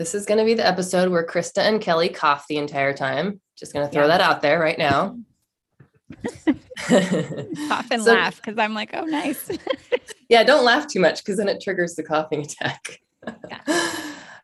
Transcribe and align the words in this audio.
This 0.00 0.14
is 0.14 0.24
going 0.24 0.38
to 0.38 0.46
be 0.46 0.54
the 0.54 0.66
episode 0.66 1.10
where 1.10 1.26
Krista 1.26 1.58
and 1.58 1.78
Kelly 1.78 2.08
cough 2.08 2.46
the 2.48 2.56
entire 2.56 2.94
time. 2.94 3.38
Just 3.54 3.74
going 3.74 3.86
to 3.86 3.92
throw 3.92 4.04
yeah. 4.04 4.16
that 4.16 4.22
out 4.22 4.40
there 4.40 4.58
right 4.58 4.78
now. 4.78 5.18
cough 6.46 7.86
and 7.90 8.02
so, 8.02 8.14
laugh 8.14 8.36
because 8.36 8.56
I'm 8.56 8.72
like, 8.72 8.92
oh, 8.94 9.04
nice. 9.04 9.50
yeah, 10.30 10.42
don't 10.42 10.64
laugh 10.64 10.86
too 10.86 11.00
much 11.00 11.22
because 11.22 11.36
then 11.36 11.50
it 11.50 11.60
triggers 11.60 11.96
the 11.96 12.02
coughing 12.02 12.40
attack. 12.40 12.98
yeah. 13.46 13.92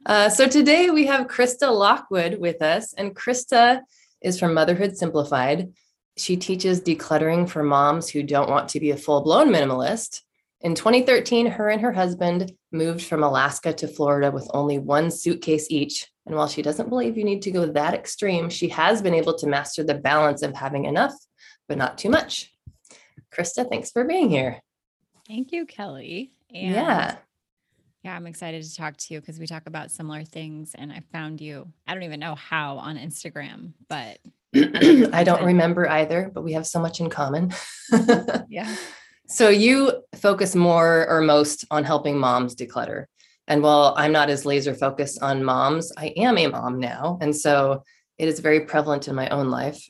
uh, 0.05 0.29
so 0.29 0.47
today 0.47 0.91
we 0.91 1.07
have 1.07 1.27
Krista 1.27 1.75
Lockwood 1.75 2.39
with 2.39 2.61
us, 2.61 2.93
and 2.93 3.17
Krista 3.17 3.81
is 4.21 4.39
from 4.39 4.53
Motherhood 4.53 4.99
Simplified. 4.99 5.73
She 6.19 6.37
teaches 6.37 6.83
decluttering 6.83 7.49
for 7.49 7.63
moms 7.63 8.11
who 8.11 8.23
don't 8.23 8.51
want 8.51 8.69
to 8.69 8.81
be 8.81 8.91
a 8.91 8.97
full 8.99 9.23
blown 9.23 9.49
minimalist. 9.49 10.21
In 10.67 10.75
2013, 10.75 11.47
her 11.47 11.69
and 11.69 11.81
her 11.81 11.93
husband 11.93 12.53
moved 12.73 13.05
from 13.05 13.23
Alaska 13.23 13.73
to 13.75 13.87
Florida 13.87 14.33
with 14.33 14.51
only 14.53 14.81
one 14.81 15.13
suitcase 15.13 15.69
each. 15.71 16.11
And 16.27 16.35
while 16.35 16.49
she 16.49 16.61
doesn't 16.61 16.89
believe 16.89 17.17
you 17.17 17.23
need 17.23 17.43
to 17.43 17.53
go 17.53 17.67
that 17.67 17.95
extreme, 17.95 18.51
she 18.51 18.67
has 18.71 19.01
been 19.01 19.15
able 19.15 19.39
to 19.39 19.47
master 19.47 19.85
the 19.85 19.95
balance 19.95 20.43
of 20.43 20.57
having 20.57 20.87
enough, 20.87 21.15
but 21.69 21.79
not 21.79 21.99
too 21.99 22.11
much. 22.11 22.53
Krista, 23.33 23.71
thanks 23.71 23.93
for 23.93 24.03
being 24.03 24.29
here. 24.29 24.61
Thank 25.29 25.53
you, 25.53 25.67
Kelly. 25.67 26.33
And 26.53 26.75
yeah. 26.75 27.17
Yeah, 28.03 28.17
I'm 28.17 28.27
excited 28.27 28.65
to 28.65 28.75
talk 28.75 28.97
to 28.97 29.15
you 29.15 29.21
because 29.21 29.39
we 29.39 29.47
talk 29.47 29.69
about 29.69 29.93
similar 29.93 30.25
things. 30.25 30.75
And 30.75 30.91
I 30.91 31.01
found 31.13 31.41
you, 31.41 31.73
I 31.87 31.95
don't 31.95 32.03
even 32.03 32.19
know 32.19 32.35
how 32.35 32.79
on 32.79 32.99
Instagram, 32.99 33.75
but 33.89 34.19
I 35.15 35.23
don't 35.23 35.45
remember 35.45 35.89
either, 35.89 36.29
but 36.35 36.43
we 36.43 36.55
have 36.55 36.67
so 36.67 36.81
much 36.81 36.99
in 36.99 37.09
common. 37.09 37.55
yeah. 38.49 38.75
So 39.29 39.49
you 39.49 40.05
focus 40.15 40.55
more 40.55 41.09
or 41.09 41.21
most 41.21 41.65
on 41.71 41.83
helping 41.83 42.17
moms 42.17 42.55
declutter. 42.55 43.07
And 43.49 43.63
while 43.63 43.95
I'm 43.97 44.13
not 44.13 44.31
as 44.31 44.47
laser 44.47 44.75
focused 44.75 45.21
on 45.23 45.45
moms, 45.45 45.93
I 45.97 46.13
am 46.17 46.39
a 46.39 46.47
mom 46.47 46.79
now. 46.79 47.19
And 47.21 47.35
so 47.35 47.83
it 48.19 48.29
is 48.29 48.41
very 48.41 48.61
prevalent 48.61 49.09
in 49.09 49.15
my 49.15 49.29
own 49.29 49.51
life. 49.51 49.85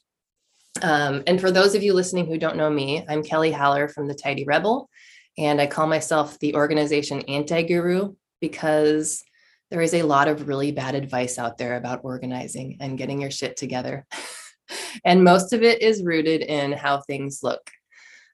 Um, 0.82 1.22
and 1.26 1.40
for 1.40 1.50
those 1.50 1.74
of 1.74 1.82
you 1.82 1.92
listening 1.92 2.26
who 2.26 2.38
don't 2.38 2.56
know 2.56 2.70
me, 2.70 3.04
I'm 3.08 3.22
Kelly 3.22 3.52
Haller 3.52 3.88
from 3.88 4.08
the 4.08 4.14
Tidy 4.14 4.44
Rebel, 4.44 4.90
and 5.38 5.60
I 5.60 5.66
call 5.66 5.86
myself 5.86 6.38
the 6.38 6.54
organization 6.54 7.22
anti 7.22 7.62
guru 7.62 8.14
because 8.40 9.22
there 9.70 9.80
is 9.80 9.94
a 9.94 10.02
lot 10.02 10.28
of 10.28 10.48
really 10.48 10.72
bad 10.72 10.94
advice 10.94 11.38
out 11.38 11.58
there 11.58 11.76
about 11.76 12.00
organizing 12.04 12.76
and 12.80 12.98
getting 12.98 13.20
your 13.20 13.30
shit 13.30 13.56
together. 13.56 14.06
and 15.04 15.24
most 15.24 15.52
of 15.52 15.62
it 15.62 15.82
is 15.82 16.02
rooted 16.02 16.42
in 16.42 16.72
how 16.72 17.00
things 17.00 17.40
look. 17.42 17.70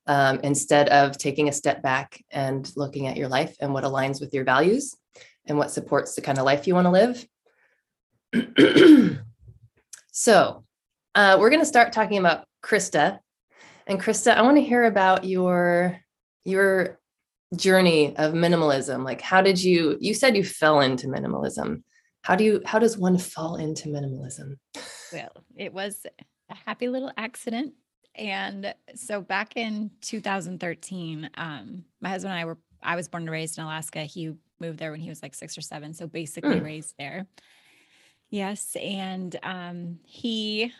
Um, 0.06 0.40
instead 0.42 0.88
of 0.88 1.16
taking 1.16 1.48
a 1.48 1.52
step 1.52 1.80
back 1.80 2.24
and 2.32 2.68
looking 2.74 3.06
at 3.06 3.16
your 3.16 3.28
life 3.28 3.54
and 3.60 3.72
what 3.72 3.84
aligns 3.84 4.20
with 4.20 4.34
your 4.34 4.42
values 4.42 4.96
and 5.46 5.56
what 5.58 5.70
supports 5.70 6.16
the 6.16 6.22
kind 6.22 6.38
of 6.38 6.44
life 6.44 6.66
you 6.66 6.74
want 6.74 6.86
to 6.86 7.26
live. 8.34 9.20
so, 10.12 10.64
uh, 11.14 11.36
we're 11.38 11.50
going 11.50 11.60
to 11.60 11.66
start 11.66 11.92
talking 11.92 12.18
about 12.18 12.46
Krista. 12.64 13.18
And 13.86 14.00
Krista, 14.00 14.34
I 14.34 14.42
want 14.42 14.56
to 14.56 14.62
hear 14.62 14.84
about 14.84 15.24
your 15.24 15.98
your 16.44 16.98
journey 17.54 18.16
of 18.16 18.32
minimalism. 18.32 19.04
Like, 19.04 19.20
how 19.20 19.42
did 19.42 19.62
you? 19.62 19.96
You 20.00 20.14
said 20.14 20.36
you 20.36 20.44
fell 20.44 20.80
into 20.80 21.08
minimalism. 21.08 21.82
How 22.22 22.36
do 22.36 22.44
you? 22.44 22.62
How 22.64 22.78
does 22.78 22.96
one 22.96 23.18
fall 23.18 23.56
into 23.56 23.88
minimalism? 23.88 24.56
Well, 25.12 25.32
it 25.56 25.72
was 25.72 26.06
a 26.50 26.54
happy 26.54 26.88
little 26.88 27.12
accident. 27.16 27.74
And 28.14 28.74
so 28.94 29.20
back 29.20 29.56
in 29.56 29.90
2013, 30.02 31.30
um, 31.36 31.84
my 32.00 32.08
husband 32.08 32.32
and 32.32 32.40
I 32.40 32.44
were. 32.44 32.58
I 32.84 32.96
was 32.96 33.06
born 33.06 33.22
and 33.22 33.30
raised 33.30 33.58
in 33.58 33.64
Alaska. 33.64 34.00
He 34.00 34.34
moved 34.58 34.80
there 34.80 34.90
when 34.90 34.98
he 34.98 35.08
was 35.08 35.22
like 35.22 35.36
six 35.36 35.56
or 35.56 35.60
seven, 35.60 35.94
so 35.94 36.08
basically 36.08 36.58
mm. 36.58 36.64
raised 36.64 36.94
there. 36.98 37.28
Yes, 38.28 38.76
and 38.80 39.38
um, 39.44 40.00
he 40.04 40.72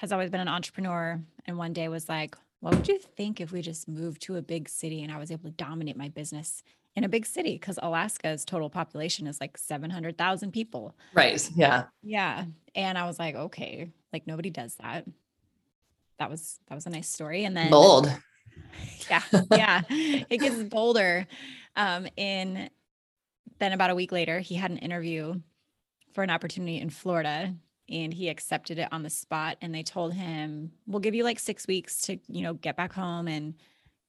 has 0.00 0.10
always 0.10 0.30
been 0.30 0.40
an 0.40 0.48
entrepreneur 0.48 1.20
and 1.46 1.58
one 1.58 1.72
day 1.72 1.88
was 1.88 2.08
like, 2.08 2.36
what 2.60 2.74
would 2.74 2.88
you 2.88 2.98
think 2.98 3.40
if 3.40 3.52
we 3.52 3.60
just 3.60 3.88
moved 3.88 4.22
to 4.22 4.36
a 4.36 4.42
big 4.42 4.68
city 4.68 5.02
and 5.02 5.12
I 5.12 5.18
was 5.18 5.30
able 5.30 5.50
to 5.50 5.54
dominate 5.56 5.96
my 5.96 6.08
business 6.08 6.62
in 6.96 7.04
a 7.04 7.08
big 7.08 7.26
city? 7.26 7.52
Because 7.52 7.78
Alaska's 7.82 8.44
total 8.44 8.70
population 8.70 9.26
is 9.26 9.40
like 9.40 9.58
700,000 9.58 10.50
people. 10.50 10.94
Right. 11.12 11.48
Yeah. 11.54 11.84
Yeah. 12.02 12.46
And 12.74 12.96
I 12.96 13.04
was 13.04 13.18
like, 13.18 13.34
okay, 13.34 13.90
like 14.12 14.26
nobody 14.26 14.48
does 14.50 14.76
that. 14.76 15.04
That 16.18 16.30
was, 16.30 16.58
that 16.68 16.74
was 16.74 16.86
a 16.86 16.90
nice 16.90 17.08
story. 17.08 17.44
And 17.44 17.56
then 17.56 17.70
bold. 17.70 18.10
Yeah. 19.10 19.22
Yeah. 19.50 19.82
it 19.88 20.40
gets 20.40 20.62
bolder. 20.64 21.26
Um, 21.76 22.06
in 22.16 22.70
then 23.58 23.72
about 23.72 23.90
a 23.90 23.94
week 23.94 24.12
later, 24.12 24.40
he 24.40 24.54
had 24.54 24.70
an 24.70 24.78
interview 24.78 25.34
for 26.12 26.22
an 26.22 26.30
opportunity 26.30 26.80
in 26.80 26.90
Florida 26.90 27.54
and 27.88 28.14
he 28.14 28.28
accepted 28.28 28.78
it 28.78 28.88
on 28.92 29.02
the 29.02 29.10
spot 29.10 29.58
and 29.60 29.74
they 29.74 29.82
told 29.82 30.14
him 30.14 30.72
we'll 30.86 31.00
give 31.00 31.14
you 31.14 31.24
like 31.24 31.38
six 31.38 31.66
weeks 31.66 32.02
to 32.02 32.18
you 32.28 32.42
know 32.42 32.54
get 32.54 32.76
back 32.76 32.92
home 32.92 33.28
and 33.28 33.54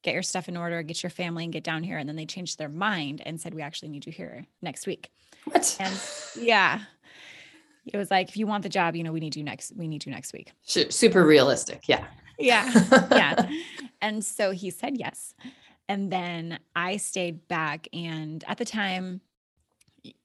get 0.02 0.14
your 0.14 0.22
stuff 0.22 0.48
in 0.48 0.56
order 0.56 0.82
get 0.82 1.02
your 1.02 1.10
family 1.10 1.44
and 1.44 1.52
get 1.52 1.64
down 1.64 1.82
here 1.82 1.98
and 1.98 2.08
then 2.08 2.16
they 2.16 2.26
changed 2.26 2.58
their 2.58 2.68
mind 2.68 3.22
and 3.26 3.40
said 3.40 3.54
we 3.54 3.62
actually 3.62 3.88
need 3.88 4.06
you 4.06 4.12
here 4.12 4.46
next 4.62 4.86
week 4.86 5.10
what 5.44 5.76
and 5.80 5.94
yeah 6.40 6.80
it 7.86 7.96
was 7.96 8.10
like 8.10 8.28
if 8.28 8.36
you 8.36 8.46
want 8.46 8.62
the 8.62 8.68
job 8.68 8.96
you 8.96 9.02
know 9.02 9.12
we 9.12 9.20
need 9.20 9.36
you 9.36 9.42
next 9.42 9.72
we 9.76 9.88
need 9.88 10.04
you 10.04 10.12
next 10.12 10.32
week 10.32 10.52
super 10.62 11.24
realistic 11.24 11.88
yeah 11.88 12.06
yeah 12.38 12.70
yeah 13.10 13.48
and 14.02 14.24
so 14.24 14.50
he 14.50 14.70
said 14.70 14.96
yes 14.96 15.34
and 15.88 16.10
then 16.10 16.58
i 16.74 16.96
stayed 16.96 17.46
back 17.48 17.88
and 17.92 18.44
at 18.46 18.58
the 18.58 18.64
time 18.64 19.20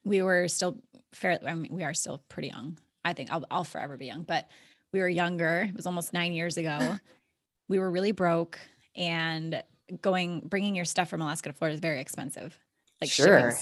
we 0.03 0.21
were 0.21 0.47
still 0.47 0.77
fairly 1.13 1.45
i 1.47 1.53
mean 1.53 1.73
we 1.73 1.83
are 1.83 1.93
still 1.93 2.23
pretty 2.29 2.49
young 2.49 2.77
I 3.03 3.13
think 3.13 3.31
I'll, 3.31 3.45
I'll 3.49 3.63
forever 3.63 3.97
be 3.97 4.05
young, 4.05 4.23
but 4.23 4.47
we 4.93 4.99
were 4.99 5.09
younger. 5.09 5.67
It 5.69 5.75
was 5.75 5.85
almost 5.85 6.13
nine 6.13 6.33
years 6.33 6.57
ago. 6.57 6.97
we 7.67 7.79
were 7.79 7.89
really 7.89 8.11
broke 8.11 8.59
and 8.95 9.61
going, 10.01 10.41
bringing 10.41 10.75
your 10.75 10.85
stuff 10.85 11.09
from 11.09 11.21
Alaska 11.21 11.49
to 11.49 11.53
Florida 11.53 11.75
is 11.75 11.79
very 11.79 11.99
expensive. 11.99 12.57
Like 12.99 13.09
sure. 13.09 13.53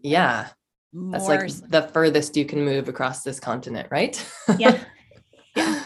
Yeah. 0.00 0.48
More, 0.92 1.12
That's 1.12 1.28
like 1.28 1.70
the 1.70 1.82
furthest 1.92 2.36
you 2.36 2.44
can 2.44 2.64
move 2.64 2.88
across 2.88 3.22
this 3.22 3.38
continent, 3.40 3.88
right? 3.90 4.24
yeah. 4.58 4.82
Yeah. 5.54 5.82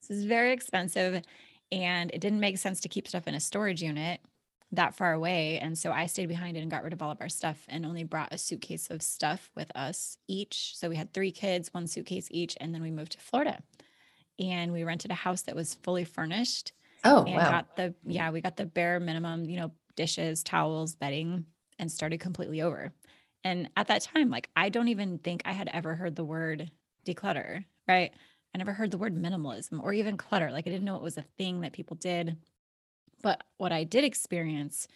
This 0.00 0.16
is 0.18 0.24
very 0.24 0.52
expensive. 0.52 1.22
And 1.70 2.10
it 2.10 2.22
didn't 2.22 2.40
make 2.40 2.56
sense 2.56 2.80
to 2.80 2.88
keep 2.88 3.06
stuff 3.06 3.28
in 3.28 3.34
a 3.34 3.40
storage 3.40 3.82
unit 3.82 4.20
that 4.72 4.94
far 4.94 5.12
away. 5.12 5.58
And 5.58 5.76
so 5.76 5.92
I 5.92 6.06
stayed 6.06 6.28
behind 6.28 6.56
it 6.56 6.60
and 6.60 6.70
got 6.70 6.84
rid 6.84 6.92
of 6.92 7.02
all 7.02 7.10
of 7.10 7.20
our 7.20 7.28
stuff 7.28 7.64
and 7.68 7.84
only 7.84 8.04
brought 8.04 8.32
a 8.32 8.38
suitcase 8.38 8.88
of 8.90 9.02
stuff 9.02 9.50
with 9.54 9.70
us 9.74 10.16
each. 10.28 10.72
So 10.76 10.88
we 10.88 10.96
had 10.96 11.12
three 11.12 11.32
kids, 11.32 11.74
one 11.74 11.86
suitcase 11.86 12.28
each. 12.30 12.56
And 12.60 12.74
then 12.74 12.82
we 12.82 12.90
moved 12.90 13.12
to 13.12 13.18
Florida 13.18 13.62
and 14.38 14.72
we 14.72 14.84
rented 14.84 15.10
a 15.10 15.14
house 15.14 15.42
that 15.42 15.56
was 15.56 15.74
fully 15.74 16.04
furnished. 16.04 16.72
Oh, 17.04 17.24
and 17.24 17.36
wow. 17.36 17.50
got 17.50 17.76
the, 17.76 17.94
yeah, 18.06 18.30
we 18.30 18.40
got 18.40 18.56
the 18.56 18.66
bare 18.66 19.00
minimum, 19.00 19.44
you 19.44 19.58
know, 19.58 19.72
dishes, 19.96 20.42
towels, 20.42 20.94
bedding, 20.94 21.44
and 21.78 21.90
started 21.90 22.20
completely 22.20 22.62
over. 22.62 22.92
And 23.44 23.70
at 23.76 23.88
that 23.88 24.02
time, 24.02 24.30
like, 24.30 24.50
I 24.54 24.68
don't 24.68 24.88
even 24.88 25.18
think 25.18 25.42
I 25.44 25.52
had 25.52 25.70
ever 25.72 25.94
heard 25.94 26.16
the 26.16 26.24
word 26.24 26.70
declutter, 27.06 27.64
right? 27.88 28.12
I 28.54 28.58
never 28.58 28.72
heard 28.72 28.90
the 28.90 28.98
word 28.98 29.16
minimalism 29.16 29.82
or 29.82 29.92
even 29.92 30.16
clutter. 30.16 30.50
Like, 30.50 30.66
I 30.66 30.70
didn't 30.70 30.84
know 30.84 30.96
it 30.96 31.02
was 31.02 31.16
a 31.16 31.24
thing 31.38 31.60
that 31.60 31.72
people 31.72 31.96
did. 31.96 32.36
But 33.22 33.42
what 33.58 33.72
I 33.72 33.84
did 33.84 34.04
experience 34.04 34.88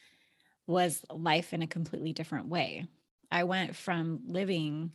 was 0.66 1.04
life 1.10 1.52
in 1.52 1.62
a 1.62 1.66
completely 1.66 2.12
different 2.12 2.48
way. 2.48 2.86
I 3.30 3.44
went 3.44 3.76
from 3.76 4.20
living 4.26 4.92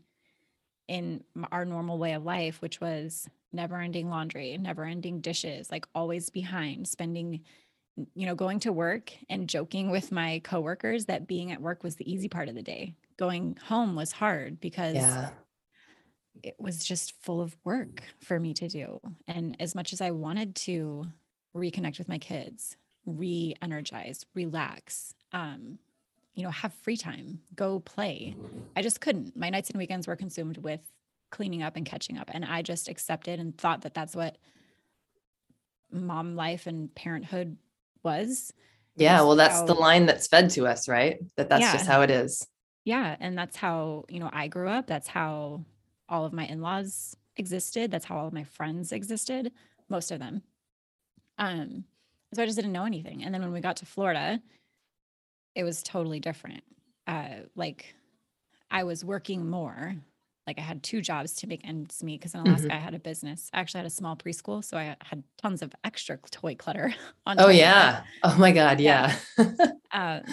in 0.88 1.24
our 1.51 1.66
normal 1.66 1.98
way 1.98 2.13
of 2.13 2.24
life, 2.24 2.62
which 2.62 2.81
was 2.81 3.30
never 3.54 3.80
ending 3.80 4.10
laundry, 4.10 4.57
never 4.57 4.84
ending 4.84 5.22
dishes, 5.22 5.72
like 5.72 5.86
always 5.94 6.30
behind, 6.30 6.88
spending, 6.88 7.42
you 8.16 8.25
know, 8.25 8.36
going 8.36 8.60
to 8.62 8.74
work 8.74 9.12
and 9.30 9.50
joking 9.50 9.92
with 9.92 10.12
my 10.12 10.42
coworkers 10.44 11.06
that 11.06 11.28
being 11.28 11.51
at 11.51 11.62
work 11.62 11.84
was 11.84 11.96
the 11.96 12.12
easy 12.12 12.28
part 12.28 12.50
of 12.50 12.56
the 12.56 12.63
day. 12.63 12.96
Going 13.19 13.57
home 13.66 13.95
was 13.95 14.13
hard 14.13 14.62
because 14.62 14.95
yeah. 14.95 15.31
it 16.42 16.56
was 16.57 16.86
just 16.86 17.21
full 17.21 17.42
of 17.42 17.54
work 17.66 18.01
for 18.24 18.39
me 18.39 18.54
to 18.54 18.69
do. 18.69 19.01
And 19.27 19.57
as 19.60 19.75
much 19.75 19.92
as 19.92 20.00
I 20.00 20.12
wanted 20.12 20.56
to 20.56 21.04
reconnect 21.54 21.98
with 21.98 22.07
my 22.07 22.18
kids, 22.18 22.77
re-energize, 23.06 24.25
relax, 24.33 25.13
um, 25.33 25.80
you 26.33 26.44
know, 26.44 26.50
have 26.50 26.74
free 26.75 26.95
time, 26.95 27.42
go 27.56 27.81
play. 27.81 28.38
I 28.77 28.81
just 28.81 29.01
couldn't. 29.01 29.36
My 29.36 29.50
nights 29.50 29.69
and 29.69 29.77
weekends 29.77 30.07
were 30.07 30.15
consumed 30.15 30.57
with 30.57 30.80
cleaning 31.30 31.62
up 31.62 31.75
and 31.75 31.86
catching 31.86 32.18
up. 32.18 32.30
And 32.33 32.45
I 32.45 32.62
just 32.62 32.88
accepted 32.88 33.38
and 33.38 33.57
thought 33.57 33.81
that 33.81 33.94
that's 33.94 34.15
what 34.15 34.38
mom 35.92 36.38
life 36.38 36.68
and 36.68 36.95
parenthood 36.95 37.58
was. 38.01 38.53
Yeah. 38.96 39.22
Well, 39.24 39.36
that's 39.36 39.60
how, 39.60 39.65
the 39.65 39.74
line 39.74 40.05
that's 40.05 40.27
fed 40.27 40.51
to 40.51 40.67
us, 40.67 40.88
right? 40.88 41.20
That 41.36 41.50
that's 41.50 41.63
yeah. 41.63 41.74
just 41.74 41.86
how 41.86 42.01
it 42.01 42.12
is. 42.12 42.48
Yeah. 42.86 43.15
And 43.19 43.38
that's 43.38 43.57
how, 43.57 44.05
you 44.09 44.19
know, 44.19 44.29
I 44.31 44.48
grew 44.48 44.69
up. 44.69 44.88
That's 44.88 45.07
how 45.07 45.63
all 46.07 46.25
of 46.25 46.33
my 46.33 46.45
in 46.45 46.62
laws 46.62 47.15
existed. 47.38 47.91
That's 47.91 48.05
how 48.05 48.17
all 48.17 48.27
of 48.27 48.33
my 48.33 48.43
friends 48.43 48.91
existed, 48.91 49.51
most 49.89 50.12
of 50.12 50.19
them. 50.19 50.41
Um, 51.38 51.86
so 52.33 52.43
I 52.43 52.45
just 52.45 52.57
didn't 52.57 52.74
know 52.74 52.86
anything. 52.86 53.24
And 53.24 53.33
then 53.33 53.41
when 53.41 53.51
we 53.51 53.62
got 53.62 53.77
to 53.77 53.86
Florida, 53.86 54.41
it 55.55 55.63
was 55.63 55.81
totally 55.81 56.19
different. 56.19 56.63
Uh, 57.07 57.45
like 57.55 57.95
I 58.69 58.83
was 58.83 59.03
working 59.03 59.50
more. 59.50 59.95
Like 60.45 60.57
I 60.57 60.62
had 60.62 60.81
two 60.81 61.01
jobs 61.01 61.33
to 61.36 61.48
make 61.48 61.67
ends 61.67 62.03
meet 62.03 62.19
because 62.19 62.33
in 62.33 62.41
Alaska 62.41 62.67
mm-hmm. 62.67 62.77
I 62.77 62.79
had 62.79 62.95
a 62.95 63.00
business. 63.00 63.50
I 63.53 63.59
actually 63.59 63.79
had 63.79 63.88
a 63.88 63.91
small 63.91 64.15
preschool, 64.15 64.63
so 64.63 64.77
I 64.77 64.95
had 65.03 65.24
tons 65.38 65.62
of 65.62 65.74
extra 65.83 66.17
toy 66.31 66.55
clutter. 66.55 66.93
On 67.27 67.39
oh 67.39 67.50
yeah! 67.50 68.03
Oh 68.24 68.36
my 68.36 68.51
god! 68.51 68.79
Yeah. 68.79 69.15
yeah. 69.38 69.53
um, 69.91 70.24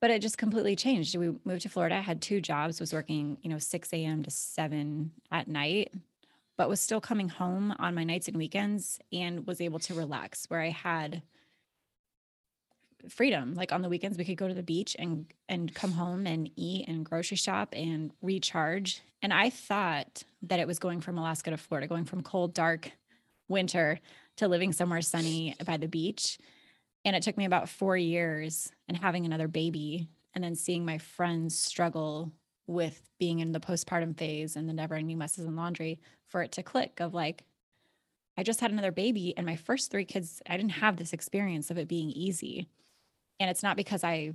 but 0.00 0.10
it 0.10 0.22
just 0.22 0.38
completely 0.38 0.76
changed. 0.76 1.16
We 1.16 1.34
moved 1.44 1.62
to 1.62 1.68
Florida. 1.68 1.96
I 1.96 2.00
had 2.00 2.22
two 2.22 2.40
jobs. 2.40 2.80
Was 2.80 2.92
working, 2.92 3.38
you 3.42 3.50
know, 3.50 3.58
six 3.58 3.92
a.m. 3.92 4.22
to 4.22 4.30
seven 4.30 5.12
at 5.30 5.48
night, 5.48 5.92
but 6.56 6.68
was 6.68 6.80
still 6.80 7.00
coming 7.00 7.28
home 7.28 7.74
on 7.78 7.94
my 7.94 8.04
nights 8.04 8.28
and 8.28 8.36
weekends 8.36 8.98
and 9.12 9.46
was 9.46 9.60
able 9.60 9.78
to 9.80 9.94
relax 9.94 10.46
where 10.48 10.60
I 10.60 10.70
had 10.70 11.22
freedom 13.08 13.54
like 13.54 13.72
on 13.72 13.82
the 13.82 13.88
weekends 13.88 14.18
we 14.18 14.24
could 14.24 14.36
go 14.36 14.48
to 14.48 14.54
the 14.54 14.62
beach 14.62 14.94
and 14.98 15.26
and 15.48 15.74
come 15.74 15.92
home 15.92 16.26
and 16.26 16.50
eat 16.56 16.86
and 16.88 17.04
grocery 17.04 17.36
shop 17.36 17.70
and 17.72 18.12
recharge 18.20 19.00
and 19.22 19.32
i 19.32 19.48
thought 19.48 20.22
that 20.42 20.60
it 20.60 20.66
was 20.66 20.78
going 20.78 21.00
from 21.00 21.16
alaska 21.16 21.50
to 21.50 21.56
florida 21.56 21.86
going 21.86 22.04
from 22.04 22.22
cold 22.22 22.52
dark 22.52 22.92
winter 23.48 24.00
to 24.36 24.48
living 24.48 24.72
somewhere 24.72 25.00
sunny 25.00 25.54
by 25.64 25.76
the 25.76 25.88
beach 25.88 26.38
and 27.04 27.16
it 27.16 27.22
took 27.22 27.36
me 27.36 27.44
about 27.44 27.68
4 27.68 27.96
years 27.96 28.70
and 28.88 28.96
having 28.96 29.24
another 29.24 29.48
baby 29.48 30.08
and 30.34 30.44
then 30.44 30.54
seeing 30.54 30.84
my 30.84 30.98
friends 30.98 31.58
struggle 31.58 32.32
with 32.66 33.02
being 33.18 33.40
in 33.40 33.52
the 33.52 33.60
postpartum 33.60 34.16
phase 34.16 34.54
and 34.54 34.68
the 34.68 34.72
never 34.72 34.94
ending 34.94 35.18
messes 35.18 35.44
and 35.44 35.56
laundry 35.56 35.98
for 36.28 36.42
it 36.42 36.52
to 36.52 36.62
click 36.62 37.00
of 37.00 37.14
like, 37.14 37.44
I 38.36 38.42
just 38.42 38.60
had 38.60 38.70
another 38.70 38.92
baby 38.92 39.34
and 39.36 39.44
my 39.44 39.56
first 39.56 39.90
three 39.90 40.04
kids, 40.04 40.40
I 40.48 40.56
didn't 40.56 40.72
have 40.72 40.96
this 40.96 41.12
experience 41.12 41.70
of 41.70 41.78
it 41.78 41.88
being 41.88 42.10
easy. 42.10 42.68
And 43.40 43.50
it's 43.50 43.62
not 43.62 43.76
because 43.76 44.04
I, 44.04 44.32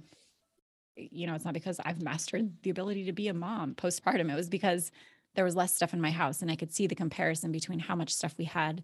you 0.95 1.27
know, 1.27 1.35
it's 1.35 1.45
not 1.45 1.53
because 1.53 1.79
I've 1.85 2.01
mastered 2.01 2.51
the 2.63 2.69
ability 2.71 3.05
to 3.05 3.13
be 3.13 3.27
a 3.29 3.33
mom 3.33 3.75
postpartum. 3.75 4.31
It 4.31 4.35
was 4.35 4.49
because 4.49 4.91
there 5.35 5.45
was 5.45 5.55
less 5.55 5.73
stuff 5.73 5.93
in 5.93 6.01
my 6.01 6.11
house 6.11 6.41
and 6.41 6.51
I 6.51 6.55
could 6.55 6.73
see 6.73 6.87
the 6.87 6.95
comparison 6.95 7.51
between 7.51 7.79
how 7.79 7.95
much 7.95 8.13
stuff 8.13 8.35
we 8.37 8.45
had 8.45 8.83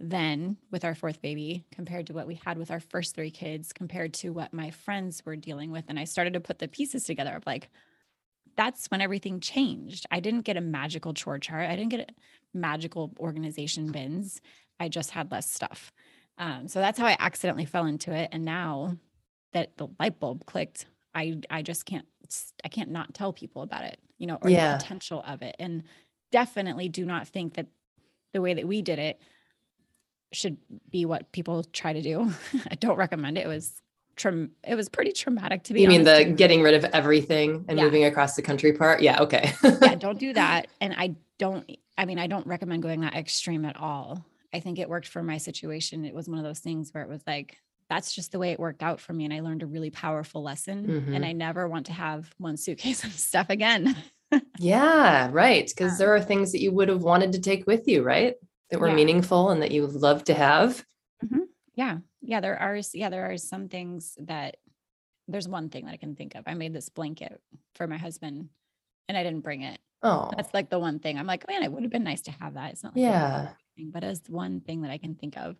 then 0.00 0.56
with 0.70 0.84
our 0.84 0.94
fourth 0.94 1.20
baby 1.20 1.64
compared 1.70 2.06
to 2.06 2.12
what 2.14 2.26
we 2.26 2.40
had 2.44 2.58
with 2.58 2.70
our 2.70 2.80
first 2.80 3.14
three 3.14 3.30
kids 3.30 3.72
compared 3.72 4.14
to 4.14 4.30
what 4.30 4.52
my 4.52 4.70
friends 4.70 5.22
were 5.24 5.36
dealing 5.36 5.70
with. 5.70 5.84
And 5.88 5.98
i 5.98 6.04
started 6.04 6.32
to 6.32 6.40
put 6.40 6.58
the 6.58 6.68
pieces 6.68 7.04
together 7.04 7.34
of 7.36 7.46
like 7.46 7.68
that's 8.56 8.86
when 8.88 9.00
everything 9.00 9.40
changed. 9.40 10.06
I 10.10 10.20
didn't 10.20 10.42
get 10.42 10.56
a 10.56 10.60
magical 10.60 11.14
chore 11.14 11.38
chart. 11.38 11.70
I 11.70 11.76
didn't 11.76 11.90
get 11.90 12.10
magical 12.52 13.12
organization 13.18 13.92
bins. 13.92 14.40
I 14.78 14.88
just 14.88 15.12
had 15.12 15.30
less 15.30 15.48
stuff. 15.48 15.92
Um, 16.36 16.66
so 16.66 16.80
that's 16.80 16.98
how 16.98 17.06
i 17.06 17.16
accidentally 17.20 17.66
fell 17.66 17.84
into 17.84 18.12
it. 18.12 18.30
And 18.32 18.44
now 18.44 18.96
that 19.52 19.76
the 19.76 19.88
light 19.98 20.18
bulb 20.18 20.46
clicked 20.46 20.86
i 21.14 21.36
i 21.50 21.60
just 21.60 21.84
can't 21.84 22.06
i 22.64 22.68
can't 22.68 22.90
not 22.90 23.12
tell 23.12 23.32
people 23.32 23.62
about 23.62 23.82
it 23.82 23.98
you 24.16 24.26
know 24.28 24.38
or 24.42 24.48
yeah. 24.48 24.72
the 24.72 24.82
potential 24.82 25.24
of 25.26 25.42
it. 25.42 25.56
And 25.58 25.82
definitely 26.30 26.88
do 26.88 27.04
not 27.04 27.26
think 27.26 27.54
that 27.54 27.66
the 28.32 28.40
way 28.40 28.54
that 28.54 28.68
we 28.68 28.82
did 28.82 28.98
it 29.00 29.20
should 30.32 30.56
be 30.90 31.04
what 31.04 31.30
people 31.32 31.64
try 31.64 31.92
to 31.92 32.02
do. 32.02 32.32
I 32.70 32.74
don't 32.76 32.96
recommend 32.96 33.38
it. 33.38 33.44
It 33.44 33.48
was 33.48 33.80
tra- 34.16 34.48
it 34.66 34.74
was 34.74 34.88
pretty 34.88 35.12
traumatic 35.12 35.64
to 35.64 35.74
be 35.74 35.82
You 35.82 35.88
mean 35.88 36.04
the 36.04 36.24
getting 36.24 36.62
rid 36.62 36.74
of 36.74 36.84
everything 36.92 37.64
and 37.68 37.78
yeah. 37.78 37.84
moving 37.84 38.04
across 38.04 38.36
the 38.36 38.42
country 38.42 38.72
part? 38.72 39.02
Yeah, 39.02 39.20
okay. 39.22 39.52
yeah, 39.62 39.94
don't 39.98 40.18
do 40.18 40.32
that. 40.34 40.68
And 40.80 40.94
I 40.96 41.16
don't 41.38 41.70
I 41.98 42.04
mean, 42.04 42.18
I 42.18 42.28
don't 42.28 42.46
recommend 42.46 42.82
going 42.82 43.00
that 43.00 43.14
extreme 43.14 43.64
at 43.64 43.76
all. 43.76 44.24
I 44.54 44.60
think 44.60 44.78
it 44.78 44.88
worked 44.88 45.08
for 45.08 45.22
my 45.22 45.38
situation. 45.38 46.04
It 46.04 46.14
was 46.14 46.28
one 46.28 46.38
of 46.38 46.44
those 46.44 46.60
things 46.60 46.92
where 46.92 47.02
it 47.02 47.08
was 47.08 47.20
like 47.26 47.58
that's 47.88 48.14
just 48.14 48.30
the 48.30 48.38
way 48.38 48.52
it 48.52 48.60
worked 48.60 48.82
out 48.82 49.00
for 49.00 49.12
me 49.12 49.24
and 49.24 49.34
I 49.34 49.40
learned 49.40 49.64
a 49.64 49.66
really 49.66 49.90
powerful 49.90 50.42
lesson 50.42 50.86
mm-hmm. 50.86 51.14
and 51.14 51.24
I 51.24 51.32
never 51.32 51.68
want 51.68 51.86
to 51.86 51.92
have 51.92 52.32
one 52.38 52.56
suitcase 52.56 53.04
of 53.04 53.12
stuff 53.12 53.50
again. 53.50 53.96
yeah, 54.58 55.28
right, 55.32 55.66
because 55.66 55.92
um, 55.92 55.98
there 55.98 56.14
are 56.14 56.20
things 56.20 56.52
that 56.52 56.60
you 56.60 56.70
would 56.70 56.88
have 56.88 57.02
wanted 57.02 57.32
to 57.32 57.40
take 57.40 57.66
with 57.66 57.88
you, 57.88 58.04
right? 58.04 58.36
That 58.70 58.80
were 58.80 58.88
yeah. 58.88 58.94
meaningful 58.94 59.50
and 59.50 59.62
that 59.62 59.72
you 59.72 59.86
love 59.86 60.24
to 60.24 60.34
have? 60.34 60.84
Mm-hmm. 61.24 61.44
Yeah. 61.74 61.98
Yeah. 62.22 62.40
There 62.40 62.58
are, 62.58 62.80
yeah, 62.94 63.10
there 63.10 63.30
are 63.30 63.36
some 63.36 63.68
things 63.68 64.16
that 64.20 64.56
there's 65.28 65.48
one 65.48 65.68
thing 65.68 65.86
that 65.86 65.92
I 65.92 65.96
can 65.96 66.16
think 66.16 66.34
of. 66.34 66.44
I 66.46 66.54
made 66.54 66.72
this 66.72 66.88
blanket 66.88 67.40
for 67.74 67.86
my 67.86 67.98
husband 67.98 68.48
and 69.08 69.16
I 69.16 69.22
didn't 69.22 69.40
bring 69.40 69.62
it. 69.62 69.78
Oh, 70.02 70.30
that's 70.34 70.54
like 70.54 70.70
the 70.70 70.78
one 70.78 70.98
thing 70.98 71.18
I'm 71.18 71.26
like, 71.26 71.46
man, 71.46 71.62
it 71.62 71.70
would 71.70 71.82
have 71.82 71.92
been 71.92 72.04
nice 72.04 72.22
to 72.22 72.30
have 72.30 72.54
that. 72.54 72.72
It's 72.72 72.82
not 72.82 72.96
like 72.96 73.02
yeah, 73.02 73.48
thing, 73.76 73.90
but 73.92 74.02
as 74.02 74.22
one 74.28 74.60
thing 74.60 74.82
that 74.82 74.90
I 74.90 74.98
can 74.98 75.14
think 75.14 75.36
of. 75.36 75.56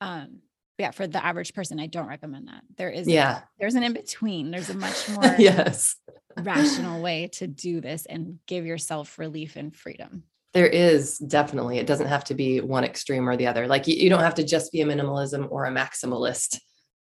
Um, 0.00 0.40
yeah, 0.76 0.90
for 0.90 1.06
the 1.06 1.24
average 1.24 1.54
person, 1.54 1.78
I 1.78 1.86
don't 1.86 2.08
recommend 2.08 2.48
that. 2.48 2.62
There 2.76 2.90
is, 2.90 3.06
yeah, 3.06 3.42
there's 3.60 3.74
an 3.74 3.82
in 3.82 3.92
between. 3.92 4.50
There's 4.50 4.70
a 4.70 4.74
much 4.74 5.08
more 5.10 5.36
yes 5.38 5.96
rational 6.36 7.02
way 7.02 7.28
to 7.34 7.46
do 7.46 7.80
this 7.80 8.06
and 8.06 8.38
give 8.46 8.66
yourself 8.66 9.18
relief 9.18 9.56
and 9.56 9.74
freedom. 9.74 10.24
There 10.52 10.66
is 10.66 11.18
definitely. 11.18 11.78
It 11.78 11.86
doesn't 11.86 12.08
have 12.08 12.24
to 12.24 12.34
be 12.34 12.60
one 12.60 12.84
extreme 12.84 13.28
or 13.28 13.36
the 13.36 13.46
other. 13.46 13.68
Like 13.68 13.86
you, 13.86 13.94
you 13.94 14.10
don't 14.10 14.20
have 14.20 14.34
to 14.34 14.44
just 14.44 14.72
be 14.72 14.80
a 14.80 14.86
minimalism 14.86 15.50
or 15.50 15.64
a 15.64 15.70
maximalist. 15.70 16.58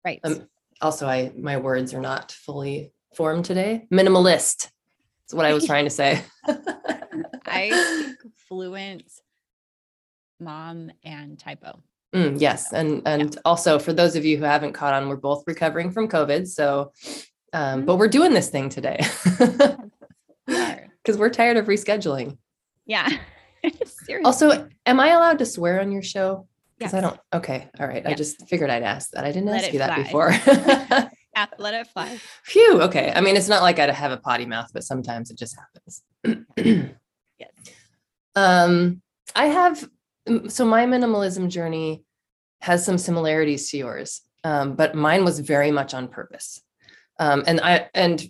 Right. 0.03 0.19
Um, 0.23 0.47
also, 0.81 1.07
I 1.07 1.31
my 1.37 1.57
words 1.57 1.93
are 1.93 2.01
not 2.01 2.31
fully 2.31 2.91
formed 3.15 3.45
today. 3.45 3.87
Minimalist 3.91 4.69
is 5.27 5.33
what 5.33 5.45
I 5.45 5.53
was 5.53 5.65
trying 5.67 5.85
to 5.85 5.89
say. 5.89 6.23
I 7.45 8.13
fluent 8.47 9.09
mom 10.39 10.91
and 11.03 11.37
typo. 11.37 11.81
Mm, 12.13 12.41
yes, 12.41 12.73
and 12.73 13.03
and 13.05 13.35
yeah. 13.35 13.41
also 13.45 13.77
for 13.77 13.93
those 13.93 14.15
of 14.15 14.25
you 14.25 14.37
who 14.37 14.43
haven't 14.43 14.73
caught 14.73 14.93
on, 14.93 15.09
we're 15.09 15.15
both 15.15 15.43
recovering 15.45 15.91
from 15.91 16.07
COVID. 16.07 16.47
So, 16.47 16.91
um, 17.53 17.79
mm-hmm. 17.79 17.85
but 17.85 17.97
we're 17.97 18.07
doing 18.07 18.33
this 18.33 18.49
thing 18.49 18.69
today 18.69 18.99
because 20.47 21.17
we're 21.17 21.29
tired 21.29 21.57
of 21.57 21.67
rescheduling. 21.67 22.37
Yeah. 22.89 23.07
also, 24.25 24.67
am 24.85 24.99
I 24.99 25.09
allowed 25.09 25.39
to 25.39 25.45
swear 25.45 25.79
on 25.79 25.91
your 25.91 26.01
show? 26.01 26.47
Because 26.77 26.93
yes. 26.93 27.03
I 27.03 27.07
don't. 27.07 27.19
Okay. 27.31 27.69
All 27.79 27.87
right. 27.87 28.05
I 28.05 28.15
just 28.15 28.49
figured 28.49 28.71
I'd 28.71 28.83
ask 28.83 29.11
that. 29.11 29.23
I 29.23 29.31
didn't 29.31 29.49
let 29.49 29.63
ask 29.63 29.73
you 29.73 29.79
fly. 29.79 29.87
that 29.87 29.97
before. 29.97 30.31
yeah, 31.35 31.45
let 31.59 31.73
it 31.75 31.87
fly. 31.87 32.19
Phew. 32.43 32.81
Okay. 32.81 33.13
I 33.15 33.21
mean, 33.21 33.37
it's 33.37 33.47
not 33.47 33.61
like 33.61 33.77
I 33.77 33.91
have 33.91 34.11
a 34.11 34.17
potty 34.17 34.45
mouth, 34.45 34.71
but 34.73 34.83
sometimes 34.83 35.29
it 35.29 35.37
just 35.37 35.55
happens. 35.55 36.01
yes. 37.37 37.51
Um, 38.35 39.01
I 39.35 39.45
have. 39.45 39.87
So 40.47 40.65
my 40.65 40.85
minimalism 40.85 41.49
journey 41.49 42.03
has 42.61 42.83
some 42.83 42.97
similarities 42.97 43.69
to 43.69 43.77
yours, 43.77 44.21
um, 44.43 44.75
but 44.75 44.95
mine 44.95 45.23
was 45.23 45.39
very 45.39 45.71
much 45.71 45.93
on 45.93 46.07
purpose. 46.07 46.61
Um, 47.19 47.43
and 47.45 47.59
I 47.61 47.89
and 47.93 48.23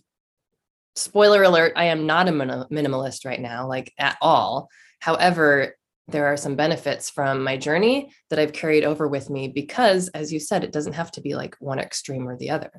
spoiler 0.99 1.43
alert, 1.43 1.73
I 1.75 1.85
am 1.85 2.05
not 2.05 2.27
a 2.27 2.31
minimalist 2.31 3.25
right 3.25 3.39
now, 3.39 3.67
like 3.67 3.93
at 3.97 4.17
all. 4.21 4.69
However, 4.99 5.75
there 6.07 6.27
are 6.27 6.37
some 6.37 6.55
benefits 6.55 7.09
from 7.09 7.43
my 7.43 7.57
journey 7.57 8.11
that 8.29 8.39
I've 8.39 8.53
carried 8.53 8.83
over 8.83 9.07
with 9.07 9.29
me 9.29 9.47
because, 9.47 10.09
as 10.09 10.33
you 10.33 10.39
said, 10.39 10.63
it 10.63 10.71
doesn't 10.71 10.93
have 10.93 11.11
to 11.11 11.21
be 11.21 11.35
like 11.35 11.55
one 11.59 11.79
extreme 11.79 12.27
or 12.27 12.37
the 12.37 12.49
other. 12.49 12.71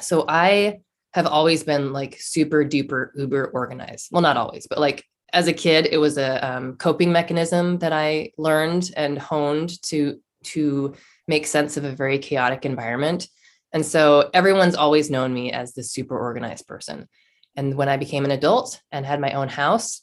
So 0.00 0.24
I 0.28 0.80
have 1.12 1.26
always 1.26 1.62
been 1.62 1.92
like 1.92 2.16
super 2.18 2.64
duper 2.64 3.10
uber 3.16 3.46
organized. 3.54 4.08
Well, 4.10 4.22
not 4.22 4.36
always, 4.36 4.66
but 4.66 4.78
like 4.80 5.04
as 5.32 5.46
a 5.48 5.52
kid, 5.52 5.88
it 5.90 5.98
was 5.98 6.18
a 6.18 6.44
um, 6.46 6.76
coping 6.76 7.12
mechanism 7.12 7.78
that 7.78 7.92
I 7.92 8.30
learned 8.36 8.90
and 8.96 9.18
honed 9.18 9.80
to 9.84 10.20
to 10.44 10.94
make 11.26 11.46
sense 11.46 11.76
of 11.76 11.84
a 11.84 11.92
very 11.92 12.18
chaotic 12.18 12.66
environment. 12.66 13.28
And 13.74 13.84
so 13.84 14.30
everyone's 14.32 14.76
always 14.76 15.10
known 15.10 15.34
me 15.34 15.52
as 15.52 15.74
the 15.74 15.82
super 15.82 16.16
organized 16.16 16.66
person. 16.66 17.08
And 17.56 17.74
when 17.74 17.88
I 17.88 17.96
became 17.96 18.24
an 18.24 18.30
adult 18.30 18.80
and 18.90 19.04
had 19.04 19.20
my 19.20 19.32
own 19.32 19.48
house, 19.48 20.02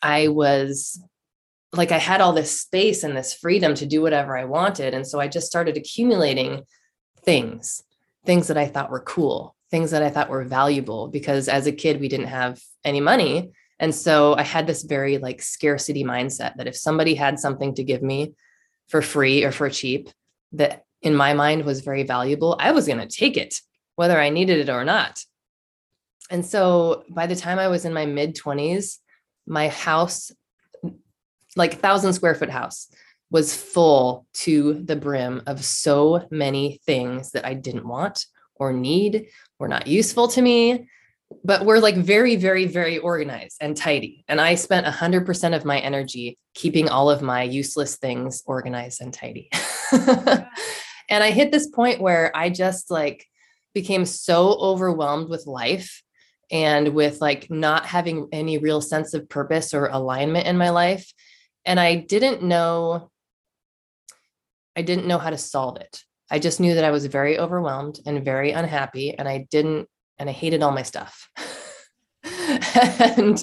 I 0.00 0.28
was 0.28 1.02
like, 1.72 1.92
I 1.92 1.98
had 1.98 2.20
all 2.20 2.32
this 2.32 2.60
space 2.60 3.02
and 3.02 3.16
this 3.16 3.34
freedom 3.34 3.74
to 3.74 3.86
do 3.86 4.00
whatever 4.00 4.38
I 4.38 4.44
wanted. 4.44 4.94
And 4.94 5.06
so 5.06 5.18
I 5.20 5.26
just 5.26 5.48
started 5.48 5.76
accumulating 5.76 6.62
things, 7.24 7.82
things 8.24 8.46
that 8.46 8.56
I 8.56 8.66
thought 8.66 8.90
were 8.90 9.00
cool, 9.02 9.56
things 9.70 9.90
that 9.90 10.02
I 10.02 10.10
thought 10.10 10.30
were 10.30 10.44
valuable, 10.44 11.08
because 11.08 11.48
as 11.48 11.66
a 11.66 11.72
kid, 11.72 12.00
we 12.00 12.08
didn't 12.08 12.26
have 12.26 12.60
any 12.84 13.00
money. 13.00 13.50
And 13.80 13.94
so 13.94 14.34
I 14.34 14.42
had 14.42 14.66
this 14.66 14.84
very 14.84 15.18
like 15.18 15.42
scarcity 15.42 16.04
mindset 16.04 16.56
that 16.56 16.68
if 16.68 16.76
somebody 16.76 17.14
had 17.14 17.40
something 17.40 17.74
to 17.74 17.84
give 17.84 18.02
me 18.02 18.32
for 18.88 19.02
free 19.02 19.44
or 19.44 19.50
for 19.52 19.70
cheap, 19.70 20.08
that 20.52 20.84
in 21.02 21.14
my 21.14 21.34
mind 21.34 21.64
was 21.64 21.80
very 21.80 22.02
valuable, 22.02 22.56
I 22.58 22.72
was 22.72 22.86
going 22.86 22.98
to 22.98 23.06
take 23.06 23.36
it, 23.36 23.60
whether 23.96 24.20
I 24.20 24.30
needed 24.30 24.58
it 24.58 24.70
or 24.70 24.84
not. 24.84 25.24
And 26.30 26.46
so 26.46 27.04
by 27.10 27.26
the 27.26 27.36
time 27.36 27.58
I 27.58 27.68
was 27.68 27.84
in 27.84 27.92
my 27.92 28.06
mid 28.06 28.36
20s, 28.36 28.98
my 29.46 29.68
house, 29.68 30.30
like 31.56 31.80
thousand 31.80 32.12
square 32.12 32.34
foot 32.34 32.50
house, 32.50 32.88
was 33.30 33.56
full 33.56 34.26
to 34.32 34.74
the 34.74 34.96
brim 34.96 35.42
of 35.46 35.64
so 35.64 36.26
many 36.30 36.80
things 36.86 37.32
that 37.32 37.44
I 37.44 37.54
didn't 37.54 37.86
want 37.86 38.26
or 38.56 38.72
need 38.72 39.26
or 39.58 39.68
not 39.68 39.86
useful 39.86 40.28
to 40.28 40.42
me. 40.42 40.88
But 41.44 41.64
we're 41.64 41.78
like 41.78 41.94
very, 41.94 42.34
very, 42.34 42.66
very 42.66 42.98
organized 42.98 43.58
and 43.60 43.76
tidy. 43.76 44.24
And 44.26 44.40
I 44.40 44.56
spent 44.56 44.84
100% 44.86 45.56
of 45.56 45.64
my 45.64 45.78
energy 45.78 46.38
keeping 46.54 46.88
all 46.88 47.08
of 47.08 47.22
my 47.22 47.44
useless 47.44 47.96
things 47.96 48.42
organized 48.46 49.00
and 49.00 49.14
tidy. 49.14 49.48
And 51.10 51.24
I 51.24 51.32
hit 51.32 51.50
this 51.50 51.68
point 51.68 52.00
where 52.00 52.34
I 52.34 52.48
just 52.48 52.90
like 52.90 53.26
became 53.74 54.06
so 54.06 54.52
overwhelmed 54.52 55.28
with 55.28 55.46
life 55.46 56.02
and 56.50 56.94
with 56.94 57.20
like 57.20 57.50
not 57.50 57.84
having 57.86 58.28
any 58.32 58.58
real 58.58 58.80
sense 58.80 59.12
of 59.12 59.28
purpose 59.28 59.74
or 59.74 59.86
alignment 59.86 60.46
in 60.46 60.56
my 60.56 60.70
life. 60.70 61.12
And 61.64 61.78
I 61.78 61.96
didn't 61.96 62.42
know, 62.42 63.10
I 64.74 64.82
didn't 64.82 65.06
know 65.06 65.18
how 65.18 65.30
to 65.30 65.38
solve 65.38 65.76
it. 65.76 66.02
I 66.30 66.38
just 66.38 66.60
knew 66.60 66.74
that 66.74 66.84
I 66.84 66.90
was 66.92 67.06
very 67.06 67.38
overwhelmed 67.38 67.98
and 68.06 68.24
very 68.24 68.52
unhappy. 68.52 69.14
And 69.16 69.28
I 69.28 69.48
didn't, 69.50 69.88
and 70.18 70.28
I 70.28 70.32
hated 70.32 70.62
all 70.62 70.72
my 70.72 70.82
stuff. 70.82 71.28
and 72.24 73.42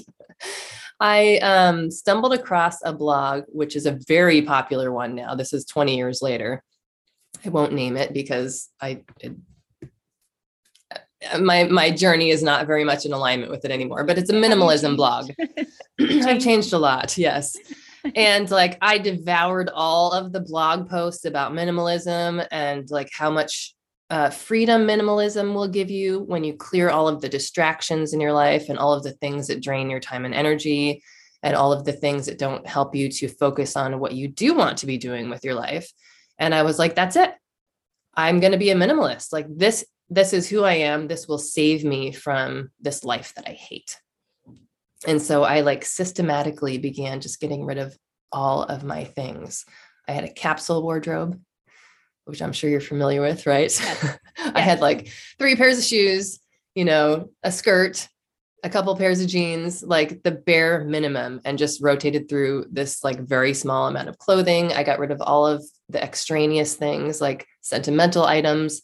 I 1.00 1.38
um, 1.38 1.92
stumbled 1.92 2.34
across 2.34 2.78
a 2.84 2.94
blog, 2.94 3.44
which 3.50 3.76
is 3.76 3.86
a 3.86 4.00
very 4.08 4.42
popular 4.42 4.92
one 4.92 5.16
now. 5.16 5.36
This 5.36 5.54
is 5.54 5.66
20 5.66 5.96
years 5.96 6.22
later. 6.22 6.64
I 7.48 7.50
won't 7.50 7.74
name 7.74 7.96
it 7.96 8.14
because 8.14 8.70
I 8.82 9.04
it, 9.22 9.34
my 11.40 11.64
my 11.64 11.90
journey 11.92 12.30
is 12.30 12.44
not 12.44 12.68
very 12.68 12.84
much 12.84 13.06
in 13.06 13.14
alignment 13.14 13.52
with 13.52 13.64
it 13.66 13.72
anymore. 13.72 14.04
But 14.04 14.18
it's 14.18 14.30
a 14.30 14.34
minimalism 14.34 14.98
blog. 14.98 15.32
I've 16.00 16.42
changed 16.42 16.74
a 16.74 16.78
lot, 16.78 17.18
yes. 17.18 17.56
and 18.16 18.50
like 18.52 18.78
I 18.82 18.98
devoured 18.98 19.70
all 19.74 20.12
of 20.12 20.32
the 20.32 20.42
blog 20.42 20.90
posts 20.90 21.26
about 21.26 21.54
minimalism 21.54 22.46
and 22.52 22.90
like 22.92 23.10
how 23.14 23.32
much 23.32 23.74
uh, 24.10 24.30
freedom 24.30 24.86
minimalism 24.86 25.54
will 25.54 25.68
give 25.68 25.90
you 25.90 26.20
when 26.20 26.44
you 26.44 26.54
clear 26.54 26.90
all 26.90 27.08
of 27.08 27.22
the 27.22 27.30
distractions 27.30 28.14
in 28.14 28.22
your 28.22 28.32
life 28.34 28.70
and 28.70 28.78
all 28.78 28.94
of 28.94 29.04
the 29.04 29.12
things 29.12 29.48
that 29.48 29.62
drain 29.62 29.90
your 29.90 30.00
time 30.00 30.24
and 30.24 30.34
energy 30.34 31.04
and 31.44 31.56
all 31.56 31.74
of 31.74 31.84
the 31.84 31.94
things 31.94 32.26
that 32.26 32.38
don't 32.38 32.66
help 32.66 32.96
you 32.96 33.10
to 33.10 33.28
focus 33.28 33.76
on 33.76 34.00
what 34.00 34.14
you 34.14 34.28
do 34.28 34.54
want 34.54 34.78
to 34.78 34.86
be 34.86 34.98
doing 34.98 35.30
with 35.30 35.44
your 35.44 35.56
life 35.56 35.92
and 36.40 36.54
i 36.54 36.64
was 36.64 36.80
like 36.80 36.96
that's 36.96 37.16
it. 37.16 37.34
I'm 38.16 38.40
going 38.40 38.52
to 38.52 38.58
be 38.58 38.72
a 38.72 38.76
minimalist. 38.76 39.32
Like 39.32 39.46
this 39.50 39.86
this 40.10 40.34
is 40.34 40.50
who 40.50 40.64
i 40.64 40.74
am. 40.74 41.08
This 41.08 41.28
will 41.28 41.38
save 41.38 41.84
me 41.84 42.12
from 42.12 42.72
this 42.80 43.04
life 43.04 43.34
that 43.36 43.48
i 43.48 43.52
hate. 43.52 44.00
And 45.06 45.22
so 45.22 45.44
i 45.44 45.62
like 45.62 45.86
systematically 45.86 46.78
began 46.78 47.22
just 47.22 47.40
getting 47.40 47.66
rid 47.66 47.78
of 47.78 47.98
all 48.32 48.64
of 48.64 48.84
my 48.84 49.04
things. 49.04 49.66
I 50.08 50.14
had 50.14 50.24
a 50.24 50.34
capsule 50.34 50.82
wardrobe, 50.82 51.40
which 52.26 52.42
I'm 52.42 52.54
sure 52.54 52.70
you're 52.70 52.82
familiar 52.82 53.22
with, 53.22 53.46
right? 53.46 53.72
Yes. 53.80 54.18
I 54.38 54.62
had 54.62 54.80
like 54.80 55.10
three 55.38 55.56
pairs 55.56 55.78
of 55.78 55.84
shoes, 55.84 56.40
you 56.76 56.86
know, 56.86 57.30
a 57.44 57.52
skirt, 57.52 58.08
a 58.64 58.70
couple 58.70 58.96
pairs 58.96 59.22
of 59.22 59.28
jeans, 59.28 59.84
like 59.84 60.24
the 60.24 60.32
bare 60.32 60.84
minimum, 60.84 61.42
and 61.46 61.58
just 61.58 61.82
rotated 61.82 62.28
through 62.28 62.66
this 62.72 63.04
like 63.04 63.20
very 63.20 63.54
small 63.54 63.88
amount 63.88 64.10
of 64.10 64.18
clothing. 64.18 64.74
I 64.74 64.84
got 64.84 65.00
rid 65.00 65.12
of 65.12 65.22
all 65.22 65.46
of 65.46 65.64
the 65.90 66.04
extraneous 66.04 66.76
things 66.76 67.22
like 67.22 67.48
sentimental 67.62 68.26
items, 68.26 68.82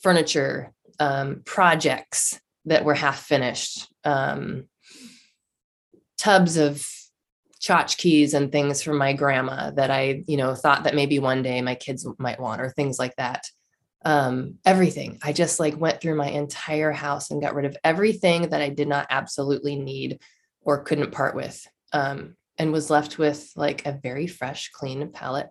furniture, 0.00 0.72
um, 0.98 1.42
projects 1.44 2.40
that 2.64 2.84
were 2.84 2.94
half 2.94 3.20
finished, 3.20 3.88
um, 4.04 4.64
tubs 6.16 6.56
of 6.56 6.86
tchotchkes 7.60 8.34
and 8.34 8.50
things 8.50 8.82
from 8.82 8.98
my 8.98 9.12
grandma 9.12 9.70
that 9.70 9.90
I, 9.90 10.24
you 10.26 10.36
know, 10.36 10.54
thought 10.54 10.84
that 10.84 10.94
maybe 10.94 11.18
one 11.18 11.42
day 11.42 11.60
my 11.62 11.74
kids 11.74 12.06
might 12.18 12.40
want 12.40 12.60
or 12.60 12.70
things 12.70 12.98
like 12.98 13.14
that. 13.16 13.44
Um, 14.04 14.58
everything. 14.64 15.18
I 15.22 15.32
just 15.32 15.60
like 15.60 15.76
went 15.78 16.00
through 16.00 16.16
my 16.16 16.28
entire 16.28 16.90
house 16.90 17.30
and 17.30 17.40
got 17.40 17.54
rid 17.54 17.66
of 17.66 17.76
everything 17.84 18.48
that 18.48 18.60
I 18.60 18.68
did 18.68 18.88
not 18.88 19.06
absolutely 19.10 19.76
need 19.76 20.18
or 20.62 20.82
couldn't 20.82 21.12
part 21.12 21.36
with. 21.36 21.64
Um, 21.92 22.36
and 22.58 22.72
was 22.72 22.90
left 22.90 23.18
with 23.18 23.50
like 23.56 23.86
a 23.86 23.98
very 24.02 24.26
fresh, 24.26 24.70
clean 24.70 25.10
palette, 25.10 25.50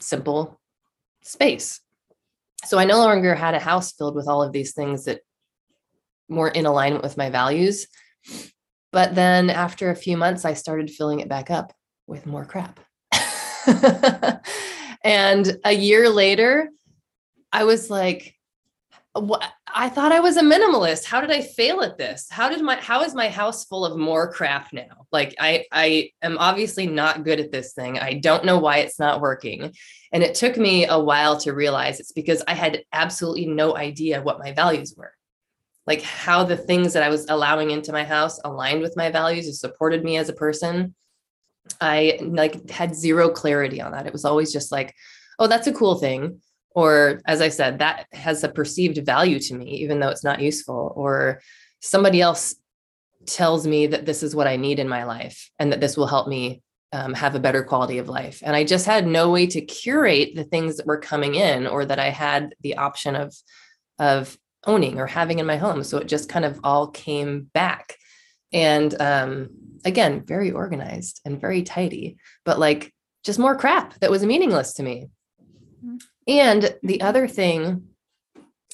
simple 0.00 0.60
space. 1.22 1.80
So 2.64 2.78
I 2.78 2.84
no 2.84 2.98
longer 2.98 3.34
had 3.34 3.54
a 3.54 3.60
house 3.60 3.92
filled 3.92 4.14
with 4.14 4.28
all 4.28 4.42
of 4.42 4.52
these 4.52 4.72
things 4.72 5.04
that 5.04 5.20
weren't 6.28 6.56
in 6.56 6.66
alignment 6.66 7.02
with 7.02 7.16
my 7.16 7.30
values. 7.30 7.86
But 8.92 9.14
then 9.14 9.50
after 9.50 9.90
a 9.90 9.96
few 9.96 10.16
months, 10.16 10.44
I 10.44 10.54
started 10.54 10.90
filling 10.90 11.20
it 11.20 11.28
back 11.28 11.50
up 11.50 11.72
with 12.06 12.26
more 12.26 12.44
crap. 12.44 12.80
and 15.04 15.58
a 15.64 15.72
year 15.72 16.08
later, 16.08 16.68
I 17.52 17.64
was 17.64 17.90
like, 17.90 18.34
I 19.14 19.90
thought 19.90 20.12
I 20.12 20.20
was 20.20 20.38
a 20.38 20.42
minimalist. 20.42 21.04
How 21.04 21.20
did 21.20 21.30
I 21.30 21.42
fail 21.42 21.82
at 21.82 21.98
this? 21.98 22.28
How 22.30 22.48
did 22.48 22.62
my 22.62 22.76
how 22.76 23.02
is 23.02 23.14
my 23.14 23.28
house 23.28 23.66
full 23.66 23.84
of 23.84 23.98
more 23.98 24.32
crap 24.32 24.72
now? 24.72 25.06
Like 25.12 25.34
I 25.38 25.66
I 25.70 26.10
am 26.22 26.38
obviously 26.38 26.86
not 26.86 27.24
good 27.24 27.38
at 27.38 27.52
this 27.52 27.74
thing. 27.74 27.98
I 27.98 28.14
don't 28.14 28.46
know 28.46 28.58
why 28.58 28.78
it's 28.78 28.98
not 28.98 29.20
working. 29.20 29.74
And 30.12 30.22
it 30.22 30.34
took 30.34 30.56
me 30.56 30.86
a 30.86 30.98
while 30.98 31.36
to 31.40 31.52
realize 31.52 32.00
it's 32.00 32.12
because 32.12 32.42
I 32.48 32.54
had 32.54 32.84
absolutely 32.92 33.46
no 33.46 33.76
idea 33.76 34.22
what 34.22 34.38
my 34.38 34.52
values 34.52 34.94
were 34.96 35.12
like 35.86 36.02
how 36.02 36.44
the 36.44 36.56
things 36.56 36.92
that 36.92 37.02
I 37.02 37.08
was 37.08 37.26
allowing 37.28 37.70
into 37.70 37.92
my 37.92 38.04
house 38.04 38.38
aligned 38.44 38.82
with 38.82 38.96
my 38.96 39.10
values 39.10 39.48
or 39.48 39.52
supported 39.52 40.04
me 40.04 40.16
as 40.16 40.28
a 40.28 40.34
person. 40.34 40.94
I 41.80 42.18
like 42.22 42.70
had 42.70 42.94
zero 42.94 43.30
clarity 43.30 43.80
on 43.80 43.92
that. 43.92 44.06
It 44.06 44.12
was 44.12 44.24
always 44.24 44.52
just 44.52 44.72
like, 44.72 44.94
oh, 45.38 45.46
that's 45.46 45.66
a 45.66 45.72
cool 45.72 45.96
thing. 45.96 46.40
Or 46.74 47.20
as 47.26 47.40
I 47.40 47.48
said, 47.48 47.78
that 47.78 48.06
has 48.12 48.44
a 48.44 48.48
perceived 48.48 49.04
value 49.04 49.38
to 49.40 49.54
me, 49.54 49.78
even 49.78 50.00
though 50.00 50.08
it's 50.08 50.24
not 50.24 50.40
useful. 50.40 50.92
Or 50.96 51.40
somebody 51.80 52.20
else 52.20 52.54
tells 53.26 53.66
me 53.66 53.86
that 53.88 54.06
this 54.06 54.22
is 54.22 54.34
what 54.34 54.46
I 54.46 54.56
need 54.56 54.78
in 54.78 54.88
my 54.88 55.04
life 55.04 55.50
and 55.58 55.72
that 55.72 55.80
this 55.80 55.96
will 55.96 56.06
help 56.06 56.28
me 56.28 56.62
um, 56.92 57.14
have 57.14 57.34
a 57.34 57.40
better 57.40 57.62
quality 57.62 57.98
of 57.98 58.08
life. 58.08 58.42
And 58.44 58.54
I 58.54 58.64
just 58.64 58.84
had 58.84 59.06
no 59.06 59.30
way 59.30 59.46
to 59.46 59.60
curate 59.60 60.34
the 60.34 60.44
things 60.44 60.76
that 60.76 60.86
were 60.86 60.98
coming 60.98 61.34
in 61.34 61.66
or 61.66 61.86
that 61.86 61.98
I 61.98 62.10
had 62.10 62.54
the 62.60 62.76
option 62.76 63.16
of 63.16 63.34
of 63.98 64.36
owning 64.66 64.98
or 64.98 65.06
having 65.06 65.38
in 65.38 65.46
my 65.46 65.56
home. 65.56 65.82
So 65.84 65.98
it 65.98 66.08
just 66.08 66.28
kind 66.28 66.44
of 66.44 66.60
all 66.62 66.88
came 66.88 67.50
back. 67.52 67.96
And 68.52 68.94
um, 69.00 69.50
again, 69.84 70.24
very 70.24 70.52
organized 70.52 71.20
and 71.24 71.40
very 71.40 71.62
tidy, 71.62 72.16
but 72.44 72.58
like 72.58 72.92
just 73.24 73.38
more 73.38 73.56
crap 73.56 73.98
that 74.00 74.10
was 74.10 74.24
meaningless 74.24 74.74
to 74.74 74.82
me. 74.82 75.08
And 76.26 76.76
the 76.82 77.00
other 77.00 77.26
thing 77.26 77.88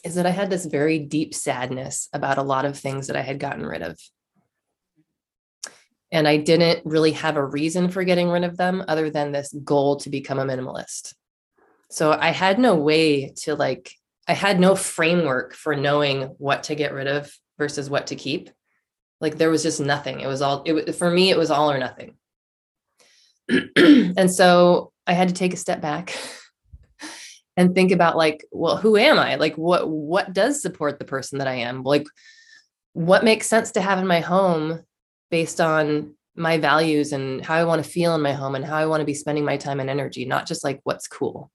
is 0.05 0.15
that 0.15 0.27
I 0.27 0.31
had 0.31 0.51
this 0.51 0.67
very 0.67 0.99
deep 0.99 1.35
sadness 1.35 2.09
about 2.13 2.39
a 2.39 2.43
lot 2.43 2.65
of 2.65 2.79
things 2.79 3.07
that 3.07 3.17
I 3.17 3.23
had 3.23 3.39
gotten 3.39 3.67
rid 3.67 3.83
of. 3.83 3.99
And 6.11 6.27
I 6.27 6.39
didn't 6.39 6.87
really 6.87 7.13
have 7.13 7.37
a 7.37 7.45
reason 7.45 7.91
for 7.91 8.05
getting 8.05 8.29
rid 8.29 8.45
of 8.45 8.57
them 8.57 8.83
other 8.89 9.11
than 9.11 9.33
this 9.33 9.53
goal 9.65 9.97
to 9.97 10.11
become 10.11 10.39
a 10.39 10.45
minimalist. 10.45 11.15
So 11.91 12.13
I 12.13 12.31
had 12.31 12.59
no 12.59 12.77
way 12.77 13.31
to 13.43 13.55
like 13.55 13.93
I 14.27 14.35
had 14.35 14.61
no 14.61 14.75
framework 14.75 15.55
for 15.55 15.75
knowing 15.75 16.23
what 16.39 16.65
to 16.65 16.75
get 16.75 16.93
rid 16.93 17.07
of 17.07 17.35
versus 17.59 17.89
what 17.89 18.09
to 18.09 18.17
keep. 18.17 18.51
Like 19.21 19.39
there 19.39 19.51
was 19.51 19.63
just 19.63 19.81
nothing. 19.81 20.21
It 20.21 20.27
was 20.27 20.43
all 20.43 20.63
it 20.67 20.95
for 20.95 21.11
me 21.11 21.31
it 21.31 21.39
was 21.39 21.51
all 21.51 21.71
or 21.71 21.79
nothing. 21.79 22.17
and 23.77 24.31
so 24.31 24.93
I 25.07 25.15
had 25.15 25.29
to 25.29 25.35
take 25.35 25.55
a 25.55 25.59
step 25.59 25.81
back 25.81 26.15
and 27.59 27.75
think 27.75 27.91
about 27.91 28.17
like, 28.17 28.47
well, 28.53 28.77
who 28.77 28.97
am 28.97 29.19
I? 29.19 29.35
Like 29.35 29.59
what 29.59 29.91
what 29.91 30.33
does 30.33 30.63
support 30.63 30.99
the 30.99 31.05
person 31.05 31.39
that 31.39 31.49
I 31.49 31.55
am? 31.55 31.83
Like 31.83 32.07
what 32.93 33.25
makes 33.25 33.49
sense 33.49 33.73
to 33.73 33.81
have 33.81 33.99
in 33.99 34.07
my 34.07 34.21
home 34.21 34.85
based 35.29 35.61
on 35.61 36.15
my 36.37 36.59
values 36.59 37.13
and 37.13 37.45
how 37.45 37.57
I 37.57 37.65
want 37.65 37.83
to 37.83 37.91
feel 37.91 38.15
in 38.15 38.23
my 38.23 38.33
home 38.33 38.55
and 38.55 38.65
how 38.65 38.77
I 38.77 38.87
want 38.87 39.01
to 39.01 39.05
be 39.05 39.13
spending 39.13 39.45
my 39.45 39.57
time 39.57 39.81
and 39.81 39.91
energy, 39.91 40.25
not 40.25 40.47
just 40.47 40.63
like 40.63 40.79
what's 40.85 41.09
cool 41.09 41.51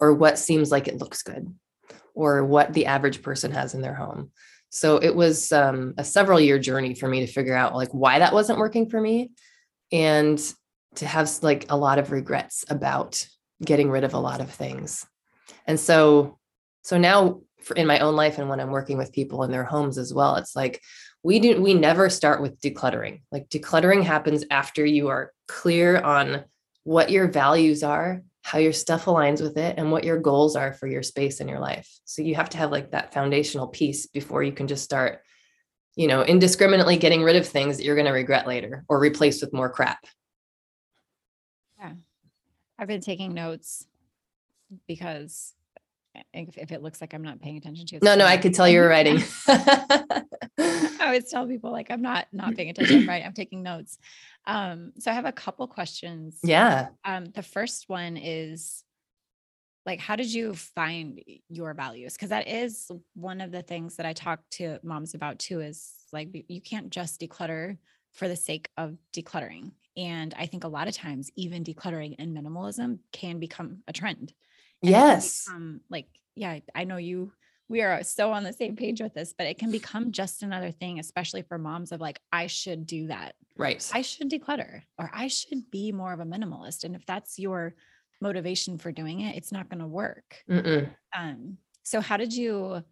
or 0.00 0.14
what 0.14 0.38
seems 0.38 0.70
like 0.70 0.88
it 0.88 0.98
looks 0.98 1.22
good 1.22 1.54
or 2.14 2.42
what 2.42 2.72
the 2.72 2.86
average 2.86 3.20
person 3.20 3.52
has 3.52 3.74
in 3.74 3.82
their 3.82 3.94
home. 3.94 4.30
So 4.70 4.96
it 4.96 5.14
was 5.14 5.52
um, 5.52 5.94
a 5.98 6.04
several 6.04 6.40
year 6.40 6.58
journey 6.58 6.94
for 6.94 7.08
me 7.08 7.20
to 7.20 7.30
figure 7.30 7.54
out 7.54 7.74
like 7.74 7.90
why 7.92 8.20
that 8.20 8.32
wasn't 8.32 8.58
working 8.58 8.88
for 8.88 8.98
me 8.98 9.32
and 9.92 10.40
to 10.94 11.06
have 11.06 11.30
like 11.42 11.66
a 11.68 11.76
lot 11.76 11.98
of 11.98 12.10
regrets 12.10 12.64
about 12.70 13.26
getting 13.64 13.90
rid 13.90 14.04
of 14.04 14.14
a 14.14 14.18
lot 14.18 14.40
of 14.40 14.50
things. 14.50 15.06
And 15.66 15.78
so 15.78 16.38
so 16.82 16.98
now 16.98 17.40
in 17.76 17.86
my 17.86 17.98
own 17.98 18.14
life 18.14 18.38
and 18.38 18.48
when 18.48 18.60
I'm 18.60 18.70
working 18.70 18.98
with 18.98 19.12
people 19.12 19.42
in 19.42 19.50
their 19.50 19.64
homes 19.64 19.98
as 19.98 20.14
well, 20.14 20.36
it's 20.36 20.54
like 20.54 20.82
we 21.22 21.40
do 21.40 21.60
we 21.60 21.74
never 21.74 22.08
start 22.10 22.40
with 22.40 22.60
decluttering. 22.60 23.22
Like 23.32 23.48
decluttering 23.48 24.02
happens 24.04 24.44
after 24.50 24.84
you 24.84 25.08
are 25.08 25.32
clear 25.46 26.00
on 26.00 26.44
what 26.84 27.10
your 27.10 27.28
values 27.28 27.82
are 27.82 28.22
how 28.48 28.56
your 28.56 28.72
stuff 28.72 29.04
aligns 29.04 29.42
with 29.42 29.58
it 29.58 29.74
and 29.76 29.92
what 29.92 30.04
your 30.04 30.18
goals 30.18 30.56
are 30.56 30.72
for 30.72 30.86
your 30.86 31.02
space 31.02 31.40
in 31.40 31.48
your 31.48 31.58
life. 31.58 31.86
So 32.06 32.22
you 32.22 32.34
have 32.36 32.48
to 32.50 32.56
have 32.56 32.70
like 32.70 32.92
that 32.92 33.12
foundational 33.12 33.66
piece 33.66 34.06
before 34.06 34.42
you 34.42 34.52
can 34.52 34.68
just 34.68 34.84
start, 34.84 35.20
you 35.96 36.06
know, 36.06 36.22
indiscriminately 36.22 36.96
getting 36.96 37.22
rid 37.22 37.36
of 37.36 37.46
things 37.46 37.76
that 37.76 37.84
you're 37.84 37.94
going 37.94 38.06
to 38.06 38.12
regret 38.12 38.46
later 38.46 38.86
or 38.88 38.98
replace 38.98 39.42
with 39.42 39.52
more 39.52 39.68
crap. 39.68 39.98
I've 42.78 42.88
been 42.88 43.00
taking 43.00 43.34
notes 43.34 43.86
because 44.86 45.54
if, 46.32 46.56
if 46.56 46.72
it 46.72 46.82
looks 46.82 47.00
like 47.00 47.14
I'm 47.14 47.22
not 47.22 47.40
paying 47.40 47.56
attention 47.56 47.86
to 47.86 47.96
it. 47.96 48.02
No, 48.02 48.14
no, 48.14 48.24
I 48.24 48.36
could 48.36 48.54
tell 48.54 48.68
you 48.68 48.80
were 48.80 48.88
writing. 48.88 49.22
I 49.48 50.24
always 51.00 51.30
tell 51.30 51.46
people 51.46 51.72
like 51.72 51.90
I'm 51.90 52.02
not 52.02 52.26
not 52.32 52.54
paying 52.54 52.70
attention, 52.70 53.06
right? 53.06 53.24
I'm 53.24 53.32
taking 53.32 53.62
notes. 53.62 53.98
Um, 54.46 54.92
so 54.98 55.10
I 55.10 55.14
have 55.14 55.24
a 55.24 55.32
couple 55.32 55.66
questions. 55.66 56.38
Yeah. 56.42 56.88
Um, 57.04 57.26
the 57.26 57.42
first 57.42 57.88
one 57.88 58.16
is 58.16 58.84
like 59.86 60.00
how 60.00 60.16
did 60.16 60.32
you 60.32 60.54
find 60.54 61.20
your 61.48 61.74
values? 61.74 62.14
Because 62.14 62.30
that 62.30 62.48
is 62.48 62.90
one 63.14 63.40
of 63.40 63.52
the 63.52 63.62
things 63.62 63.96
that 63.96 64.06
I 64.06 64.12
talk 64.12 64.40
to 64.52 64.78
moms 64.82 65.14
about 65.14 65.38
too, 65.38 65.60
is 65.60 65.92
like 66.12 66.28
you 66.48 66.60
can't 66.60 66.90
just 66.90 67.20
declutter 67.20 67.78
for 68.12 68.28
the 68.28 68.36
sake 68.36 68.68
of 68.76 68.96
decluttering. 69.14 69.72
And 69.98 70.32
I 70.38 70.46
think 70.46 70.64
a 70.64 70.68
lot 70.68 70.88
of 70.88 70.94
times 70.94 71.30
even 71.36 71.64
decluttering 71.64 72.14
and 72.18 72.36
minimalism 72.36 73.00
can 73.12 73.40
become 73.40 73.82
a 73.88 73.92
trend. 73.92 74.32
yes. 74.80 75.44
Become, 75.44 75.80
like, 75.90 76.06
yeah, 76.36 76.60
I 76.74 76.84
know 76.84 76.96
you 76.96 77.32
we 77.68 77.82
are 77.82 78.02
so 78.02 78.32
on 78.32 78.44
the 78.44 78.52
same 78.52 78.76
page 78.76 79.00
with 79.00 79.12
this, 79.12 79.34
but 79.36 79.46
it 79.46 79.58
can 79.58 79.70
become 79.70 80.10
just 80.10 80.42
another 80.42 80.70
thing, 80.70 80.98
especially 80.98 81.42
for 81.42 81.58
moms 81.58 81.92
of 81.92 82.00
like, 82.00 82.18
I 82.32 82.46
should 82.46 82.86
do 82.86 83.08
that. 83.08 83.34
Right. 83.56 83.86
I 83.92 84.00
should 84.02 84.30
declutter 84.30 84.82
or 84.98 85.10
I 85.12 85.28
should 85.28 85.70
be 85.70 85.92
more 85.92 86.12
of 86.12 86.20
a 86.20 86.24
minimalist. 86.24 86.84
And 86.84 86.96
if 86.96 87.04
that's 87.04 87.38
your 87.38 87.74
motivation 88.20 88.78
for 88.78 88.90
doing 88.90 89.20
it, 89.20 89.36
it's 89.36 89.52
not 89.52 89.68
going 89.68 89.80
to 89.80 89.86
work. 89.86 90.42
Mm-mm. 90.50 90.88
Um, 91.16 91.58
so 91.82 92.00
how 92.00 92.16
did 92.16 92.32
you, 92.32 92.82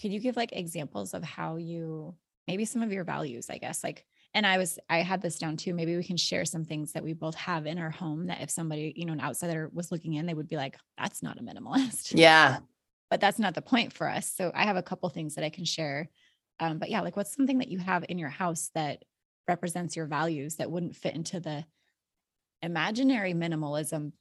could 0.00 0.12
you 0.12 0.20
give 0.20 0.36
like 0.36 0.52
examples 0.52 1.12
of 1.12 1.24
how 1.24 1.56
you, 1.56 2.14
maybe 2.46 2.64
some 2.64 2.82
of 2.82 2.92
your 2.92 3.04
values, 3.04 3.50
I 3.50 3.58
guess, 3.58 3.82
like, 3.82 4.06
and 4.36 4.46
I 4.46 4.58
was, 4.58 4.78
I 4.88 4.98
had 4.98 5.20
this 5.20 5.40
down 5.40 5.56
too. 5.56 5.74
Maybe 5.74 5.96
we 5.96 6.04
can 6.04 6.16
share 6.16 6.44
some 6.44 6.64
things 6.64 6.92
that 6.92 7.02
we 7.02 7.12
both 7.12 7.34
have 7.34 7.66
in 7.66 7.78
our 7.78 7.90
home 7.90 8.26
that 8.26 8.40
if 8.40 8.50
somebody, 8.50 8.92
you 8.94 9.04
know, 9.04 9.12
an 9.14 9.20
outsider 9.20 9.68
was 9.72 9.90
looking 9.90 10.14
in, 10.14 10.26
they 10.26 10.34
would 10.34 10.48
be 10.48 10.56
like, 10.56 10.76
that's 10.96 11.22
not 11.22 11.40
a 11.40 11.42
minimalist. 11.42 12.12
Yeah 12.14 12.58
but 13.10 13.20
that's 13.20 13.38
not 13.38 13.54
the 13.54 13.62
point 13.62 13.92
for 13.92 14.08
us. 14.08 14.32
So 14.32 14.50
I 14.54 14.64
have 14.64 14.76
a 14.76 14.82
couple 14.82 15.08
things 15.08 15.34
that 15.34 15.44
I 15.44 15.50
can 15.50 15.64
share. 15.64 16.08
Um, 16.58 16.78
but 16.78 16.90
yeah, 16.90 17.00
like 17.02 17.16
what's 17.16 17.34
something 17.34 17.58
that 17.58 17.68
you 17.68 17.78
have 17.78 18.04
in 18.08 18.18
your 18.18 18.28
house 18.28 18.70
that 18.74 19.02
represents 19.46 19.96
your 19.96 20.06
values 20.06 20.56
that 20.56 20.70
wouldn't 20.70 20.96
fit 20.96 21.14
into 21.14 21.38
the 21.38 21.64
imaginary 22.62 23.34
minimalism 23.34 24.12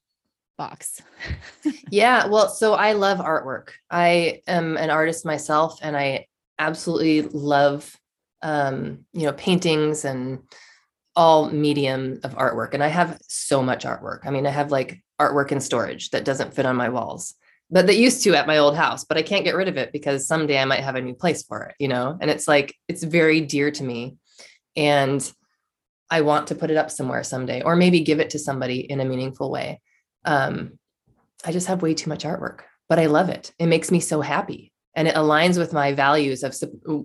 box? 0.57 1.01
yeah, 1.89 2.27
well, 2.27 2.49
so 2.49 2.73
I 2.73 2.93
love 2.93 3.19
artwork. 3.19 3.69
I 3.89 4.41
am 4.47 4.77
an 4.77 4.89
artist 4.89 5.25
myself 5.25 5.79
and 5.81 5.97
I 5.97 6.27
absolutely 6.59 7.21
love 7.21 7.95
um, 8.45 8.99
you 9.11 9.23
know, 9.23 9.33
paintings 9.33 10.05
and 10.05 10.39
all 11.15 11.49
medium 11.49 12.19
of 12.23 12.35
artwork. 12.35 12.75
And 12.75 12.83
I 12.83 12.89
have 12.89 13.17
so 13.27 13.63
much 13.63 13.85
artwork. 13.85 14.19
I 14.25 14.29
mean, 14.29 14.45
I 14.45 14.51
have 14.51 14.71
like 14.71 15.01
artwork 15.19 15.51
in 15.51 15.59
storage 15.59 16.11
that 16.11 16.25
doesn't 16.25 16.53
fit 16.53 16.67
on 16.67 16.75
my 16.75 16.89
walls, 16.89 17.33
but 17.71 17.87
that 17.87 17.95
used 17.95 18.23
to 18.23 18.35
at 18.35 18.45
my 18.45 18.59
old 18.59 18.75
house, 18.75 19.03
but 19.03 19.17
I 19.17 19.23
can't 19.23 19.45
get 19.45 19.55
rid 19.55 19.67
of 19.67 19.77
it 19.77 19.91
because 19.91 20.27
someday 20.27 20.59
I 20.59 20.65
might 20.65 20.81
have 20.81 20.95
a 20.95 21.01
new 21.01 21.15
place 21.15 21.41
for 21.41 21.63
it, 21.63 21.75
you 21.79 21.87
know? 21.87 22.17
And 22.21 22.29
it's 22.29 22.47
like, 22.47 22.75
it's 22.87 23.03
very 23.03 23.41
dear 23.41 23.71
to 23.71 23.83
me. 23.83 24.17
And 24.75 25.19
I 26.11 26.21
want 26.21 26.47
to 26.47 26.55
put 26.55 26.69
it 26.69 26.77
up 26.77 26.91
somewhere 26.91 27.23
someday, 27.23 27.63
or 27.63 27.75
maybe 27.75 28.01
give 28.01 28.19
it 28.19 28.29
to 28.31 28.39
somebody 28.39 28.79
in 28.79 28.99
a 28.99 29.05
meaningful 29.05 29.49
way. 29.49 29.81
Um, 30.23 30.77
I 31.43 31.51
just 31.51 31.65
have 31.65 31.81
way 31.81 31.95
too 31.95 32.09
much 32.09 32.23
artwork, 32.23 32.59
but 32.87 32.99
I 32.99 33.07
love 33.07 33.29
it. 33.29 33.51
It 33.57 33.65
makes 33.65 33.89
me 33.89 33.99
so 33.99 34.21
happy. 34.21 34.71
And 34.95 35.07
it 35.07 35.15
aligns 35.15 35.57
with 35.57 35.73
my 35.73 35.93
values 35.93 36.43
of 36.43 36.55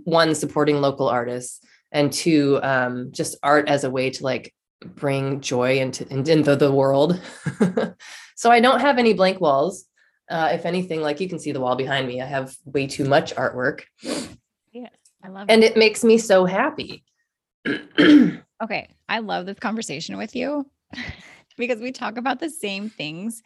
one, 0.04 0.34
supporting 0.34 0.80
local 0.80 1.08
artists, 1.08 1.60
and 1.92 2.12
two, 2.12 2.60
um, 2.62 3.10
just 3.10 3.36
art 3.42 3.68
as 3.68 3.84
a 3.84 3.90
way 3.90 4.10
to 4.10 4.24
like 4.24 4.54
bring 4.94 5.40
joy 5.40 5.78
into, 5.78 6.06
into 6.08 6.56
the 6.56 6.72
world. 6.72 7.20
so 8.36 8.50
I 8.50 8.60
don't 8.60 8.80
have 8.80 8.98
any 8.98 9.12
blank 9.12 9.40
walls. 9.40 9.86
Uh, 10.30 10.50
if 10.52 10.64
anything, 10.64 11.02
like 11.02 11.18
you 11.18 11.28
can 11.28 11.40
see 11.40 11.50
the 11.50 11.60
wall 11.60 11.74
behind 11.74 12.06
me, 12.06 12.20
I 12.20 12.26
have 12.26 12.54
way 12.64 12.86
too 12.86 13.04
much 13.04 13.34
artwork. 13.34 13.82
Yeah, 14.72 14.88
I 15.24 15.28
love 15.28 15.46
and 15.48 15.64
it. 15.64 15.72
it 15.72 15.76
makes 15.76 16.04
me 16.04 16.18
so 16.18 16.44
happy. 16.44 17.02
okay, 18.62 18.94
I 19.08 19.18
love 19.18 19.46
this 19.46 19.58
conversation 19.58 20.16
with 20.16 20.36
you 20.36 20.70
because 21.56 21.80
we 21.80 21.90
talk 21.90 22.16
about 22.16 22.38
the 22.38 22.48
same 22.48 22.88
things 22.88 23.42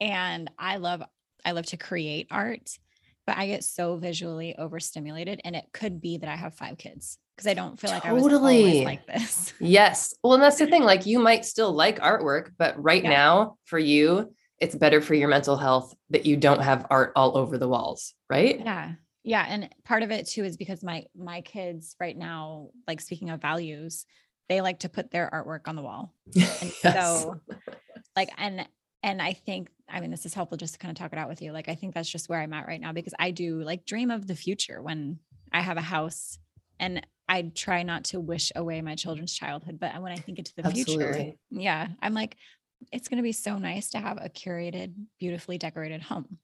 and 0.00 0.50
I 0.58 0.76
love 0.76 1.02
I 1.44 1.52
love 1.52 1.66
to 1.66 1.76
create 1.76 2.26
art, 2.30 2.76
but 3.26 3.36
I 3.36 3.46
get 3.46 3.64
so 3.64 3.96
visually 3.96 4.56
overstimulated 4.56 5.40
and 5.44 5.56
it 5.56 5.64
could 5.72 6.00
be 6.00 6.18
that 6.18 6.28
I 6.28 6.36
have 6.36 6.54
5 6.54 6.78
kids 6.78 7.18
because 7.36 7.46
I 7.48 7.54
don't 7.54 7.78
feel 7.78 7.90
like 7.90 8.04
totally. 8.04 8.20
I 8.20 8.22
was 8.22 8.32
always 8.34 8.84
like 8.84 9.06
this. 9.06 9.52
Yes. 9.60 10.14
Well, 10.22 10.34
and 10.34 10.42
that's 10.42 10.58
the 10.58 10.66
thing. 10.66 10.84
Like 10.84 11.06
you 11.06 11.18
might 11.18 11.44
still 11.44 11.72
like 11.72 11.98
artwork, 12.00 12.50
but 12.56 12.82
right 12.82 13.02
yeah. 13.02 13.10
now 13.10 13.58
for 13.64 13.78
you, 13.78 14.32
it's 14.58 14.74
better 14.74 15.00
for 15.02 15.14
your 15.14 15.28
mental 15.28 15.56
health 15.56 15.94
that 16.10 16.24
you 16.24 16.36
don't 16.36 16.62
have 16.62 16.86
art 16.88 17.12
all 17.14 17.36
over 17.36 17.58
the 17.58 17.68
walls, 17.68 18.14
right? 18.30 18.58
Yeah. 18.58 18.92
Yeah. 19.22 19.44
And 19.46 19.68
part 19.84 20.02
of 20.02 20.10
it 20.10 20.28
too 20.28 20.44
is 20.44 20.56
because 20.56 20.82
my 20.82 21.04
my 21.16 21.40
kids 21.42 21.96
right 22.00 22.16
now, 22.16 22.70
like 22.86 23.00
speaking 23.00 23.30
of 23.30 23.42
values, 23.42 24.06
they 24.48 24.60
like 24.60 24.80
to 24.80 24.88
put 24.88 25.10
their 25.10 25.28
artwork 25.30 25.68
on 25.68 25.76
the 25.76 25.82
wall. 25.82 26.14
And 26.36 26.72
yes. 26.82 27.22
so 27.22 27.40
like 28.14 28.30
and 28.38 28.66
and 29.06 29.22
I 29.22 29.32
think 29.32 29.70
I 29.88 30.00
mean 30.00 30.10
this 30.10 30.26
is 30.26 30.34
helpful 30.34 30.58
just 30.58 30.74
to 30.74 30.78
kind 30.78 30.90
of 30.90 30.98
talk 30.98 31.12
it 31.12 31.18
out 31.18 31.28
with 31.28 31.40
you. 31.40 31.52
Like 31.52 31.68
I 31.68 31.76
think 31.76 31.94
that's 31.94 32.10
just 32.10 32.28
where 32.28 32.40
I'm 32.40 32.52
at 32.52 32.66
right 32.66 32.80
now 32.80 32.92
because 32.92 33.14
I 33.18 33.30
do 33.30 33.62
like 33.62 33.86
dream 33.86 34.10
of 34.10 34.26
the 34.26 34.34
future 34.34 34.82
when 34.82 35.20
I 35.52 35.60
have 35.60 35.78
a 35.78 35.82
house 35.82 36.38
and 36.78 37.06
I 37.28 37.42
try 37.54 37.82
not 37.82 38.04
to 38.06 38.20
wish 38.20 38.52
away 38.54 38.82
my 38.82 38.96
children's 38.96 39.32
childhood, 39.32 39.78
but 39.80 40.00
when 40.02 40.12
I 40.12 40.16
think 40.16 40.38
into 40.38 40.52
the 40.54 40.66
Absolutely. 40.66 40.94
future, 40.96 41.32
yeah, 41.50 41.88
I'm 42.00 42.14
like, 42.14 42.36
it's 42.92 43.08
going 43.08 43.16
to 43.16 43.22
be 43.22 43.32
so 43.32 43.58
nice 43.58 43.90
to 43.90 43.98
have 43.98 44.18
a 44.20 44.28
curated, 44.28 44.94
beautifully 45.18 45.58
decorated 45.58 46.02
home. 46.02 46.38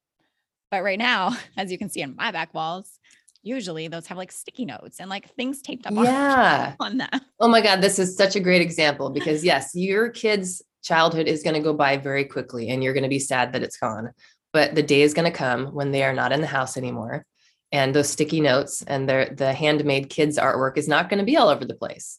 But 0.72 0.82
right 0.82 0.98
now, 0.98 1.36
as 1.56 1.70
you 1.70 1.78
can 1.78 1.88
see 1.88 2.02
on 2.02 2.16
my 2.16 2.32
back 2.32 2.52
walls, 2.52 2.98
usually 3.44 3.86
those 3.88 4.06
have 4.06 4.18
like 4.18 4.32
sticky 4.32 4.64
notes 4.64 4.98
and 4.98 5.08
like 5.08 5.32
things 5.34 5.62
taped 5.62 5.86
up 5.86 5.92
yeah. 5.96 6.74
on 6.80 6.98
them. 6.98 7.20
Oh 7.38 7.48
my 7.48 7.60
God, 7.60 7.80
this 7.80 7.98
is 7.98 8.16
such 8.16 8.34
a 8.34 8.40
great 8.40 8.62
example 8.62 9.10
because 9.10 9.44
yes, 9.44 9.72
your 9.74 10.08
kid's 10.10 10.62
childhood 10.82 11.28
is 11.28 11.42
going 11.42 11.54
to 11.54 11.60
go 11.60 11.72
by 11.72 11.96
very 11.96 12.24
quickly 12.24 12.68
and 12.68 12.82
you're 12.82 12.92
going 12.92 13.02
to 13.02 13.08
be 13.08 13.18
sad 13.18 13.52
that 13.52 13.62
it's 13.62 13.76
gone. 13.76 14.12
But 14.52 14.74
the 14.74 14.82
day 14.82 15.02
is 15.02 15.14
going 15.14 15.30
to 15.30 15.36
come 15.36 15.68
when 15.68 15.92
they 15.92 16.02
are 16.02 16.12
not 16.12 16.32
in 16.32 16.40
the 16.40 16.46
house 16.46 16.76
anymore. 16.76 17.24
And 17.70 17.94
those 17.94 18.10
sticky 18.10 18.42
notes 18.42 18.82
and 18.86 19.08
their 19.08 19.34
the 19.34 19.54
handmade 19.54 20.10
kids 20.10 20.38
artwork 20.38 20.76
is 20.76 20.88
not 20.88 21.08
going 21.08 21.20
to 21.20 21.24
be 21.24 21.38
all 21.38 21.48
over 21.48 21.64
the 21.64 21.74
place. 21.74 22.18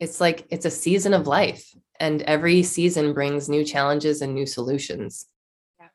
It's 0.00 0.20
like 0.20 0.46
it's 0.50 0.64
a 0.64 0.70
season 0.70 1.12
of 1.12 1.26
life 1.26 1.74
and 2.00 2.22
every 2.22 2.62
season 2.62 3.12
brings 3.12 3.48
new 3.48 3.64
challenges 3.64 4.22
and 4.22 4.34
new 4.34 4.46
solutions. 4.46 5.26
Yeah. 5.78 5.88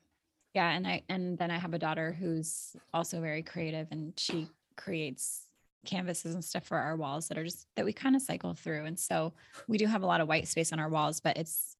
Yeah 0.53 0.69
and 0.69 0.87
i 0.87 1.03
and 1.09 1.37
then 1.37 1.49
i 1.49 1.57
have 1.57 1.73
a 1.73 1.79
daughter 1.79 2.11
who's 2.11 2.75
also 2.93 3.21
very 3.21 3.41
creative 3.41 3.87
and 3.91 4.13
she 4.17 4.47
creates 4.77 5.47
canvases 5.85 6.35
and 6.35 6.45
stuff 6.45 6.65
for 6.65 6.77
our 6.77 6.95
walls 6.95 7.27
that 7.27 7.39
are 7.39 7.43
just 7.43 7.65
that 7.75 7.85
we 7.85 7.93
kind 7.93 8.15
of 8.15 8.21
cycle 8.21 8.53
through. 8.53 8.85
And 8.85 8.99
so 8.99 9.33
we 9.67 9.79
do 9.79 9.87
have 9.87 10.03
a 10.03 10.05
lot 10.05 10.21
of 10.21 10.27
white 10.27 10.47
space 10.47 10.71
on 10.71 10.79
our 10.79 10.89
walls 10.89 11.19
but 11.19 11.37
it's 11.37 11.75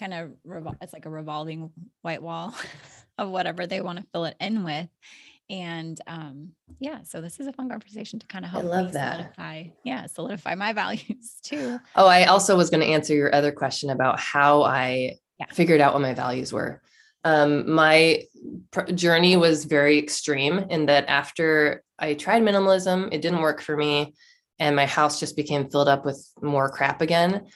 kind 0.00 0.14
of 0.14 0.30
revol- 0.46 0.76
it's 0.82 0.92
like 0.92 1.06
a 1.06 1.10
revolving 1.10 1.70
white 2.02 2.22
wall 2.22 2.54
of 3.18 3.28
whatever 3.28 3.66
they 3.66 3.80
want 3.80 3.98
to 3.98 4.06
fill 4.12 4.24
it 4.24 4.34
in 4.40 4.64
with 4.64 4.88
and 5.50 6.00
um, 6.06 6.52
yeah, 6.78 7.02
so 7.02 7.20
this 7.20 7.40
is 7.40 7.48
a 7.48 7.52
fun 7.52 7.68
conversation 7.68 8.20
to 8.20 8.26
kind 8.28 8.44
of 8.44 8.52
help 8.52 8.64
I 8.64 8.68
love 8.68 8.92
that. 8.92 9.16
solidify, 9.16 9.64
yeah, 9.84 10.06
solidify 10.06 10.54
my 10.54 10.72
values 10.84 11.40
too. 11.42 11.78
Oh, 11.96 12.06
I 12.06 12.26
also 12.26 12.56
was 12.56 12.70
going 12.70 12.82
to 12.82 12.86
answer 12.86 13.14
your 13.14 13.34
other 13.34 13.50
question 13.50 13.90
about 13.90 14.20
how 14.20 14.62
I 14.62 15.16
yeah. 15.40 15.46
figured 15.52 15.80
out 15.80 15.92
what 15.92 16.02
my 16.02 16.14
values 16.14 16.52
were. 16.52 16.80
Um, 17.24 17.70
my 17.70 18.22
pr- 18.70 18.92
journey 18.92 19.36
was 19.36 19.64
very 19.64 19.98
extreme 19.98 20.58
in 20.70 20.86
that 20.86 21.08
after 21.08 21.82
I 21.98 22.14
tried 22.14 22.42
minimalism, 22.42 23.12
it 23.12 23.20
didn't 23.20 23.42
work 23.42 23.60
for 23.60 23.76
me, 23.76 24.14
and 24.60 24.76
my 24.76 24.86
house 24.86 25.18
just 25.18 25.34
became 25.34 25.68
filled 25.68 25.88
up 25.88 26.04
with 26.04 26.24
more 26.40 26.70
crap 26.70 27.00
again. 27.00 27.46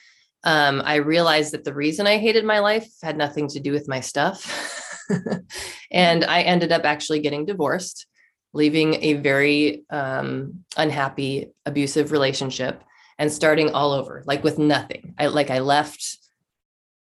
Um, 0.45 0.81
I 0.85 0.95
realized 0.95 1.53
that 1.53 1.63
the 1.63 1.73
reason 1.73 2.05
I 2.05 2.17
hated 2.17 2.45
my 2.45 2.59
life 2.59 2.87
had 3.01 3.17
nothing 3.17 3.47
to 3.49 3.59
do 3.59 3.71
with 3.71 3.87
my 3.87 3.99
stuff. 3.99 5.09
and 5.91 6.23
I 6.23 6.41
ended 6.41 6.71
up 6.71 6.85
actually 6.85 7.19
getting 7.19 7.45
divorced, 7.45 8.05
leaving 8.53 9.03
a 9.03 9.13
very 9.13 9.83
um, 9.89 10.63
unhappy, 10.77 11.51
abusive 11.65 12.11
relationship 12.11 12.83
and 13.17 13.31
starting 13.31 13.71
all 13.71 13.91
over, 13.91 14.23
like 14.25 14.43
with 14.43 14.59
nothing. 14.59 15.15
I 15.17 15.27
like 15.27 15.49
I 15.49 15.59
left 15.59 16.19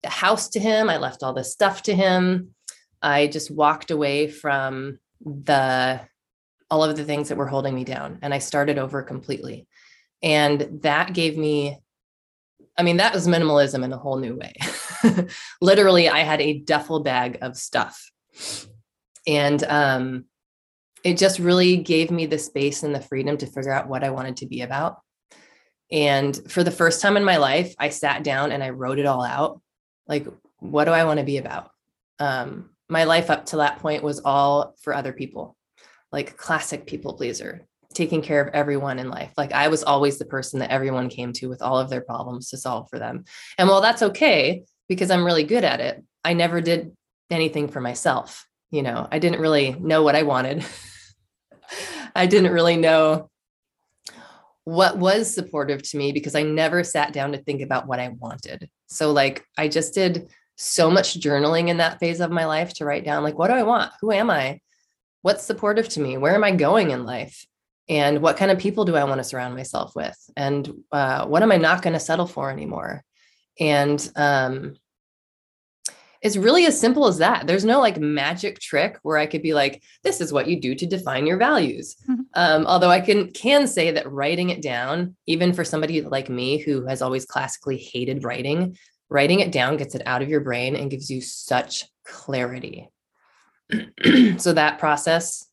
the 0.03 0.09
house 0.09 0.49
to 0.51 0.61
him, 0.61 0.89
I 0.89 0.97
left 0.97 1.23
all 1.23 1.35
the 1.35 1.45
stuff 1.45 1.83
to 1.83 1.95
him. 1.95 2.55
I 3.03 3.27
just 3.27 3.51
walked 3.51 3.91
away 3.91 4.29
from 4.29 4.99
the 5.21 6.01
all 6.71 6.83
of 6.83 6.97
the 6.97 7.05
things 7.05 7.29
that 7.29 7.37
were 7.37 7.47
holding 7.47 7.75
me 7.75 7.85
down 7.85 8.19
and 8.23 8.33
I 8.33 8.39
started 8.39 8.79
over 8.79 9.03
completely. 9.03 9.67
And 10.23 10.81
that 10.83 11.13
gave 11.13 11.37
me 11.37 11.79
I 12.77 12.83
mean, 12.83 12.97
that 12.97 13.15
was 13.15 13.29
minimalism 13.29 13.85
in 13.85 13.93
a 13.93 13.99
whole 13.99 14.19
new 14.19 14.37
way. 14.37 14.55
Literally, 15.61 16.09
I 16.09 16.21
had 16.21 16.41
a 16.41 16.59
duffel 16.59 17.01
bag 17.01 17.39
of 17.41 17.57
stuff. 17.57 18.11
And 19.27 19.63
um, 19.65 20.25
it 21.05 21.19
just 21.19 21.39
really 21.39 21.77
gave 21.77 22.11
me 22.11 22.27
the 22.27 22.39
space 22.39 22.83
and 22.83 22.95
the 22.95 23.01
freedom 23.01 23.37
to 23.39 23.47
figure 23.47 23.73
out 23.73 23.89
what 23.89 24.03
I 24.03 24.11
wanted 24.11 24.39
to 24.39 24.47
be 24.47 24.63
about. 24.63 25.01
And 25.93 26.39
for 26.51 26.65
the 26.65 26.71
first 26.71 27.01
time 27.01 27.17
in 27.17 27.25
my 27.25 27.37
life, 27.37 27.75
I 27.79 27.91
sat 27.91 28.25
down 28.25 28.51
and 28.51 28.63
I 28.63 28.71
wrote 28.71 28.99
it 28.99 29.07
all 29.07 29.23
out. 29.23 29.61
Like, 30.09 30.27
what 30.59 30.87
do 30.87 30.91
I 30.91 31.05
want 31.05 31.21
to 31.21 31.25
be 31.25 31.37
about? 31.37 31.71
Um, 32.19 32.71
my 32.89 33.05
life 33.05 33.31
up 33.31 33.47
to 33.47 33.59
that 33.59 33.79
point 33.79 34.03
was 34.03 34.21
all 34.25 34.75
for 34.83 34.95
other 34.95 35.13
people, 35.13 35.57
like 36.11 36.37
classic 36.37 36.87
people 36.87 37.15
pleaser, 37.15 37.67
taking 37.95 38.23
care 38.23 38.43
of 38.43 38.53
everyone 38.55 38.99
in 38.99 39.09
life. 39.09 39.33
Like 39.37 39.53
I 39.53 39.69
was 39.69 39.83
always 39.83 40.19
the 40.19 40.25
person 40.25 40.61
that 40.61 40.71
everyone 40.71 41.09
came 41.09 41.33
to 41.35 41.49
with 41.49 41.63
all 41.63 41.79
of 41.79 41.89
their 41.89 42.01
problems 42.01 42.51
to 42.51 42.59
solve 42.59 42.91
for 42.91 42.99
them. 42.99 43.25
And 43.57 43.69
while 43.69 43.81
that's 43.81 44.03
okay 44.03 44.65
because 44.89 45.11
I'm 45.11 45.25
really 45.25 45.45
good 45.45 45.65
at 45.65 45.81
it, 45.81 46.03
I 46.25 46.33
never 46.35 46.61
did 46.61 46.93
anything 47.31 47.69
for 47.69 47.81
myself. 47.81 48.47
You 48.71 48.83
know, 48.83 49.07
I 49.11 49.19
didn't 49.19 49.41
really 49.41 49.73
know 49.73 50.03
what 50.03 50.17
I 50.17 50.25
wanted. 50.25 50.65
I 52.15 52.27
didn't 52.27 52.53
really 52.53 52.77
know 52.77 53.31
what 54.65 54.99
was 54.99 55.33
supportive 55.33 55.83
to 55.83 55.97
me 55.97 56.13
because 56.13 56.35
I 56.35 56.43
never 56.43 56.83
sat 56.85 57.13
down 57.13 57.33
to 57.33 57.39
think 57.39 57.61
about 57.61 57.87
what 57.87 58.01
I 58.01 58.09
wanted. 58.09 58.69
So 58.87 59.13
like 59.13 59.45
I 59.59 59.69
just 59.69 59.95
did 59.95 60.31
so 60.57 60.91
much 60.91 61.21
journaling 61.21 61.69
in 61.69 61.79
that 61.79 61.99
phase 61.99 62.21
of 62.21 62.31
my 62.31 62.47
life 62.47 62.73
to 62.75 62.85
write 62.85 63.05
down 63.05 63.23
like 63.23 63.39
what 63.39 63.49
do 63.49 63.55
I 63.55 63.63
want? 63.63 63.93
Who 64.01 64.11
am 64.11 64.31
I? 64.31 64.61
What's 65.23 65.45
supportive 65.45 65.89
to 65.91 66.01
me? 66.01 66.17
Where 66.17 66.35
am 66.35 66.45
I 66.45 66.53
going 66.53 66.91
in 66.91 67.05
life? 67.05 67.47
And 67.89 68.23
what 68.23 68.37
kind 68.37 68.51
of 68.51 68.59
people 68.59 68.85
do 68.85 68.97
i 68.97 69.05
want 69.05 69.19
to 69.19 69.25
surround 69.25 69.55
myself 69.55 69.95
with? 69.95 70.19
And 70.37 70.83
uh, 70.93 71.27
what 71.27 71.43
am 71.43 71.53
i 71.53 71.57
not 71.57 71.83
going 71.83 71.95
to 71.95 72.01
settle 72.01 72.27
for 72.27 72.51
anymore? 72.51 73.05
And 73.61 74.11
um, 74.17 74.75
it's 76.21 76.37
really 76.37 76.65
as 76.65 76.81
simple 76.81 77.07
as 77.07 77.19
that. 77.19 77.47
There's 77.47 77.67
no 77.67 77.81
like 77.81 77.99
magic 77.99 78.59
trick 78.59 78.99
where 79.03 79.19
i 79.19 79.27
could 79.27 79.43
be 79.43 79.55
like 79.55 79.83
this 80.03 80.21
is 80.21 80.33
what 80.33 80.49
you 80.49 80.61
do 80.61 80.75
to 80.75 80.87
define 80.87 81.27
your 81.27 81.37
values. 81.37 81.97
Mm-hmm. 82.09 82.23
um, 82.35 82.67
although 82.67 82.91
i 82.91 83.01
can 83.01 83.31
can 83.33 83.67
say 83.67 83.91
that 83.91 84.11
writing 84.11 84.51
it 84.51 84.63
down 84.63 85.17
even 85.27 85.53
for 85.53 85.65
somebody 85.65 86.01
like 86.01 86.29
me 86.29 86.59
who 86.59 86.87
has 86.87 87.03
always 87.03 87.27
classically 87.27 87.77
hated 87.77 88.25
writing 88.25 88.77
writing 89.11 89.41
it 89.41 89.53
down 89.53 89.77
gets 89.77 89.95
it 89.95 90.03
out 90.07 90.23
of 90.23 90.29
your 90.29 90.41
brain 90.41 90.75
and 90.77 90.91
gives 90.91 91.11
you 91.11 91.21
such 91.21 91.85
clarity. 92.05 92.91
So 94.39 94.53
that 94.53 94.79
process 94.79 95.47